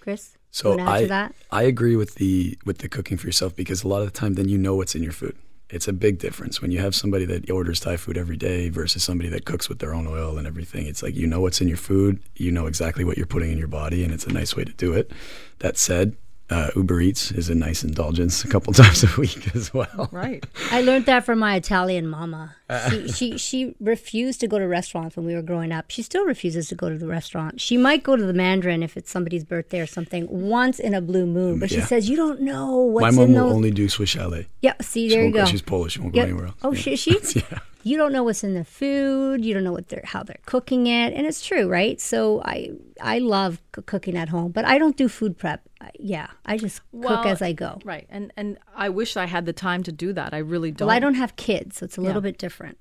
Chris, 0.00 0.36
So 0.52 0.70
you 0.72 0.78
wanna 0.78 0.90
add 0.90 0.96
I 1.02 1.06
that? 1.06 1.34
I 1.50 1.62
agree 1.64 1.96
with 1.96 2.14
the 2.14 2.56
with 2.64 2.78
the 2.78 2.88
cooking 2.88 3.18
for 3.18 3.26
yourself 3.26 3.54
because 3.56 3.82
a 3.82 3.88
lot 3.88 4.00
of 4.02 4.06
the 4.12 4.18
time 4.18 4.34
then 4.34 4.48
you 4.48 4.56
know 4.56 4.74
what's 4.76 4.94
in 4.94 5.02
your 5.02 5.12
food. 5.12 5.36
It's 5.68 5.88
a 5.88 5.92
big 5.92 6.18
difference 6.18 6.62
when 6.62 6.70
you 6.70 6.78
have 6.78 6.94
somebody 6.94 7.24
that 7.24 7.50
orders 7.50 7.80
Thai 7.80 7.96
food 7.96 8.16
every 8.16 8.36
day 8.36 8.68
versus 8.68 9.02
somebody 9.02 9.28
that 9.30 9.44
cooks 9.44 9.68
with 9.68 9.80
their 9.80 9.94
own 9.94 10.06
oil 10.06 10.38
and 10.38 10.46
everything. 10.46 10.86
It's 10.86 11.02
like 11.02 11.16
you 11.16 11.26
know 11.26 11.40
what's 11.40 11.60
in 11.60 11.66
your 11.66 11.76
food, 11.76 12.22
you 12.36 12.52
know 12.52 12.66
exactly 12.66 13.04
what 13.04 13.16
you're 13.16 13.26
putting 13.26 13.50
in 13.50 13.58
your 13.58 13.66
body, 13.66 14.04
and 14.04 14.14
it's 14.14 14.26
a 14.26 14.32
nice 14.32 14.54
way 14.54 14.64
to 14.64 14.72
do 14.72 14.92
it. 14.92 15.10
That 15.58 15.76
said, 15.76 16.16
uh, 16.48 16.70
Uber 16.76 17.00
Eats 17.00 17.32
is 17.32 17.48
a 17.50 17.54
nice 17.54 17.82
indulgence 17.82 18.44
a 18.44 18.48
couple 18.48 18.72
times 18.82 19.02
a 19.02 19.08
week 19.20 19.54
as 19.56 19.74
well. 19.74 20.08
Right. 20.12 20.44
I 20.70 20.80
learned 20.82 21.06
that 21.06 21.24
from 21.24 21.38
my 21.40 21.56
Italian 21.56 22.06
mama. 22.06 22.54
Uh. 22.68 22.90
She, 22.90 23.08
she 23.08 23.38
she 23.38 23.74
refused 23.80 24.40
to 24.40 24.48
go 24.48 24.58
to 24.58 24.66
restaurants 24.66 25.16
when 25.16 25.26
we 25.26 25.34
were 25.34 25.42
growing 25.42 25.72
up. 25.72 25.86
She 25.90 26.02
still 26.02 26.24
refuses 26.24 26.68
to 26.68 26.74
go 26.74 26.88
to 26.88 26.96
the 26.98 27.06
restaurant. 27.06 27.60
She 27.60 27.76
might 27.76 28.02
go 28.02 28.16
to 28.16 28.24
the 28.24 28.32
Mandarin 28.32 28.82
if 28.82 28.96
it's 28.96 29.10
somebody's 29.10 29.44
birthday 29.44 29.80
or 29.80 29.86
something 29.86 30.26
once 30.28 30.78
in 30.78 30.94
a 30.94 31.00
blue 31.00 31.26
moon, 31.26 31.58
but 31.58 31.70
she 31.70 31.80
says 31.80 32.08
you 32.08 32.16
don't 32.16 32.40
know 32.40 32.76
what's 32.76 33.02
My 33.02 33.10
mom 33.22 33.34
in 33.34 33.40
will 33.40 33.52
only 33.52 33.70
do 33.70 33.88
Swiss 33.88 34.10
chalet. 34.10 34.46
yeah, 34.62 34.74
see 34.80 35.08
She 35.08 35.14
there 35.14 35.18
you 35.20 35.24
won't 35.26 35.34
go- 35.34 35.40
go. 35.44 35.50
She's 35.50 35.62
Polish. 35.62 35.92
She 35.94 36.00
won't 36.00 36.14
Yeah. 36.14 36.22
go 36.22 36.28
anywhere 36.28 36.46
else. 36.46 36.56
Oh, 36.62 36.72
Yeah. 36.72 36.80
she, 36.80 36.96
she? 36.96 37.10
Yeah. 37.50 37.58
You 37.86 37.96
don't 37.96 38.12
know 38.12 38.24
what's 38.24 38.42
in 38.42 38.54
the 38.54 38.64
food. 38.64 39.44
You 39.44 39.54
don't 39.54 39.62
know 39.62 39.72
what 39.72 39.88
they're 39.90 40.02
how 40.04 40.24
they're 40.24 40.44
cooking 40.44 40.88
it, 40.88 41.12
and 41.14 41.24
it's 41.24 41.40
true, 41.44 41.68
right? 41.68 42.00
So 42.00 42.42
I 42.44 42.72
I 43.00 43.20
love 43.20 43.62
c- 43.74 43.82
cooking 43.82 44.16
at 44.16 44.28
home, 44.28 44.50
but 44.50 44.64
I 44.64 44.76
don't 44.78 44.96
do 44.96 45.08
food 45.08 45.38
prep. 45.38 45.60
I- 45.80 45.92
Yeah, 46.00 46.28
I 46.44 46.56
just 46.56 46.78
cook 46.90 47.04
Well, 47.10 47.26
as 47.28 47.42
I 47.42 47.52
go. 47.52 47.78
Right. 47.84 48.06
And 48.10 48.32
and 48.36 48.58
I 48.74 48.88
wish 48.88 49.16
I 49.16 49.26
had 49.26 49.46
the 49.46 49.52
time 49.52 49.84
to 49.84 49.92
do 49.92 50.12
that. 50.14 50.34
I 50.34 50.38
really 50.38 50.72
don't. 50.72 50.88
Well, 50.88 50.96
I 50.96 50.98
don't 50.98 51.14
have 51.14 51.36
kids, 51.36 51.76
so 51.76 51.84
it's 51.84 51.96
a 51.96 52.00
little 52.00 52.22
bit 52.22 52.38
different. 52.38 52.78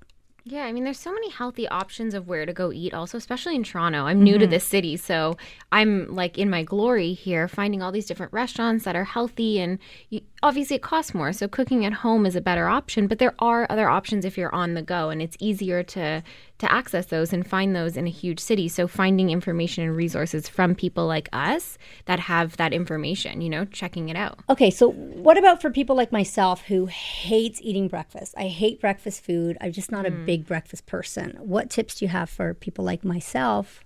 Yeah, 0.47 0.65
I 0.65 0.71
mean, 0.73 0.83
there's 0.83 0.99
so 0.99 1.11
many 1.11 1.31
healthy 1.31 1.67
options 1.67 2.13
of 2.13 2.27
where 2.27 2.45
to 2.45 2.53
go 2.53 2.71
eat, 2.71 2.93
also, 2.93 3.17
especially 3.17 3.55
in 3.55 3.63
Toronto. 3.63 4.05
I'm 4.05 4.21
new 4.21 4.37
to 4.37 4.45
mm-hmm. 4.45 4.51
this 4.51 4.63
city, 4.63 4.95
so 4.95 5.37
I'm 5.71 6.13
like 6.13 6.37
in 6.37 6.51
my 6.51 6.61
glory 6.61 7.13
here, 7.13 7.47
finding 7.47 7.81
all 7.81 7.91
these 7.91 8.05
different 8.05 8.31
restaurants 8.31 8.85
that 8.85 8.95
are 8.95 9.05
healthy. 9.05 9.59
And 9.59 9.79
you, 10.09 10.21
obviously, 10.45 10.75
it 10.75 10.84
costs 10.84 11.13
more, 11.15 11.34
so 11.34 11.47
cooking 11.47 11.86
at 11.86 11.91
home 11.91 12.25
is 12.25 12.36
a 12.36 12.41
better 12.41 12.67
option. 12.67 13.08
But 13.08 13.17
there 13.17 13.34
are 13.39 13.65
other 13.69 13.89
options 13.89 14.23
if 14.23 14.38
you're 14.38 14.53
on 14.53 14.75
the 14.75 14.84
go, 14.84 15.10
and 15.10 15.21
it's 15.21 15.36
easier 15.39 15.81
to 15.84 16.23
to 16.58 16.71
access 16.71 17.08
those 17.08 17.34
and 17.34 17.45
find 17.45 17.75
those 17.75 17.97
in 17.97 18.08
a 18.08 18.10
huge 18.10 18.39
city. 18.39 18.69
So 18.69 18.88
finding 18.88 19.29
information 19.29 19.84
and 19.84 19.93
resources 19.95 20.47
from 20.47 20.73
people 20.73 21.05
like 21.05 21.27
us 21.34 21.77
that 22.05 22.19
have 22.21 22.55
that 22.55 22.71
information, 22.71 23.41
you 23.41 23.49
know, 23.49 23.65
checking 23.65 24.08
it 24.08 24.15
out. 24.15 24.39
Okay, 24.49 24.69
so 24.69 24.91
what 24.91 25.38
about 25.38 25.62
for 25.62 25.69
people 25.69 25.97
like 25.97 26.13
myself 26.13 26.62
who 26.62 26.86
hates 26.86 27.60
eating 27.62 27.89
breakfast? 27.89 28.36
I 28.38 28.47
hate 28.47 28.79
breakfast 28.79 29.25
food. 29.25 29.58
I'm 29.60 29.73
just 29.73 29.91
not 29.91 30.05
a 30.05 30.12
mm. 30.12 30.25
big 30.25 30.45
breakfast 30.45 30.86
person. 30.86 31.38
What 31.41 31.69
tips 31.69 31.95
do 31.95 32.05
you 32.05 32.10
have 32.10 32.29
for 32.29 32.53
people 32.53 32.86
like 32.86 33.03
myself? 33.03 33.84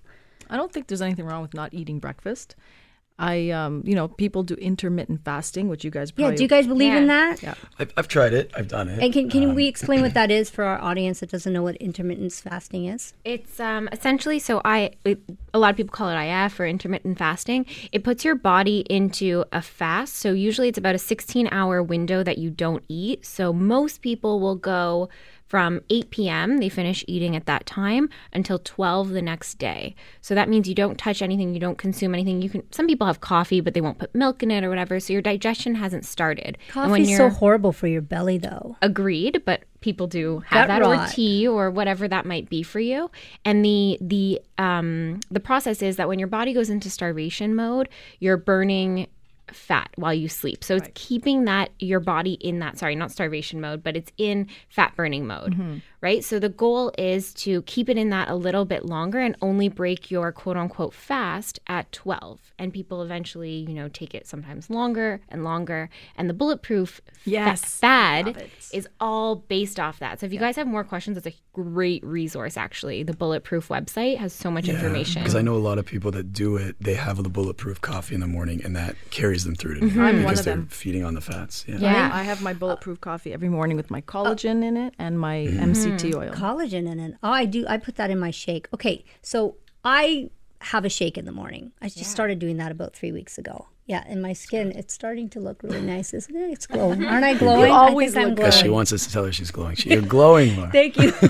I 0.48 0.56
don't 0.56 0.72
think 0.72 0.86
there's 0.86 1.02
anything 1.02 1.26
wrong 1.26 1.42
with 1.42 1.54
not 1.54 1.74
eating 1.74 1.98
breakfast. 1.98 2.54
I, 3.20 3.50
um, 3.50 3.82
you 3.84 3.94
know, 3.94 4.08
people 4.08 4.42
do 4.42 4.54
intermittent 4.54 5.24
fasting, 5.24 5.68
which 5.68 5.84
you 5.84 5.90
guys 5.90 6.10
probably 6.10 6.32
Yeah, 6.32 6.36
do 6.38 6.42
you 6.44 6.48
guys 6.48 6.66
believe 6.66 6.94
in 6.94 7.06
Yeah. 7.06 7.34
that? 7.42 7.56
I've, 7.78 7.92
I've 7.96 8.08
tried 8.08 8.32
it. 8.32 8.50
I've 8.56 8.66
done 8.68 8.88
it. 8.88 9.02
And 9.02 9.12
can, 9.12 9.28
can 9.28 9.50
Um, 9.50 9.54
we 9.54 9.66
explain 9.66 10.00
what 10.00 10.14
that 10.20 10.30
is 10.30 10.48
for 10.48 10.64
our 10.64 10.80
audience 10.80 11.20
that 11.20 11.30
doesn't 11.30 11.52
know 11.52 11.62
what 11.62 11.76
intermittent 11.76 12.32
fasting 12.32 12.86
is? 12.86 13.12
It's 13.24 13.60
um, 13.60 13.88
essentially 13.92 14.38
so 14.38 14.62
I 14.64 14.92
it, 15.04 15.20
a 15.52 15.58
lot 15.58 15.70
of 15.70 15.76
people 15.76 15.92
call 15.92 16.08
it 16.08 16.16
IF 16.16 16.58
or 16.58 16.66
intermittent 16.66 17.18
fasting. 17.18 17.66
It 17.92 18.04
puts 18.04 18.24
your 18.24 18.34
body 18.34 18.80
into 18.88 19.44
a 19.52 19.60
fast. 19.60 20.14
So 20.16 20.32
usually 20.32 20.68
it's 20.68 20.78
about 20.78 20.94
a 20.94 20.98
16 20.98 21.48
hour 21.52 21.82
window 21.82 22.22
that 22.22 22.38
you 22.38 22.48
don't 22.50 22.82
eat. 22.88 23.26
So 23.26 23.52
most 23.52 24.00
people 24.00 24.40
will 24.40 24.56
go 24.56 25.10
from 25.50 25.80
8 25.90 26.10
p.m. 26.10 26.58
they 26.58 26.68
finish 26.68 27.04
eating 27.08 27.34
at 27.34 27.46
that 27.46 27.66
time 27.66 28.08
until 28.32 28.60
12 28.60 29.08
the 29.08 29.20
next 29.20 29.54
day. 29.58 29.96
So 30.20 30.36
that 30.36 30.48
means 30.48 30.68
you 30.68 30.76
don't 30.76 30.96
touch 30.96 31.22
anything, 31.22 31.54
you 31.54 31.60
don't 31.60 31.76
consume 31.76 32.14
anything. 32.14 32.40
You 32.40 32.48
can 32.48 32.72
some 32.72 32.86
people 32.86 33.06
have 33.08 33.20
coffee 33.20 33.60
but 33.60 33.74
they 33.74 33.80
won't 33.80 33.98
put 33.98 34.14
milk 34.14 34.44
in 34.44 34.52
it 34.52 34.62
or 34.62 34.68
whatever. 34.68 35.00
So 35.00 35.12
your 35.12 35.22
digestion 35.22 35.74
hasn't 35.74 36.04
started. 36.06 36.56
Coffee's 36.68 37.16
so 37.16 37.28
horrible 37.28 37.72
for 37.72 37.88
your 37.88 38.00
belly, 38.00 38.38
though. 38.38 38.76
agreed 38.80 39.42
but 39.44 39.64
people 39.80 40.06
do 40.06 40.38
have 40.46 40.68
Gut 40.68 40.82
that 40.82 40.86
or 40.86 41.06
tea 41.08 41.48
or 41.48 41.70
whatever 41.70 42.06
that 42.06 42.24
might 42.26 42.48
be 42.48 42.62
for 42.62 42.78
you 42.78 43.10
and 43.44 43.64
the 43.64 43.98
the 44.00 44.40
um 44.58 45.18
the 45.30 45.40
process 45.40 45.82
is 45.82 45.96
that 45.96 46.06
when 46.06 46.18
your 46.18 46.28
body 46.28 46.52
goes 46.52 46.70
into 46.70 46.88
starvation 46.90 47.56
mode 47.56 47.88
you're 48.20 48.36
burning 48.36 49.08
fat 49.54 49.90
while 49.96 50.14
you 50.14 50.28
sleep. 50.28 50.64
So 50.64 50.76
it's 50.76 50.88
keeping 50.94 51.44
that 51.44 51.70
your 51.78 52.00
body 52.00 52.34
in 52.34 52.58
that 52.60 52.78
sorry 52.78 52.94
not 52.96 53.10
starvation 53.10 53.60
mode 53.60 53.82
but 53.82 53.96
it's 53.96 54.12
in 54.16 54.48
fat 54.68 54.94
burning 54.96 55.26
mode. 55.26 55.52
Mm-hmm. 55.54 55.78
Right 56.00 56.24
so 56.24 56.38
the 56.38 56.48
goal 56.48 56.92
is 56.98 57.32
to 57.34 57.62
keep 57.62 57.88
it 57.88 57.96
in 57.98 58.10
that 58.10 58.28
a 58.28 58.34
little 58.34 58.64
bit 58.64 58.84
longer 58.84 59.18
and 59.18 59.36
only 59.42 59.68
break 59.68 60.10
your 60.10 60.32
quote 60.32 60.56
unquote 60.56 60.94
fast 60.94 61.58
at 61.66 61.90
12 61.92 62.52
and 62.58 62.72
people 62.72 63.02
eventually 63.02 63.66
you 63.68 63.74
know 63.74 63.88
take 63.88 64.14
it 64.14 64.26
sometimes 64.26 64.70
longer 64.70 65.20
and 65.28 65.44
longer 65.44 65.88
and 66.16 66.28
the 66.28 66.34
bulletproof 66.34 67.00
fa- 67.04 67.30
Yes. 67.30 67.62
fad 67.78 68.48
is 68.72 68.88
all 68.98 69.36
based 69.36 69.78
off 69.78 69.98
that. 69.98 70.20
So 70.20 70.26
if 70.26 70.32
you 70.32 70.38
guys 70.38 70.56
have 70.56 70.66
more 70.66 70.84
questions, 70.84 71.18
it's 71.18 71.26
a 71.26 71.34
great 71.52 72.02
resource 72.04 72.56
actually. 72.56 73.02
The 73.02 73.12
Bulletproof 73.12 73.68
website 73.68 74.16
has 74.16 74.32
so 74.32 74.50
much 74.50 74.68
information. 74.68 75.22
Because 75.22 75.34
I 75.34 75.42
know 75.42 75.54
a 75.54 75.58
lot 75.58 75.76
of 75.78 75.84
people 75.84 76.10
that 76.12 76.32
do 76.32 76.56
it, 76.56 76.76
they 76.80 76.94
have 76.94 77.22
the 77.22 77.28
bulletproof 77.28 77.80
coffee 77.82 78.14
in 78.14 78.20
the 78.22 78.26
morning, 78.26 78.62
and 78.64 78.74
that 78.76 78.96
carries 79.10 79.44
them 79.44 79.54
through 79.54 79.74
to 79.74 79.80
Mm-hmm. 79.80 79.98
the 79.98 80.04
I'm 80.04 80.16
because 80.16 80.24
one 80.24 80.38
of 80.38 80.44
they're 80.44 80.54
them. 80.56 80.66
feeding 80.68 81.04
on 81.04 81.12
the 81.14 81.20
fats. 81.20 81.64
Yeah. 81.68 81.76
Yeah. 81.78 82.10
I 82.12 82.22
have 82.22 82.40
my 82.42 82.54
bulletproof 82.54 83.00
coffee 83.02 83.32
every 83.34 83.48
morning 83.50 83.76
with 83.76 83.90
my 83.90 84.00
collagen 84.00 84.62
in 84.64 84.76
it 84.78 84.94
and 84.98 85.18
my 85.20 85.36
Mm-hmm. 85.40 85.60
MCT 85.98 86.12
hmm, 86.12 86.18
oil. 86.20 86.32
Collagen 86.32 86.90
in 86.90 87.00
it. 87.00 87.14
Oh, 87.22 87.30
I 87.30 87.44
do. 87.44 87.66
I 87.68 87.78
put 87.78 87.96
that 87.96 88.10
in 88.10 88.18
my 88.18 88.30
shake. 88.30 88.68
Okay, 88.74 89.04
so 89.22 89.56
I 89.84 90.30
have 90.60 90.84
a 90.84 90.88
shake 90.88 91.16
in 91.16 91.24
the 91.24 91.32
morning. 91.32 91.72
I 91.80 91.88
just 91.88 92.10
started 92.10 92.38
doing 92.38 92.58
that 92.58 92.70
about 92.70 92.94
three 92.94 93.12
weeks 93.12 93.38
ago. 93.38 93.66
Yeah, 93.86 94.04
and 94.06 94.22
my 94.22 94.34
skin, 94.34 94.70
it's 94.72 94.94
starting 94.94 95.28
to 95.30 95.40
look 95.40 95.62
really 95.62 95.80
nice, 95.96 96.14
isn't 96.14 96.34
it? 96.36 96.50
It's 96.50 96.66
glowing. 96.66 97.04
Aren't 97.04 97.24
I 97.24 97.34
glowing? 97.34 97.72
always 97.72 98.12
I 98.14 98.20
think 98.20 98.22
I'm 98.22 98.28
look 98.30 98.36
Because 98.36 98.56
she 98.58 98.68
wants 98.68 98.92
us 98.92 99.06
to 99.06 99.12
tell 99.12 99.24
her 99.24 99.32
she's 99.32 99.50
glowing. 99.50 99.74
She, 99.76 99.90
you're 99.90 100.02
glowing, 100.02 100.56
Laura. 100.56 100.70
Thank 100.70 100.96
you. 100.96 101.12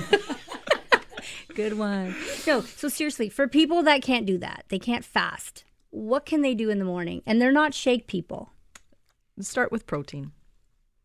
Good 1.55 1.77
one. 1.77 2.15
No, 2.47 2.61
so 2.61 2.87
seriously, 2.87 3.29
for 3.29 3.47
people 3.47 3.83
that 3.83 4.01
can't 4.01 4.25
do 4.25 4.37
that, 4.37 4.65
they 4.69 4.79
can't 4.79 5.03
fast. 5.03 5.63
What 5.89 6.25
can 6.25 6.41
they 6.41 6.53
do 6.55 6.69
in 6.69 6.79
the 6.79 6.85
morning? 6.85 7.21
And 7.25 7.41
they're 7.41 7.51
not 7.51 7.73
shake 7.73 8.07
people. 8.07 8.51
Start 9.39 9.71
with 9.71 9.85
protein. 9.87 10.31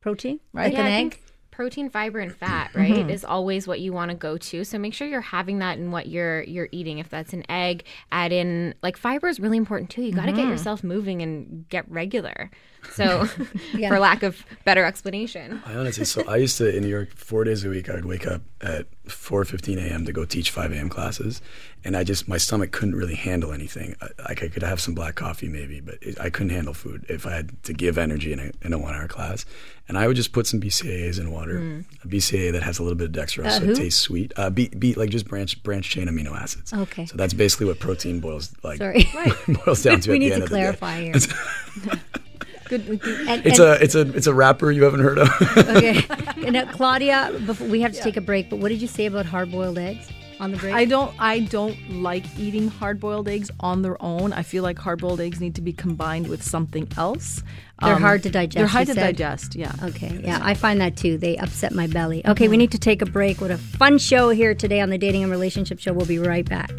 Protein, 0.01 0.40
Right. 0.53 0.64
like 0.64 0.73
yeah, 0.75 0.81
an 0.81 0.87
I 0.87 1.01
egg. 1.01 1.21
Think 1.57 1.66
protein, 1.66 1.90
fiber, 1.90 2.19
and 2.19 2.35
fat, 2.35 2.71
right, 2.75 2.92
mm-hmm. 2.92 3.11
is 3.11 3.25
always 3.25 3.66
what 3.66 3.81
you 3.81 3.92
want 3.92 4.11
to 4.11 4.16
go 4.16 4.37
to. 4.37 4.64
So 4.64 4.79
make 4.79 4.95
sure 4.95 5.07
you're 5.07 5.21
having 5.21 5.59
that 5.59 5.79
in 5.79 5.90
what 5.90 6.07
you're 6.07 6.42
you're 6.42 6.69
eating. 6.73 6.99
If 6.99 7.09
that's 7.09 7.33
an 7.33 7.45
egg, 7.49 7.85
add 8.12 8.33
in 8.33 8.75
like 8.83 8.97
fiber 8.97 9.29
is 9.29 9.40
really 9.40 9.57
important 9.57 9.90
too. 9.90 10.03
You 10.03 10.12
got 10.12 10.27
to 10.27 10.33
get 10.33 10.42
mm-hmm. 10.42 10.51
yourself 10.51 10.85
moving 10.85 11.23
and 11.23 11.69
get 11.69 11.90
regular. 11.90 12.51
So, 12.92 13.27
Yeah. 13.75 13.88
for 13.90 13.99
lack 13.99 14.23
of 14.23 14.45
better 14.64 14.85
explanation. 14.85 15.62
I 15.66 15.75
honestly, 15.75 16.05
so 16.05 16.23
I 16.29 16.37
used 16.37 16.57
to 16.59 16.75
in 16.75 16.83
New 16.83 16.88
York 16.88 17.11
four 17.14 17.45
days 17.45 17.64
a 17.64 17.69
week. 17.69 17.88
I 17.90 17.95
would 17.95 18.05
wake 18.05 18.27
up 18.27 18.42
at 18.61 18.87
4:15 19.07 19.79
a.m. 19.79 20.05
to 20.07 20.12
go 20.12 20.25
teach 20.25 20.51
5 20.51 20.73
a.m. 20.73 20.88
classes, 20.88 21.40
and 21.85 21.97
I 21.97 22.05
just 22.05 22.29
my 22.29 22.38
stomach 22.38 22.73
couldn't 22.73 22.95
really 22.95 23.14
handle 23.14 23.53
anything. 23.53 23.97
I, 24.01 24.09
like 24.29 24.42
I 24.42 24.49
could 24.49 24.62
have 24.62 24.81
some 24.81 24.95
black 24.95 25.14
coffee 25.16 25.49
maybe, 25.49 25.81
but 25.81 25.99
it, 26.01 26.21
I 26.21 26.31
couldn't 26.31 26.51
handle 26.51 26.75
food 26.75 27.07
if 27.09 27.27
I 27.27 27.33
had 27.33 27.62
to 27.64 27.73
give 27.73 27.99
energy 27.99 28.33
in 28.33 28.38
a, 28.38 28.51
in 28.62 28.73
a 28.73 28.79
one-hour 28.79 29.09
class. 29.09 29.45
And 29.88 29.96
I 29.96 30.07
would 30.09 30.16
just 30.16 30.33
put 30.33 30.49
some 30.49 30.61
BCAAs 30.61 31.20
in 31.20 31.31
water, 31.31 31.85
a 32.05 32.09
BCAA 32.09 32.51
that 32.53 32.62
has 32.64 32.81
a 32.81 32.83
little 32.83 32.96
bit 32.99 33.07
of 33.11 33.12
dextrose, 33.14 33.46
Uh, 33.46 33.51
so 33.51 33.64
who? 33.66 33.70
it 33.72 33.77
tastes 33.77 34.01
sweet. 34.01 34.33
Uh, 34.37 34.51
be, 34.51 34.68
be, 34.68 34.94
like 34.94 35.11
just 35.11 35.29
branch 35.29 35.62
branch 35.62 35.88
chain 35.88 36.09
amino 36.09 36.33
acids. 36.37 36.72
Okay. 36.72 37.07
So 37.07 37.16
that's 37.16 37.35
basically 37.35 37.66
what 37.66 37.79
protein 37.79 38.18
boils 38.18 38.53
like. 38.64 38.79
Sorry. 38.79 39.07
boils 39.64 39.83
down 39.85 40.01
to 40.03 40.11
we 40.11 40.16
at 40.16 40.18
need 40.20 40.29
the 40.31 40.35
end 40.35 40.40
to 40.40 40.44
of 40.44 40.51
clarify 40.51 41.11
the 41.12 41.18
day. 41.20 41.90
here. 41.90 42.01
Good. 42.68 42.81
And, 42.88 43.46
It's 43.46 43.61
and- 43.61 43.68
a 43.68 43.83
it's 43.85 43.94
a 43.94 44.01
it's 44.16 44.27
a 44.27 44.35
rapper 44.35 44.72
you 44.72 44.83
haven't 44.83 44.99
heard 45.01 45.18
of. 45.18 45.29
okay. 45.57 46.05
And 46.44 46.53
now, 46.55 46.66
Claudia, 46.72 47.33
before, 47.46 47.68
we 47.68 47.81
have 47.83 47.92
to 47.92 48.01
take 48.03 48.16
a 48.16 48.20
break, 48.20 48.51
but 48.51 48.59
what 48.59 48.70
did 48.70 48.83
you 48.83 48.88
say 48.88 49.07
about 49.07 49.25
hard 49.25 49.53
boiled 49.53 49.79
eggs 49.79 50.09
on 50.40 50.51
the 50.51 50.57
break? 50.57 50.75
I 50.75 50.85
don't. 50.85 51.14
I 51.20 51.40
don't 51.40 51.79
like 52.03 52.25
eating 52.37 52.66
hard-boiled 52.66 53.29
eggs 53.29 53.53
on 53.61 53.83
their 53.83 53.96
own. 54.03 54.33
I 54.33 54.42
feel 54.42 54.64
like 54.64 54.79
hard-boiled 54.81 55.20
eggs 55.20 55.40
need 55.40 55.55
to 55.55 55.62
be 55.62 55.72
combined 55.72 56.27
with 56.27 56.42
something 56.42 56.88
else. 56.96 57.42
Um, 57.79 57.91
They're 57.91 57.99
hard 57.99 58.23
to 58.23 58.31
digest, 58.31 58.57
They're 58.57 58.67
hard 58.67 58.87
to 58.87 58.95
said? 58.95 59.17
digest. 59.17 59.55
Yeah. 59.55 59.73
Okay, 59.83 60.21
yeah, 60.25 60.39
I 60.43 60.55
find 60.55 60.81
that 60.81 60.97
too. 60.97 61.19
They 61.19 61.37
upset 61.37 61.75
my 61.75 61.87
belly. 61.87 62.27
Okay, 62.27 62.49
we 62.49 62.57
need 62.57 62.73
to 62.73 62.79
take 62.79 63.03
a 63.03 63.07
break. 63.07 63.41
What 63.41 63.51
a 63.51 63.59
fun 63.59 63.99
show 63.99 64.31
here 64.31 64.55
today 64.55 64.81
on 64.81 64.89
the 64.89 64.97
Dating 64.99 65.23
and 65.23 65.31
Relationship 65.31 65.79
Show. 65.79 65.93
We'll 65.93 66.07
be 66.07 66.19
right 66.19 66.49
back. 66.49 66.71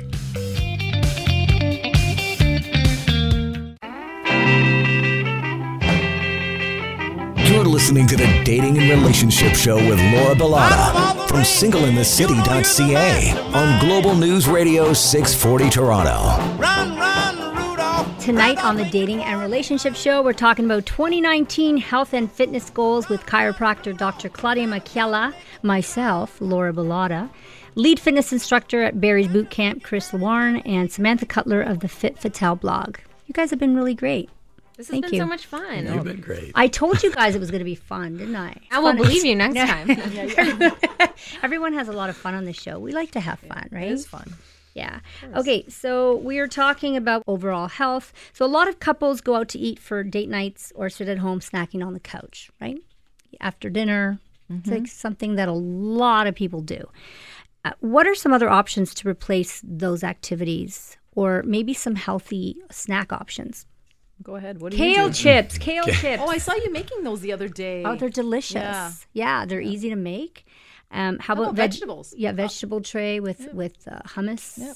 You're 7.49 7.63
listening 7.63 8.07
to 8.07 8.17
the 8.17 8.27
Dating 8.43 8.77
and 8.77 8.89
Relationship 8.89 9.55
Show 9.55 9.77
with 9.77 9.99
Laura 10.13 10.35
Bilotta 10.35 11.27
from 11.29 11.39
singleinthecity.ca 11.39 13.31
on 13.53 13.79
Global 13.79 14.15
News 14.15 14.47
Radio 14.49 14.91
640 14.91 15.69
Toronto. 15.69 16.96
Tonight 18.27 18.61
on 18.61 18.75
the 18.75 18.83
Dating 18.83 19.23
and 19.23 19.39
Relationship 19.39 19.95
Show, 19.95 20.21
we're 20.21 20.33
talking 20.33 20.65
about 20.65 20.85
2019 20.85 21.77
health 21.77 22.13
and 22.13 22.29
fitness 22.29 22.69
goals 22.69 23.07
with 23.07 23.25
chiropractor 23.25 23.97
Dr. 23.97 24.27
Claudia 24.27 24.67
Machiella, 24.67 25.33
myself, 25.63 26.35
Laura 26.41 26.73
Bilotta, 26.73 27.29
lead 27.75 28.01
fitness 28.01 28.33
instructor 28.33 28.83
at 28.83 28.99
Barry's 28.99 29.29
Boot 29.29 29.49
Camp, 29.49 29.81
Chris 29.81 30.11
Warren, 30.11 30.57
and 30.57 30.91
Samantha 30.91 31.25
Cutler 31.25 31.61
of 31.61 31.79
the 31.79 31.87
Fit 31.87 32.19
Fatale 32.19 32.57
blog. 32.57 32.97
You 33.27 33.33
guys 33.33 33.49
have 33.49 33.59
been 33.59 33.77
really 33.77 33.95
great. 33.95 34.29
This 34.75 34.87
has 34.87 34.91
Thank 34.91 35.05
been 35.05 35.13
you. 35.13 35.21
so 35.21 35.25
much 35.25 35.45
fun. 35.45 35.85
You've 35.85 36.03
been 36.03 36.19
great. 36.19 36.51
I 36.53 36.67
told 36.67 37.03
you 37.03 37.13
guys 37.13 37.33
it 37.33 37.39
was 37.39 37.49
going 37.49 37.59
to 37.59 37.65
be 37.65 37.75
fun, 37.75 38.17
didn't 38.17 38.35
I? 38.35 38.57
I 38.71 38.79
will 38.79 38.93
believe 38.93 39.23
you 39.23 39.35
next 39.35 39.55
time. 39.71 41.11
Everyone 41.43 41.71
has 41.71 41.87
a 41.87 41.93
lot 41.93 42.09
of 42.09 42.17
fun 42.17 42.33
on 42.33 42.43
this 42.43 42.61
show. 42.61 42.77
We 42.77 42.91
like 42.91 43.11
to 43.11 43.21
have 43.21 43.39
fun, 43.39 43.69
right? 43.71 43.87
It 43.87 43.93
is 43.93 44.05
fun. 44.05 44.33
Yeah. 44.77 44.99
Okay, 45.35 45.65
so 45.67 46.15
we 46.17 46.37
are 46.39 46.47
talking 46.47 46.95
about 46.95 47.23
overall 47.27 47.67
health. 47.67 48.13
So 48.33 48.45
a 48.45 48.47
lot 48.47 48.67
of 48.67 48.79
couples 48.79 49.21
go 49.21 49.35
out 49.35 49.49
to 49.49 49.59
eat 49.59 49.79
for 49.79 50.03
date 50.03 50.29
nights 50.29 50.71
or 50.75 50.89
sit 50.89 51.09
at 51.09 51.17
home 51.17 51.39
snacking 51.39 51.85
on 51.85 51.93
the 51.93 51.99
couch, 51.99 52.51
right? 52.61 52.77
After 53.41 53.69
dinner. 53.69 54.19
It's 54.49 54.69
like 54.69 54.87
something 54.87 55.35
that 55.35 55.49
a 55.49 55.53
lot 55.53 56.25
of 56.25 56.35
people 56.35 56.61
do. 56.61 56.87
Uh, 57.65 57.71
what 57.81 58.07
are 58.07 58.15
some 58.15 58.31
other 58.31 58.49
options 58.49 58.93
to 58.95 59.09
replace 59.09 59.61
those 59.61 60.03
activities 60.03 60.95
or 61.15 61.43
maybe 61.43 61.73
some 61.73 61.95
healthy 61.95 62.55
snack 62.71 63.11
options? 63.11 63.65
Go 64.23 64.35
ahead. 64.35 64.61
What 64.61 64.71
do 64.71 64.77
you 64.77 64.95
Kale 64.95 65.07
do? 65.07 65.13
chips, 65.13 65.57
kale 65.57 65.83
chips. 66.01 66.23
Oh, 66.23 66.29
I 66.29 66.37
saw 66.37 66.53
you 66.55 66.71
making 66.71 67.03
those 67.03 67.21
the 67.21 67.33
other 67.33 67.49
day. 67.49 67.83
Oh, 67.83 67.95
they're 67.95 68.09
delicious. 68.09 68.55
Yeah. 68.55 68.91
Yeah, 69.13 69.45
they're 69.45 69.61
easy 69.61 69.89
to 69.89 69.95
make. 69.95 70.45
Um, 70.91 71.17
how, 71.19 71.27
How 71.27 71.33
about, 71.33 71.43
about 71.43 71.55
veg- 71.55 71.71
vegetables? 71.71 72.13
Yeah, 72.17 72.31
vegetable 72.31 72.81
tray 72.81 73.19
with 73.19 73.53
with 73.53 73.75
uh, 73.87 73.99
hummus. 74.05 74.57
Yep. 74.57 74.75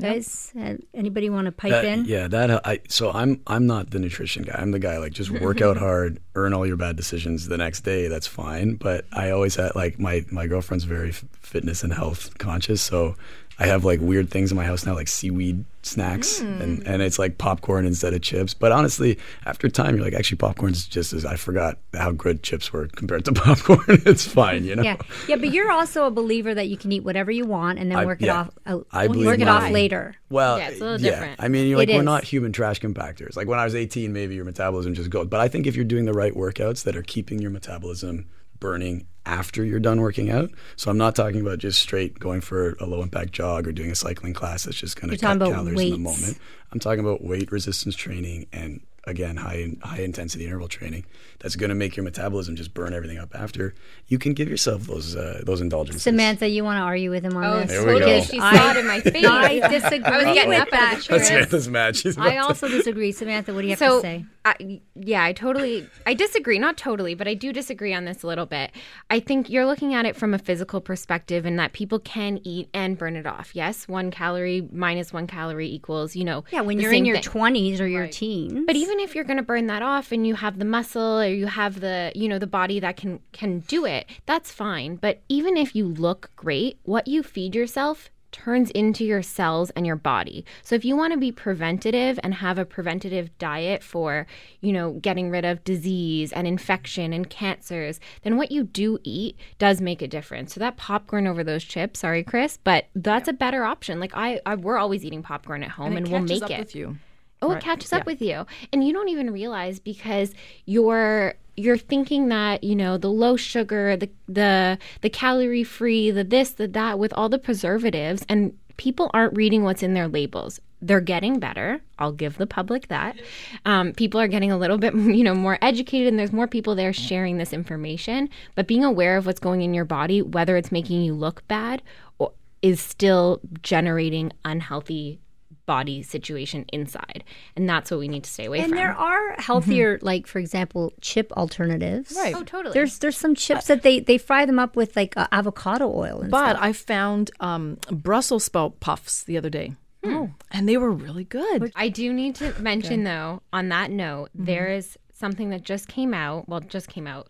Guys, 0.00 0.52
uh, 0.60 0.74
anybody 0.92 1.30
want 1.30 1.44
to 1.46 1.52
pipe 1.52 1.70
That- 1.70 1.84
in? 1.84 2.04
Yeah, 2.06 2.26
that 2.26 2.50
uh, 2.50 2.60
I 2.64 2.80
so 2.88 3.12
I'm 3.12 3.40
I'm 3.46 3.64
not 3.68 3.90
the 3.90 4.00
nutrition 4.00 4.42
guy. 4.42 4.56
I'm 4.58 4.72
the 4.72 4.80
guy 4.80 4.98
like 4.98 5.12
just 5.12 5.30
work 5.30 5.60
out 5.60 5.76
hard, 5.86 6.18
earn 6.34 6.52
all 6.52 6.66
your 6.66 6.76
bad 6.76 6.96
decisions 6.96 7.46
the 7.46 7.56
next 7.56 7.82
day. 7.82 8.08
That's 8.08 8.26
fine. 8.26 8.74
But 8.74 9.04
I 9.12 9.30
always 9.30 9.54
had 9.54 9.76
like 9.76 10.00
my 10.00 10.24
my 10.32 10.48
girlfriend's 10.48 10.82
very 10.82 11.10
f- 11.10 11.24
fitness 11.40 11.84
and 11.84 11.92
health 11.94 12.36
conscious, 12.38 12.82
so 12.82 13.14
I 13.58 13.66
have 13.66 13.84
like 13.84 14.00
weird 14.00 14.30
things 14.30 14.50
in 14.50 14.56
my 14.56 14.64
house 14.64 14.84
now, 14.84 14.94
like 14.94 15.08
seaweed 15.08 15.64
snacks, 15.82 16.40
and 16.40 16.82
hmm. 16.82 16.88
and 16.90 17.02
it's 17.02 17.18
like 17.18 17.38
popcorn 17.38 17.86
instead 17.86 18.12
of 18.12 18.20
chips. 18.22 18.52
But 18.52 18.72
honestly, 18.72 19.18
after 19.46 19.68
time, 19.68 19.94
you're 19.94 20.04
like, 20.04 20.14
actually, 20.14 20.38
popcorn's 20.38 20.86
just 20.86 21.12
as 21.12 21.24
I 21.24 21.36
forgot 21.36 21.78
how 21.92 22.10
good 22.10 22.42
chips 22.42 22.72
were 22.72 22.88
compared 22.88 23.24
to 23.26 23.32
popcorn. 23.34 24.02
it's 24.06 24.26
fine, 24.26 24.64
you 24.64 24.74
know. 24.74 24.82
Yeah, 24.82 24.96
yeah, 25.28 25.36
but 25.36 25.52
you're 25.52 25.70
also 25.70 26.06
a 26.06 26.10
believer 26.10 26.52
that 26.54 26.68
you 26.68 26.76
can 26.76 26.90
eat 26.90 27.04
whatever 27.04 27.30
you 27.30 27.44
want 27.44 27.78
and 27.78 27.90
then 27.90 27.98
I- 27.98 28.04
work 28.06 28.22
it 28.22 28.28
off 28.28 28.50
out, 28.66 28.86
I 28.90 29.06
believe 29.06 29.26
work 29.26 29.38
it 29.38 29.44
my- 29.44 29.66
off 29.66 29.70
later. 29.70 30.16
Well, 30.30 30.58
Yeah, 30.58 30.68
it's 30.70 30.80
a 30.80 30.84
little 30.84 31.00
yeah. 31.00 31.10
different. 31.10 31.40
I 31.42 31.48
mean, 31.48 31.68
you're 31.68 31.78
like 31.78 31.88
It 31.88 31.94
we're 31.94 32.00
is. 32.00 32.04
not 32.04 32.24
human 32.24 32.52
trash 32.52 32.80
compactors. 32.80 33.36
Like 33.36 33.46
when 33.46 33.60
I 33.60 33.64
was 33.64 33.76
18, 33.76 34.12
maybe 34.12 34.34
your 34.34 34.44
metabolism 34.44 34.94
just 34.94 35.10
goes. 35.10 35.28
But 35.28 35.38
I 35.40 35.46
think 35.46 35.68
if 35.68 35.76
you're 35.76 35.84
doing 35.84 36.06
the 36.06 36.12
right 36.12 36.34
workouts 36.34 36.82
that 36.84 36.96
are 36.96 37.02
keeping 37.02 37.40
your 37.40 37.52
metabolism 37.52 38.26
burning 38.58 39.06
after 39.26 39.64
you're 39.64 39.80
done 39.80 40.00
working 40.00 40.30
out. 40.30 40.50
So 40.76 40.90
I'm 40.90 40.98
not 40.98 41.14
talking 41.14 41.40
about 41.40 41.58
just 41.58 41.80
straight 41.80 42.18
going 42.18 42.40
for 42.40 42.76
a 42.80 42.86
low 42.86 43.02
impact 43.02 43.32
jog 43.32 43.66
or 43.66 43.72
doing 43.72 43.90
a 43.90 43.94
cycling 43.94 44.34
class 44.34 44.64
that's 44.64 44.76
just 44.76 45.00
going 45.00 45.10
to 45.10 45.16
cut 45.18 45.38
calories 45.54 45.80
in 45.80 45.90
the 45.92 45.98
moment. 45.98 46.38
I'm 46.72 46.80
talking 46.80 47.00
about 47.00 47.22
weight 47.22 47.50
resistance 47.52 47.96
training 47.96 48.46
and 48.52 48.80
again 49.06 49.36
high 49.36 49.70
high 49.82 50.00
intensity 50.00 50.44
interval 50.44 50.68
training 50.68 51.04
that's 51.44 51.56
going 51.56 51.68
to 51.68 51.74
make 51.74 51.94
your 51.94 52.04
metabolism 52.04 52.56
just 52.56 52.72
burn 52.72 52.94
everything 52.94 53.18
up 53.18 53.34
after. 53.34 53.74
You 54.08 54.18
can 54.18 54.32
give 54.32 54.48
yourself 54.48 54.84
those 54.84 55.14
uh, 55.14 55.42
those 55.44 55.60
indulgences. 55.60 56.02
Samantha, 56.02 56.48
you 56.48 56.64
want 56.64 56.78
to 56.78 56.82
argue 56.82 57.10
with 57.10 57.22
him 57.22 57.36
on 57.36 57.44
Oh, 57.44 57.60
this? 57.60 57.68
There 57.70 57.80
we 57.86 57.98
go. 57.98 58.06
totally. 58.06 58.22
She 58.22 58.38
I- 58.40 58.56
saw 58.56 58.70
it 58.70 58.76
in 58.78 58.86
my 58.86 59.00
face. 59.00 59.24
I 59.26 59.68
disagree 59.68 60.02
I 60.04 60.16
was 60.16 60.24
getting 60.34 60.48
with 60.48 60.58
up 60.60 60.68
out 60.68 60.70
that. 60.72 60.92
of 60.94 60.98
the 61.00 61.04
chair. 61.04 61.18
That's 61.18 61.28
Samantha's 61.28 61.68
mad. 61.68 61.96
She's 61.96 62.16
about 62.16 62.28
I 62.28 62.32
to- 62.36 62.38
also 62.38 62.66
disagree. 62.68 63.12
Samantha, 63.12 63.52
what 63.52 63.60
do 63.60 63.66
you 63.66 63.72
have 63.72 63.78
so 63.78 63.96
to 63.96 64.00
say? 64.00 64.24
I, 64.46 64.82
yeah 64.94 65.24
i 65.24 65.32
totally 65.32 65.88
i 66.04 66.12
disagree 66.12 66.58
not 66.58 66.76
totally 66.76 67.14
but 67.14 67.26
i 67.26 67.32
do 67.32 67.50
disagree 67.50 67.94
on 67.94 68.04
this 68.04 68.22
a 68.22 68.26
little 68.26 68.44
bit 68.44 68.72
i 69.08 69.18
think 69.18 69.48
you're 69.48 69.64
looking 69.64 69.94
at 69.94 70.04
it 70.04 70.14
from 70.16 70.34
a 70.34 70.38
physical 70.38 70.82
perspective 70.82 71.46
and 71.46 71.58
that 71.58 71.72
people 71.72 71.98
can 71.98 72.38
eat 72.44 72.68
and 72.74 72.98
burn 72.98 73.16
it 73.16 73.24
off 73.26 73.52
yes 73.54 73.88
one 73.88 74.10
calorie 74.10 74.68
minus 74.70 75.14
one 75.14 75.26
calorie 75.26 75.70
equals 75.72 76.14
you 76.14 76.24
know 76.24 76.44
Yeah, 76.52 76.60
when 76.60 76.76
the 76.76 76.82
you're 76.82 76.92
in 76.92 77.06
your 77.06 77.16
thing. 77.16 77.24
20s 77.32 77.80
or 77.80 77.86
your 77.86 78.06
teens. 78.06 78.64
But 78.66 78.76
even 78.76 79.00
if 79.00 79.14
you're 79.14 79.24
going 79.24 79.38
to 79.38 79.42
burn 79.42 79.66
that 79.68 79.80
off 79.80 80.12
and 80.12 80.26
you 80.26 80.34
have 80.34 80.58
the 80.58 80.66
muscle 80.66 81.22
or 81.22 81.26
you 81.34 81.46
have 81.46 81.80
the, 81.80 82.12
you 82.14 82.28
know, 82.28 82.38
the 82.38 82.46
body 82.46 82.80
that 82.80 82.96
can 82.96 83.20
can 83.32 83.60
do 83.60 83.84
it, 83.84 84.06
that's 84.26 84.50
fine. 84.50 84.96
But 84.96 85.22
even 85.28 85.56
if 85.56 85.74
you 85.74 85.86
look 85.86 86.30
great, 86.36 86.78
what 86.84 87.08
you 87.08 87.22
feed 87.22 87.54
yourself 87.54 88.10
turns 88.34 88.68
into 88.72 89.04
your 89.04 89.22
cells 89.22 89.70
and 89.70 89.86
your 89.86 89.94
body. 89.94 90.44
So 90.62 90.74
if 90.74 90.84
you 90.84 90.96
want 90.96 91.12
to 91.12 91.18
be 91.18 91.30
preventative 91.30 92.18
and 92.24 92.34
have 92.34 92.58
a 92.58 92.64
preventative 92.64 93.30
diet 93.38 93.80
for, 93.84 94.26
you 94.60 94.72
know, 94.72 94.94
getting 94.94 95.30
rid 95.30 95.44
of 95.44 95.62
disease 95.62 96.32
and 96.32 96.44
infection 96.44 97.12
and 97.12 97.30
cancers, 97.30 98.00
then 98.22 98.36
what 98.36 98.50
you 98.50 98.64
do 98.64 98.98
eat 99.04 99.36
does 99.60 99.80
make 99.80 100.02
a 100.02 100.08
difference. 100.08 100.52
So 100.52 100.58
that 100.58 100.76
popcorn 100.76 101.28
over 101.28 101.44
those 101.44 101.62
chips, 101.62 102.00
sorry 102.00 102.24
Chris, 102.24 102.58
but 102.64 102.86
that's 102.96 103.28
a 103.28 103.32
better 103.32 103.62
option. 103.62 104.00
Like 104.00 104.16
I, 104.16 104.40
I 104.44 104.56
we're 104.56 104.78
always 104.78 105.04
eating 105.04 105.22
popcorn 105.22 105.62
at 105.62 105.70
home 105.70 105.96
and, 105.96 106.08
it 106.08 106.10
we'll 106.10 106.22
make 106.22 106.50
it. 106.50 106.58
with 106.58 106.74
you. 106.74 106.98
Oh, 107.44 107.48
Right. 107.50 107.58
it 107.58 107.64
catches 107.64 107.92
up 107.92 108.00
Yeah. 108.00 108.04
with 108.12 108.22
you. 108.22 108.46
And 108.72 108.82
you 108.86 108.92
don't 108.92 109.08
even 109.08 109.30
realize 109.30 109.78
because 109.78 110.32
you're 110.66 111.34
you're 111.56 111.78
thinking 111.78 112.28
that, 112.30 112.64
you 112.64 112.74
know, 112.74 112.98
the 112.98 113.10
low 113.10 113.36
sugar, 113.36 113.96
the 113.96 114.10
the 114.28 114.78
the 115.02 115.10
calorie 115.10 115.62
free, 115.62 116.10
the 116.10 116.24
this, 116.24 116.50
the 116.50 116.66
that 116.68 116.98
with 116.98 117.12
all 117.12 117.28
the 117.28 117.38
preservatives 117.38 118.24
and 118.28 118.56
people 118.76 119.08
aren't 119.14 119.36
reading 119.36 119.62
what's 119.62 119.82
in 119.82 119.94
their 119.94 120.08
labels. 120.08 120.58
They're 120.82 121.00
getting 121.00 121.38
better. 121.38 121.80
I'll 121.98 122.12
give 122.12 122.36
the 122.38 122.46
public 122.46 122.88
that. 122.88 123.16
Um, 123.64 123.92
people 123.92 124.20
are 124.20 124.26
getting 124.26 124.50
a 124.50 124.58
little 124.58 124.78
bit, 124.78 124.94
you 125.18 125.22
know, 125.24 125.34
more 125.34 125.56
educated, 125.62 126.08
and 126.08 126.18
there's 126.18 126.32
more 126.32 126.48
people 126.48 126.74
there 126.74 126.92
sharing 126.92 127.38
this 127.38 127.52
information. 127.52 128.28
But 128.56 128.66
being 128.66 128.84
aware 128.84 129.16
of 129.16 129.24
what's 129.26 129.38
going 129.40 129.62
in 129.62 129.72
your 129.74 129.84
body, 129.86 130.20
whether 130.22 130.56
it's 130.56 130.72
making 130.72 131.02
you 131.02 131.14
look 131.14 131.46
bad, 131.48 131.82
or 132.18 132.32
is 132.62 132.80
still 132.80 133.40
generating 133.62 134.32
unhealthy 134.44 135.20
body 135.66 136.02
situation 136.02 136.64
inside. 136.72 137.24
And 137.56 137.68
that's 137.68 137.90
what 137.90 138.00
we 138.00 138.08
need 138.08 138.24
to 138.24 138.30
stay 138.30 138.46
away 138.46 138.58
and 138.58 138.68
from. 138.68 138.78
And 138.78 138.86
there 138.88 138.94
are 138.96 139.34
healthier, 139.38 139.98
like 140.02 140.26
for 140.26 140.38
example, 140.38 140.92
chip 141.00 141.32
alternatives. 141.32 142.14
Right. 142.16 142.34
oh, 142.34 142.42
totally. 142.44 142.72
There's 142.74 142.98
there's 142.98 143.16
some 143.16 143.34
chips 143.34 143.66
that 143.68 143.82
they 143.82 144.00
they 144.00 144.18
fry 144.18 144.44
them 144.46 144.58
up 144.58 144.76
with 144.76 144.96
like 144.96 145.16
uh, 145.16 145.26
avocado 145.32 145.86
oil. 145.92 146.20
And 146.22 146.30
But 146.30 146.50
stuff. 146.56 146.62
I 146.64 146.72
found 146.72 147.30
um, 147.40 147.78
Brussels 147.90 148.44
sprout 148.44 148.80
puffs 148.80 149.22
the 149.24 149.36
other 149.38 149.50
day. 149.50 149.74
Oh, 150.06 150.30
and 150.50 150.68
they 150.68 150.76
were 150.76 150.90
really 150.90 151.24
good. 151.24 151.72
I 151.74 151.88
do 151.88 152.12
need 152.12 152.34
to 152.36 152.52
mention 152.60 153.04
though, 153.04 153.40
on 153.52 153.70
that 153.70 153.90
note, 153.90 154.28
there 154.34 154.68
is 154.68 154.98
something 155.14 155.48
that 155.50 155.62
just 155.62 155.88
came 155.88 156.12
out. 156.12 156.46
Well, 156.48 156.60
just 156.60 156.88
came 156.88 157.06
out. 157.06 157.28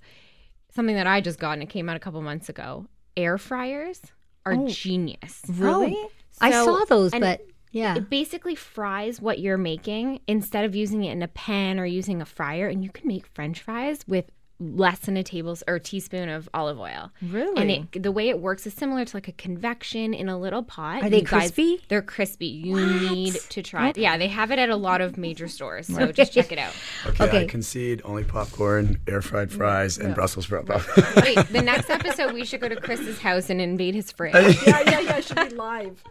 Something 0.75 0.97
that 0.97 1.07
I 1.07 1.21
just 1.21 1.39
got 1.39 1.53
and 1.53 1.63
it 1.63 1.69
came 1.69 1.89
out 1.89 1.95
a 1.97 2.01
couple 2.01 2.21
months 2.21 2.49
ago. 2.49 2.87
Air 3.17 3.39
fryers 3.39 4.01
are 4.45 4.57
genius. 4.67 5.41
Really? 5.49 5.97
I 6.41 6.51
So- 6.51 6.65
saw 6.65 6.85
those, 6.87 7.13
and 7.13 7.21
but 7.21 7.47
yeah, 7.75 7.97
It 7.97 8.09
basically 8.09 8.55
fries 8.55 9.21
what 9.21 9.41
you're 9.41 9.59
making 9.59 10.21
instead 10.29 10.65
of 10.65 10.77
using 10.77 11.03
it 11.03 11.11
in 11.11 11.23
a 11.23 11.29
pan 11.29 11.81
or 11.81 11.85
using 11.85 12.23
a 12.23 12.25
fryer, 12.25 12.69
and 12.69 12.85
you 12.85 12.91
can 12.91 13.09
make 13.09 13.27
French 13.27 13.61
fries 13.61 14.07
with 14.07 14.31
less 14.61 15.01
than 15.01 15.17
a 15.17 15.23
tablespoon 15.25 15.75
or 15.75 15.79
teaspoon 15.81 16.29
of 16.29 16.49
olive 16.55 16.79
oil. 16.79 17.11
Really? 17.21 17.61
And 17.61 17.71
it, 17.93 18.03
the 18.03 18.13
way 18.13 18.29
it 18.29 18.39
works 18.39 18.67
is 18.67 18.73
similar 18.75 19.05
to 19.05 19.17
like 19.17 19.27
a 19.29 19.33
convection 19.33 20.15
in 20.15 20.29
a 20.29 20.39
little 20.39 20.63
pot. 20.63 21.03
Are 21.03 21.11
they 21.11 21.19
You 21.19 21.23
guys- 21.25 21.51
crispy? 21.51 21.83
they're 21.89 22.03
crispy. 22.03 22.47
You 22.47 22.77
need 23.11 23.35
to 23.35 23.63
try. 23.63 23.89
it. 23.91 23.99
Yeah, 23.99 24.17
they 24.17 24.29
have 24.29 24.51
it 24.53 24.59
at 24.61 24.71
a 24.71 24.77
lot 24.77 25.01
of 25.01 25.19
major 25.19 25.49
stores, 25.49 25.89
so 25.89 26.13
just 26.13 26.33
check 26.33 26.53
it 26.53 26.59
out. 26.59 26.73
okay, 27.07 27.25
Okay. 27.29 27.43
I 27.43 27.47
concede 27.47 28.01
only 28.05 28.23
popcorn, 28.25 29.01
air 29.09 29.21
fried 29.23 29.51
fries, 29.51 29.99
and 29.99 30.15
Brussels 30.15 30.45
sprout 30.47 30.67
puff. 30.67 30.89
Wait, 31.17 31.37
the 31.49 31.61
next 31.63 31.91
episode 31.91 32.33
we 32.33 32.45
should 32.45 32.61
go 32.61 32.69
to 32.69 32.77
Chris's 32.77 33.19
house 33.19 33.51
and 33.51 33.61
invade 33.61 33.95
his 33.95 34.13
fridge. 34.13 34.35
yeah, 34.67 34.81
yeah, 34.87 35.01
yeah. 35.01 35.17
It 35.17 35.25
should 35.25 35.37
be 35.49 35.55
live. 35.57 36.03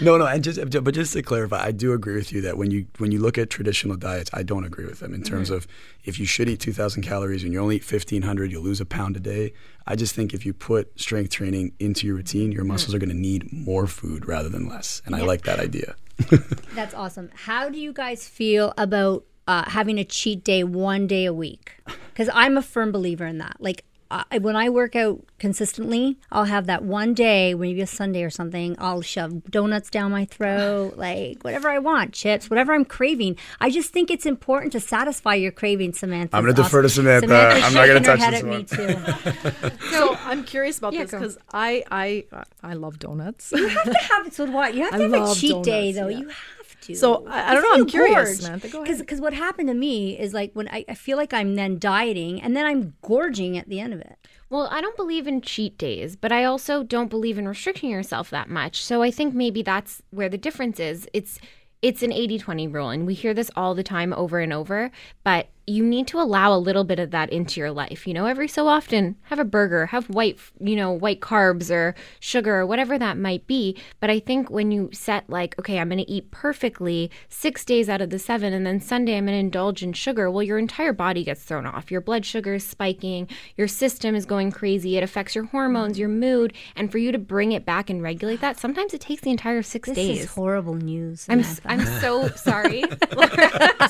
No, 0.00 0.16
no, 0.16 0.26
and 0.26 0.42
just 0.44 0.58
but 0.84 0.94
just 0.94 1.12
to 1.14 1.22
clarify, 1.22 1.64
I 1.66 1.72
do 1.72 1.92
agree 1.92 2.14
with 2.14 2.32
you 2.32 2.40
that 2.42 2.56
when 2.56 2.70
you 2.70 2.86
when 2.98 3.10
you 3.12 3.18
look 3.20 3.38
at 3.38 3.50
traditional 3.50 3.96
diets, 3.96 4.30
I 4.32 4.42
don't 4.44 4.64
agree 4.64 4.86
with 4.86 5.00
them 5.00 5.12
in 5.14 5.22
terms 5.22 5.48
Mm-hmm. 5.48 5.56
of 5.56 5.66
if 6.04 6.18
you 6.20 6.26
should 6.26 6.48
eat 6.48 6.58
2,000 6.60 7.02
calories 7.02 7.42
and 7.44 7.52
you 7.52 7.60
only 7.60 7.71
eat 7.72 7.90
1,500, 7.90 8.50
you'll 8.50 8.62
lose 8.62 8.80
a 8.80 8.86
pound 8.86 9.16
a 9.16 9.20
day. 9.20 9.52
I 9.86 9.96
just 9.96 10.14
think 10.14 10.32
if 10.32 10.46
you 10.46 10.52
put 10.52 10.98
strength 11.00 11.30
training 11.30 11.72
into 11.78 12.06
your 12.06 12.16
routine, 12.16 12.52
your 12.52 12.64
muscles 12.64 12.94
are 12.94 12.98
going 12.98 13.08
to 13.08 13.16
need 13.16 13.52
more 13.52 13.86
food 13.86 14.26
rather 14.26 14.48
than 14.48 14.68
less, 14.68 15.02
and 15.06 15.14
I 15.14 15.22
like 15.22 15.42
that 15.42 15.58
idea. 15.58 15.96
that's 16.74 16.94
awesome. 16.94 17.30
How 17.34 17.68
do 17.68 17.78
you 17.78 17.92
guys 17.92 18.28
feel 18.28 18.74
about 18.78 19.24
uh, 19.48 19.68
having 19.68 19.98
a 19.98 20.04
cheat 20.04 20.44
day 20.44 20.62
one 20.62 21.06
day 21.06 21.24
a 21.24 21.32
week? 21.32 21.72
Because 22.10 22.28
I'm 22.32 22.56
a 22.56 22.62
firm 22.62 22.92
believer 22.92 23.26
in 23.26 23.38
that. 23.38 23.56
Like 23.58 23.84
I, 24.30 24.38
when 24.38 24.56
I 24.56 24.68
work 24.68 24.94
out 24.94 25.24
consistently, 25.38 26.18
I'll 26.30 26.44
have 26.44 26.66
that 26.66 26.82
one 26.84 27.14
day, 27.14 27.54
maybe 27.54 27.80
a 27.80 27.86
Sunday 27.86 28.22
or 28.24 28.30
something. 28.30 28.76
I'll 28.78 29.00
shove 29.00 29.44
donuts 29.50 29.88
down 29.90 30.10
my 30.10 30.24
throat, 30.26 30.94
like 30.96 31.42
whatever 31.42 31.70
I 31.70 31.78
want, 31.78 32.12
chips, 32.12 32.50
whatever 32.50 32.74
I'm 32.74 32.84
craving. 32.84 33.38
I 33.60 33.70
just 33.70 33.90
think 33.90 34.10
it's 34.10 34.26
important 34.26 34.72
to 34.72 34.80
satisfy 34.80 35.34
your 35.34 35.50
craving, 35.52 35.94
Samantha. 35.94 36.36
I'm 36.36 36.42
gonna 36.42 36.52
defer 36.54 36.82
to 36.82 36.88
Samantha. 36.88 37.34
I'm 37.64 37.72
not 37.74 37.86
gonna 37.86 38.00
touch 38.00 38.18
head 38.20 38.34
this 38.34 38.42
at 38.42 38.46
me 38.46 38.64
too. 38.64 39.70
So 39.92 40.14
I'm 40.24 40.44
curious 40.44 40.78
about 40.78 40.92
Yeah, 40.92 41.02
this 41.04 41.10
because 41.12 41.38
I 41.52 41.82
I 41.90 42.24
I 42.62 42.74
love 42.74 42.98
donuts. 42.98 43.52
you 43.52 43.66
have 43.68 43.84
to 43.84 43.98
have 43.98 44.26
it. 44.26 44.34
so 44.34 44.44
what? 44.50 44.74
You 44.74 44.82
have 44.84 44.90
to 44.96 44.96
I 44.98 45.02
have 45.02 45.12
a 45.12 45.18
love 45.18 45.36
cheat 45.38 45.62
day, 45.62 45.92
though. 45.92 46.08
yeah. 46.08 46.18
You 46.18 46.28
have 46.28 46.61
to. 46.82 46.94
So, 46.94 47.26
I- 47.26 47.50
I 47.50 47.54
don't 47.54 47.62
know, 47.62 47.72
I'm 47.74 47.86
curious, 47.86 48.38
Samantha, 48.40 48.68
go 48.68 48.82
ahead. 48.82 48.98
Because 48.98 49.20
what 49.20 49.32
happened 49.32 49.68
to 49.68 49.74
me 49.74 50.18
is 50.18 50.32
like 50.34 50.52
when 50.54 50.68
I, 50.68 50.84
I 50.88 50.94
feel 50.94 51.16
like 51.16 51.32
I'm 51.32 51.54
then 51.54 51.78
dieting 51.78 52.40
and 52.42 52.56
then 52.56 52.66
I'm 52.66 52.94
gorging 53.02 53.56
at 53.58 53.68
the 53.68 53.80
end 53.80 53.92
of 53.94 54.00
it. 54.00 54.16
Well, 54.50 54.68
I 54.70 54.80
don't 54.82 54.96
believe 54.96 55.26
in 55.26 55.40
cheat 55.40 55.78
days, 55.78 56.14
but 56.14 56.30
I 56.30 56.44
also 56.44 56.82
don't 56.82 57.08
believe 57.08 57.38
in 57.38 57.48
restricting 57.48 57.88
yourself 57.90 58.28
that 58.30 58.50
much. 58.50 58.84
So 58.84 59.02
I 59.02 59.10
think 59.10 59.34
maybe 59.34 59.62
that's 59.62 60.02
where 60.10 60.28
the 60.28 60.36
difference 60.38 60.78
is. 60.78 61.08
It's 61.14 61.38
it's 61.80 62.02
an 62.02 62.10
80-20 62.12 62.72
rule 62.72 62.90
and 62.90 63.06
we 63.08 63.14
hear 63.14 63.34
this 63.34 63.50
all 63.56 63.74
the 63.74 63.82
time 63.82 64.12
over 64.12 64.38
and 64.38 64.52
over, 64.52 64.92
but 65.24 65.48
you 65.66 65.84
need 65.84 66.06
to 66.08 66.18
allow 66.20 66.52
a 66.52 66.58
little 66.58 66.82
bit 66.82 66.98
of 66.98 67.10
that 67.12 67.30
into 67.30 67.60
your 67.60 67.70
life. 67.70 68.06
You 68.06 68.14
know, 68.14 68.26
every 68.26 68.48
so 68.48 68.66
often, 68.66 69.16
have 69.24 69.38
a 69.38 69.44
burger, 69.44 69.86
have 69.86 70.08
white, 70.10 70.38
you 70.60 70.74
know, 70.74 70.90
white 70.90 71.20
carbs 71.20 71.70
or 71.70 71.94
sugar 72.18 72.56
or 72.60 72.66
whatever 72.66 72.98
that 72.98 73.16
might 73.16 73.46
be. 73.46 73.76
But 74.00 74.10
I 74.10 74.18
think 74.18 74.50
when 74.50 74.72
you 74.72 74.90
set, 74.92 75.30
like, 75.30 75.56
okay, 75.60 75.78
I'm 75.78 75.88
going 75.88 76.04
to 76.04 76.10
eat 76.10 76.30
perfectly 76.32 77.10
six 77.28 77.64
days 77.64 77.88
out 77.88 78.00
of 78.00 78.10
the 78.10 78.18
seven, 78.18 78.52
and 78.52 78.66
then 78.66 78.80
Sunday 78.80 79.16
I'm 79.16 79.26
going 79.26 79.36
to 79.36 79.40
indulge 79.40 79.82
in 79.82 79.92
sugar, 79.92 80.30
well, 80.30 80.42
your 80.42 80.58
entire 80.58 80.92
body 80.92 81.22
gets 81.22 81.42
thrown 81.42 81.64
off. 81.66 81.90
Your 81.90 82.00
blood 82.00 82.26
sugar 82.26 82.54
is 82.54 82.66
spiking, 82.66 83.28
your 83.56 83.68
system 83.68 84.14
is 84.14 84.26
going 84.26 84.50
crazy, 84.50 84.96
it 84.96 85.02
affects 85.04 85.34
your 85.34 85.44
hormones, 85.44 85.98
your 85.98 86.08
mood. 86.08 86.54
And 86.74 86.90
for 86.90 86.98
you 86.98 87.12
to 87.12 87.18
bring 87.18 87.52
it 87.52 87.64
back 87.64 87.88
and 87.88 88.02
regulate 88.02 88.40
that, 88.40 88.58
sometimes 88.58 88.94
it 88.94 89.00
takes 89.00 89.22
the 89.22 89.30
entire 89.30 89.62
six 89.62 89.88
This 89.88 89.96
days. 89.96 90.20
is 90.24 90.26
horrible 90.30 90.74
news. 90.74 91.26
I'm, 91.28 91.40
s- 91.40 91.60
I'm 91.64 91.84
so 92.00 92.28
sorry. 92.36 92.84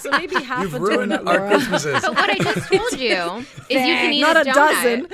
So 0.01 0.11
maybe 0.11 0.43
half 0.43 0.63
You've 0.65 0.75
a 0.75 0.81
ruined 0.81 1.13
our 1.13 1.23
Laura. 1.23 1.61
Christmases. 1.69 2.03
But 2.03 2.15
what 2.17 2.31
I 2.31 2.39
just 2.39 2.73
told 2.73 2.93
you 3.01 3.47
is 3.69 3.87
you 3.87 3.95
can 4.03 4.13
eat 4.13 4.21
Not 4.21 4.37
a, 4.37 4.41
a 4.41 4.45
donut 4.45 5.09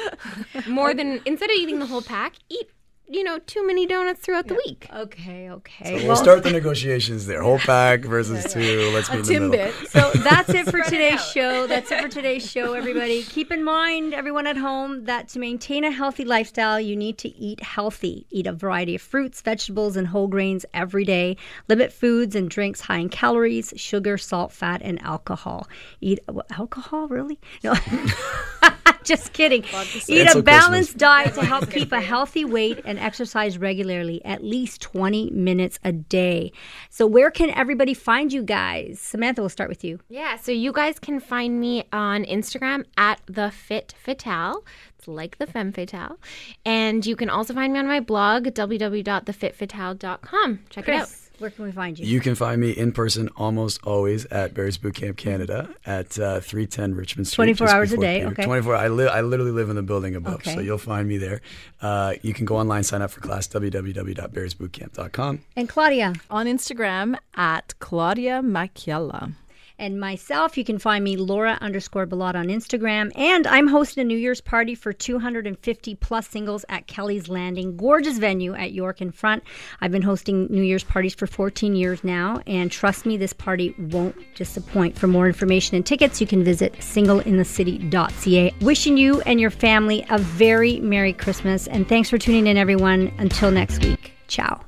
dozen. 0.54 0.72
more 0.72 0.94
than 0.94 1.20
instead 1.24 1.50
of 1.50 1.56
eating 1.56 1.78
the 1.78 1.86
whole 1.86 2.02
pack, 2.02 2.34
eat 2.48 2.68
you 3.08 3.24
know 3.24 3.38
too 3.40 3.66
many 3.66 3.86
donuts 3.86 4.20
throughout 4.20 4.46
the 4.48 4.54
week. 4.54 4.86
okay, 4.94 5.50
okay. 5.50 6.06
We'll 6.06 6.16
start 6.16 6.42
the 6.42 6.50
negotiations 6.50 7.26
there. 7.26 7.42
Whole 7.42 7.58
pack 7.58 8.00
versus 8.04 8.52
two. 8.52 8.90
Let's 8.92 9.08
be 9.08 9.18
in 9.18 9.22
the 9.22 9.40
middle. 9.40 9.72
Timbit. 9.72 9.86
So 9.88 10.10
that's 10.20 10.50
it 10.50 10.66
for 10.70 10.82
today's 10.82 11.24
show. 11.30 11.66
That's 11.66 11.90
it 11.90 12.00
for 12.00 12.08
today's 12.08 12.48
show, 12.48 12.72
everybody. 12.82 13.22
Keep 13.22 13.50
in 13.52 13.64
mind, 13.64 14.14
everyone 14.14 14.46
at 14.46 14.56
home, 14.56 15.04
that 15.04 15.28
to 15.30 15.38
maintain 15.38 15.84
a 15.84 15.90
healthy 15.90 16.24
lifestyle, 16.24 16.80
you 16.80 16.96
need 16.96 17.18
to 17.18 17.28
eat 17.28 17.62
healthy. 17.62 18.26
Eat 18.30 18.46
a 18.46 18.52
variety 18.52 18.94
of 18.94 19.02
fruits, 19.02 19.40
vegetables, 19.40 19.96
and 19.96 20.08
whole 20.08 20.28
grains 20.28 20.64
every 20.74 21.04
day. 21.04 21.36
Limit 21.68 21.92
foods 21.92 22.34
and 22.34 22.50
drinks 22.50 22.80
high 22.82 22.98
in 22.98 23.08
calories, 23.08 23.72
sugar, 23.76 24.18
salt, 24.18 24.52
fat, 24.52 24.80
and 24.84 25.00
alcohol. 25.02 25.66
Eat 26.00 26.20
what, 26.26 26.46
alcohol, 26.58 27.08
really? 27.08 27.38
No. 27.64 27.74
Just 29.04 29.32
kidding. 29.32 29.64
Eat 30.06 30.28
a 30.34 30.42
balanced 30.42 30.90
Christmas. 30.90 30.92
diet 30.92 31.34
to 31.34 31.44
help 31.54 31.70
keep 31.70 31.92
a 31.92 32.00
healthy 32.00 32.44
weight 32.44 32.80
and 32.84 32.98
exercise 32.98 33.56
regularly, 33.56 34.22
at 34.24 34.44
least 34.44 34.82
20 34.82 35.30
minutes 35.30 35.78
a 35.82 35.92
day. 35.92 36.52
So, 36.90 37.06
where 37.06 37.30
can 37.30 37.48
everybody 37.50 37.94
find 37.94 38.30
you 38.32 38.42
guys? 38.42 39.00
Samantha, 39.00 39.40
we'll 39.40 39.48
start 39.48 39.70
with 39.70 39.82
you. 39.82 40.00
Yeah, 40.10 40.36
so 40.36 40.52
you 40.52 40.72
guys 40.72 40.98
can 40.98 41.20
find 41.20 41.58
me 41.58 41.84
on 41.92 42.24
Instagram 42.24 42.84
at 42.98 43.20
the 43.26 43.50
Fit 43.50 43.94
Fatale. 44.04 44.62
It's 44.98 45.08
like 45.08 45.38
the 45.38 45.46
femme 45.46 45.72
fatale, 45.72 46.18
and 46.66 47.06
you 47.06 47.16
can 47.16 47.30
also 47.30 47.54
find 47.54 47.72
me 47.72 47.78
on 47.78 47.86
my 47.86 48.00
blog 48.00 48.44
www.thefitfatale.com. 48.46 50.58
Check 50.68 50.88
it 50.88 50.94
out. 50.94 51.08
Chris, 51.38 51.40
where 51.40 51.50
can 51.50 51.64
we 51.66 51.72
find 51.72 51.98
you? 51.98 52.04
You 52.06 52.20
can 52.20 52.34
find 52.34 52.60
me 52.60 52.70
in 52.72 52.92
person 52.92 53.28
almost 53.36 53.80
always 53.84 54.24
at 54.26 54.54
Barry's 54.54 54.76
Boot 54.78 54.94
Camp 54.94 55.16
Canada 55.16 55.68
at 55.86 56.18
uh, 56.18 56.40
310 56.40 56.94
Richmond 56.94 57.26
Street. 57.28 57.36
24 57.56 57.68
hours 57.70 57.92
a 57.92 57.96
day, 57.96 58.18
Peter. 58.20 58.30
okay. 58.32 58.44
24. 58.44 58.74
I, 58.76 58.88
li- 58.88 59.06
I 59.08 59.20
literally 59.20 59.52
live 59.52 59.70
in 59.70 59.76
the 59.76 59.82
building 59.82 60.14
above, 60.16 60.34
Okay. 60.34 60.54
so 60.54 60.60
you'll 60.60 60.78
find 60.78 61.06
me 61.08 61.16
there. 61.18 61.40
Uh, 61.80 62.14
you 62.22 62.34
can 62.34 62.44
go 62.44 62.56
online, 62.56 62.82
sign 62.82 63.02
up 63.02 63.10
for 63.10 63.20
class, 63.20 63.46
www.barrysbootcamp.com. 63.48 65.40
and 65.56 65.68
Claudia. 65.68 66.14
On 66.30 66.46
Instagram 66.46 67.16
at 67.34 67.74
Claudia 67.78 68.42
Machiella. 68.42 69.32
And 69.78 70.00
myself, 70.00 70.58
you 70.58 70.64
can 70.64 70.78
find 70.78 71.04
me 71.04 71.16
Laura 71.16 71.58
underscore 71.60 72.06
Ballot 72.06 72.34
on 72.34 72.46
Instagram. 72.48 73.12
And 73.16 73.46
I'm 73.46 73.68
hosting 73.68 74.00
a 74.00 74.04
New 74.04 74.18
Year's 74.18 74.40
party 74.40 74.74
for 74.74 74.92
250 74.92 75.94
plus 75.96 76.28
singles 76.28 76.64
at 76.68 76.86
Kelly's 76.86 77.28
Landing, 77.28 77.76
gorgeous 77.76 78.18
venue 78.18 78.54
at 78.54 78.72
York 78.72 79.00
in 79.00 79.12
front. 79.12 79.42
I've 79.80 79.92
been 79.92 80.02
hosting 80.02 80.46
New 80.50 80.62
Year's 80.62 80.84
parties 80.84 81.14
for 81.14 81.26
14 81.26 81.76
years 81.76 82.02
now, 82.02 82.40
and 82.46 82.70
trust 82.72 83.06
me, 83.06 83.16
this 83.16 83.32
party 83.32 83.74
won't 83.78 84.16
disappoint. 84.34 84.98
For 84.98 85.06
more 85.06 85.26
information 85.26 85.76
and 85.76 85.86
tickets, 85.86 86.20
you 86.20 86.26
can 86.26 86.42
visit 86.44 86.72
singleinthecity.ca. 86.74 88.54
Wishing 88.60 88.96
you 88.96 89.20
and 89.22 89.40
your 89.40 89.50
family 89.50 90.04
a 90.10 90.18
very 90.18 90.80
Merry 90.80 91.12
Christmas, 91.12 91.66
and 91.66 91.88
thanks 91.88 92.10
for 92.10 92.18
tuning 92.18 92.46
in, 92.46 92.56
everyone. 92.56 93.12
Until 93.18 93.50
next 93.50 93.84
week, 93.84 94.12
ciao. 94.26 94.67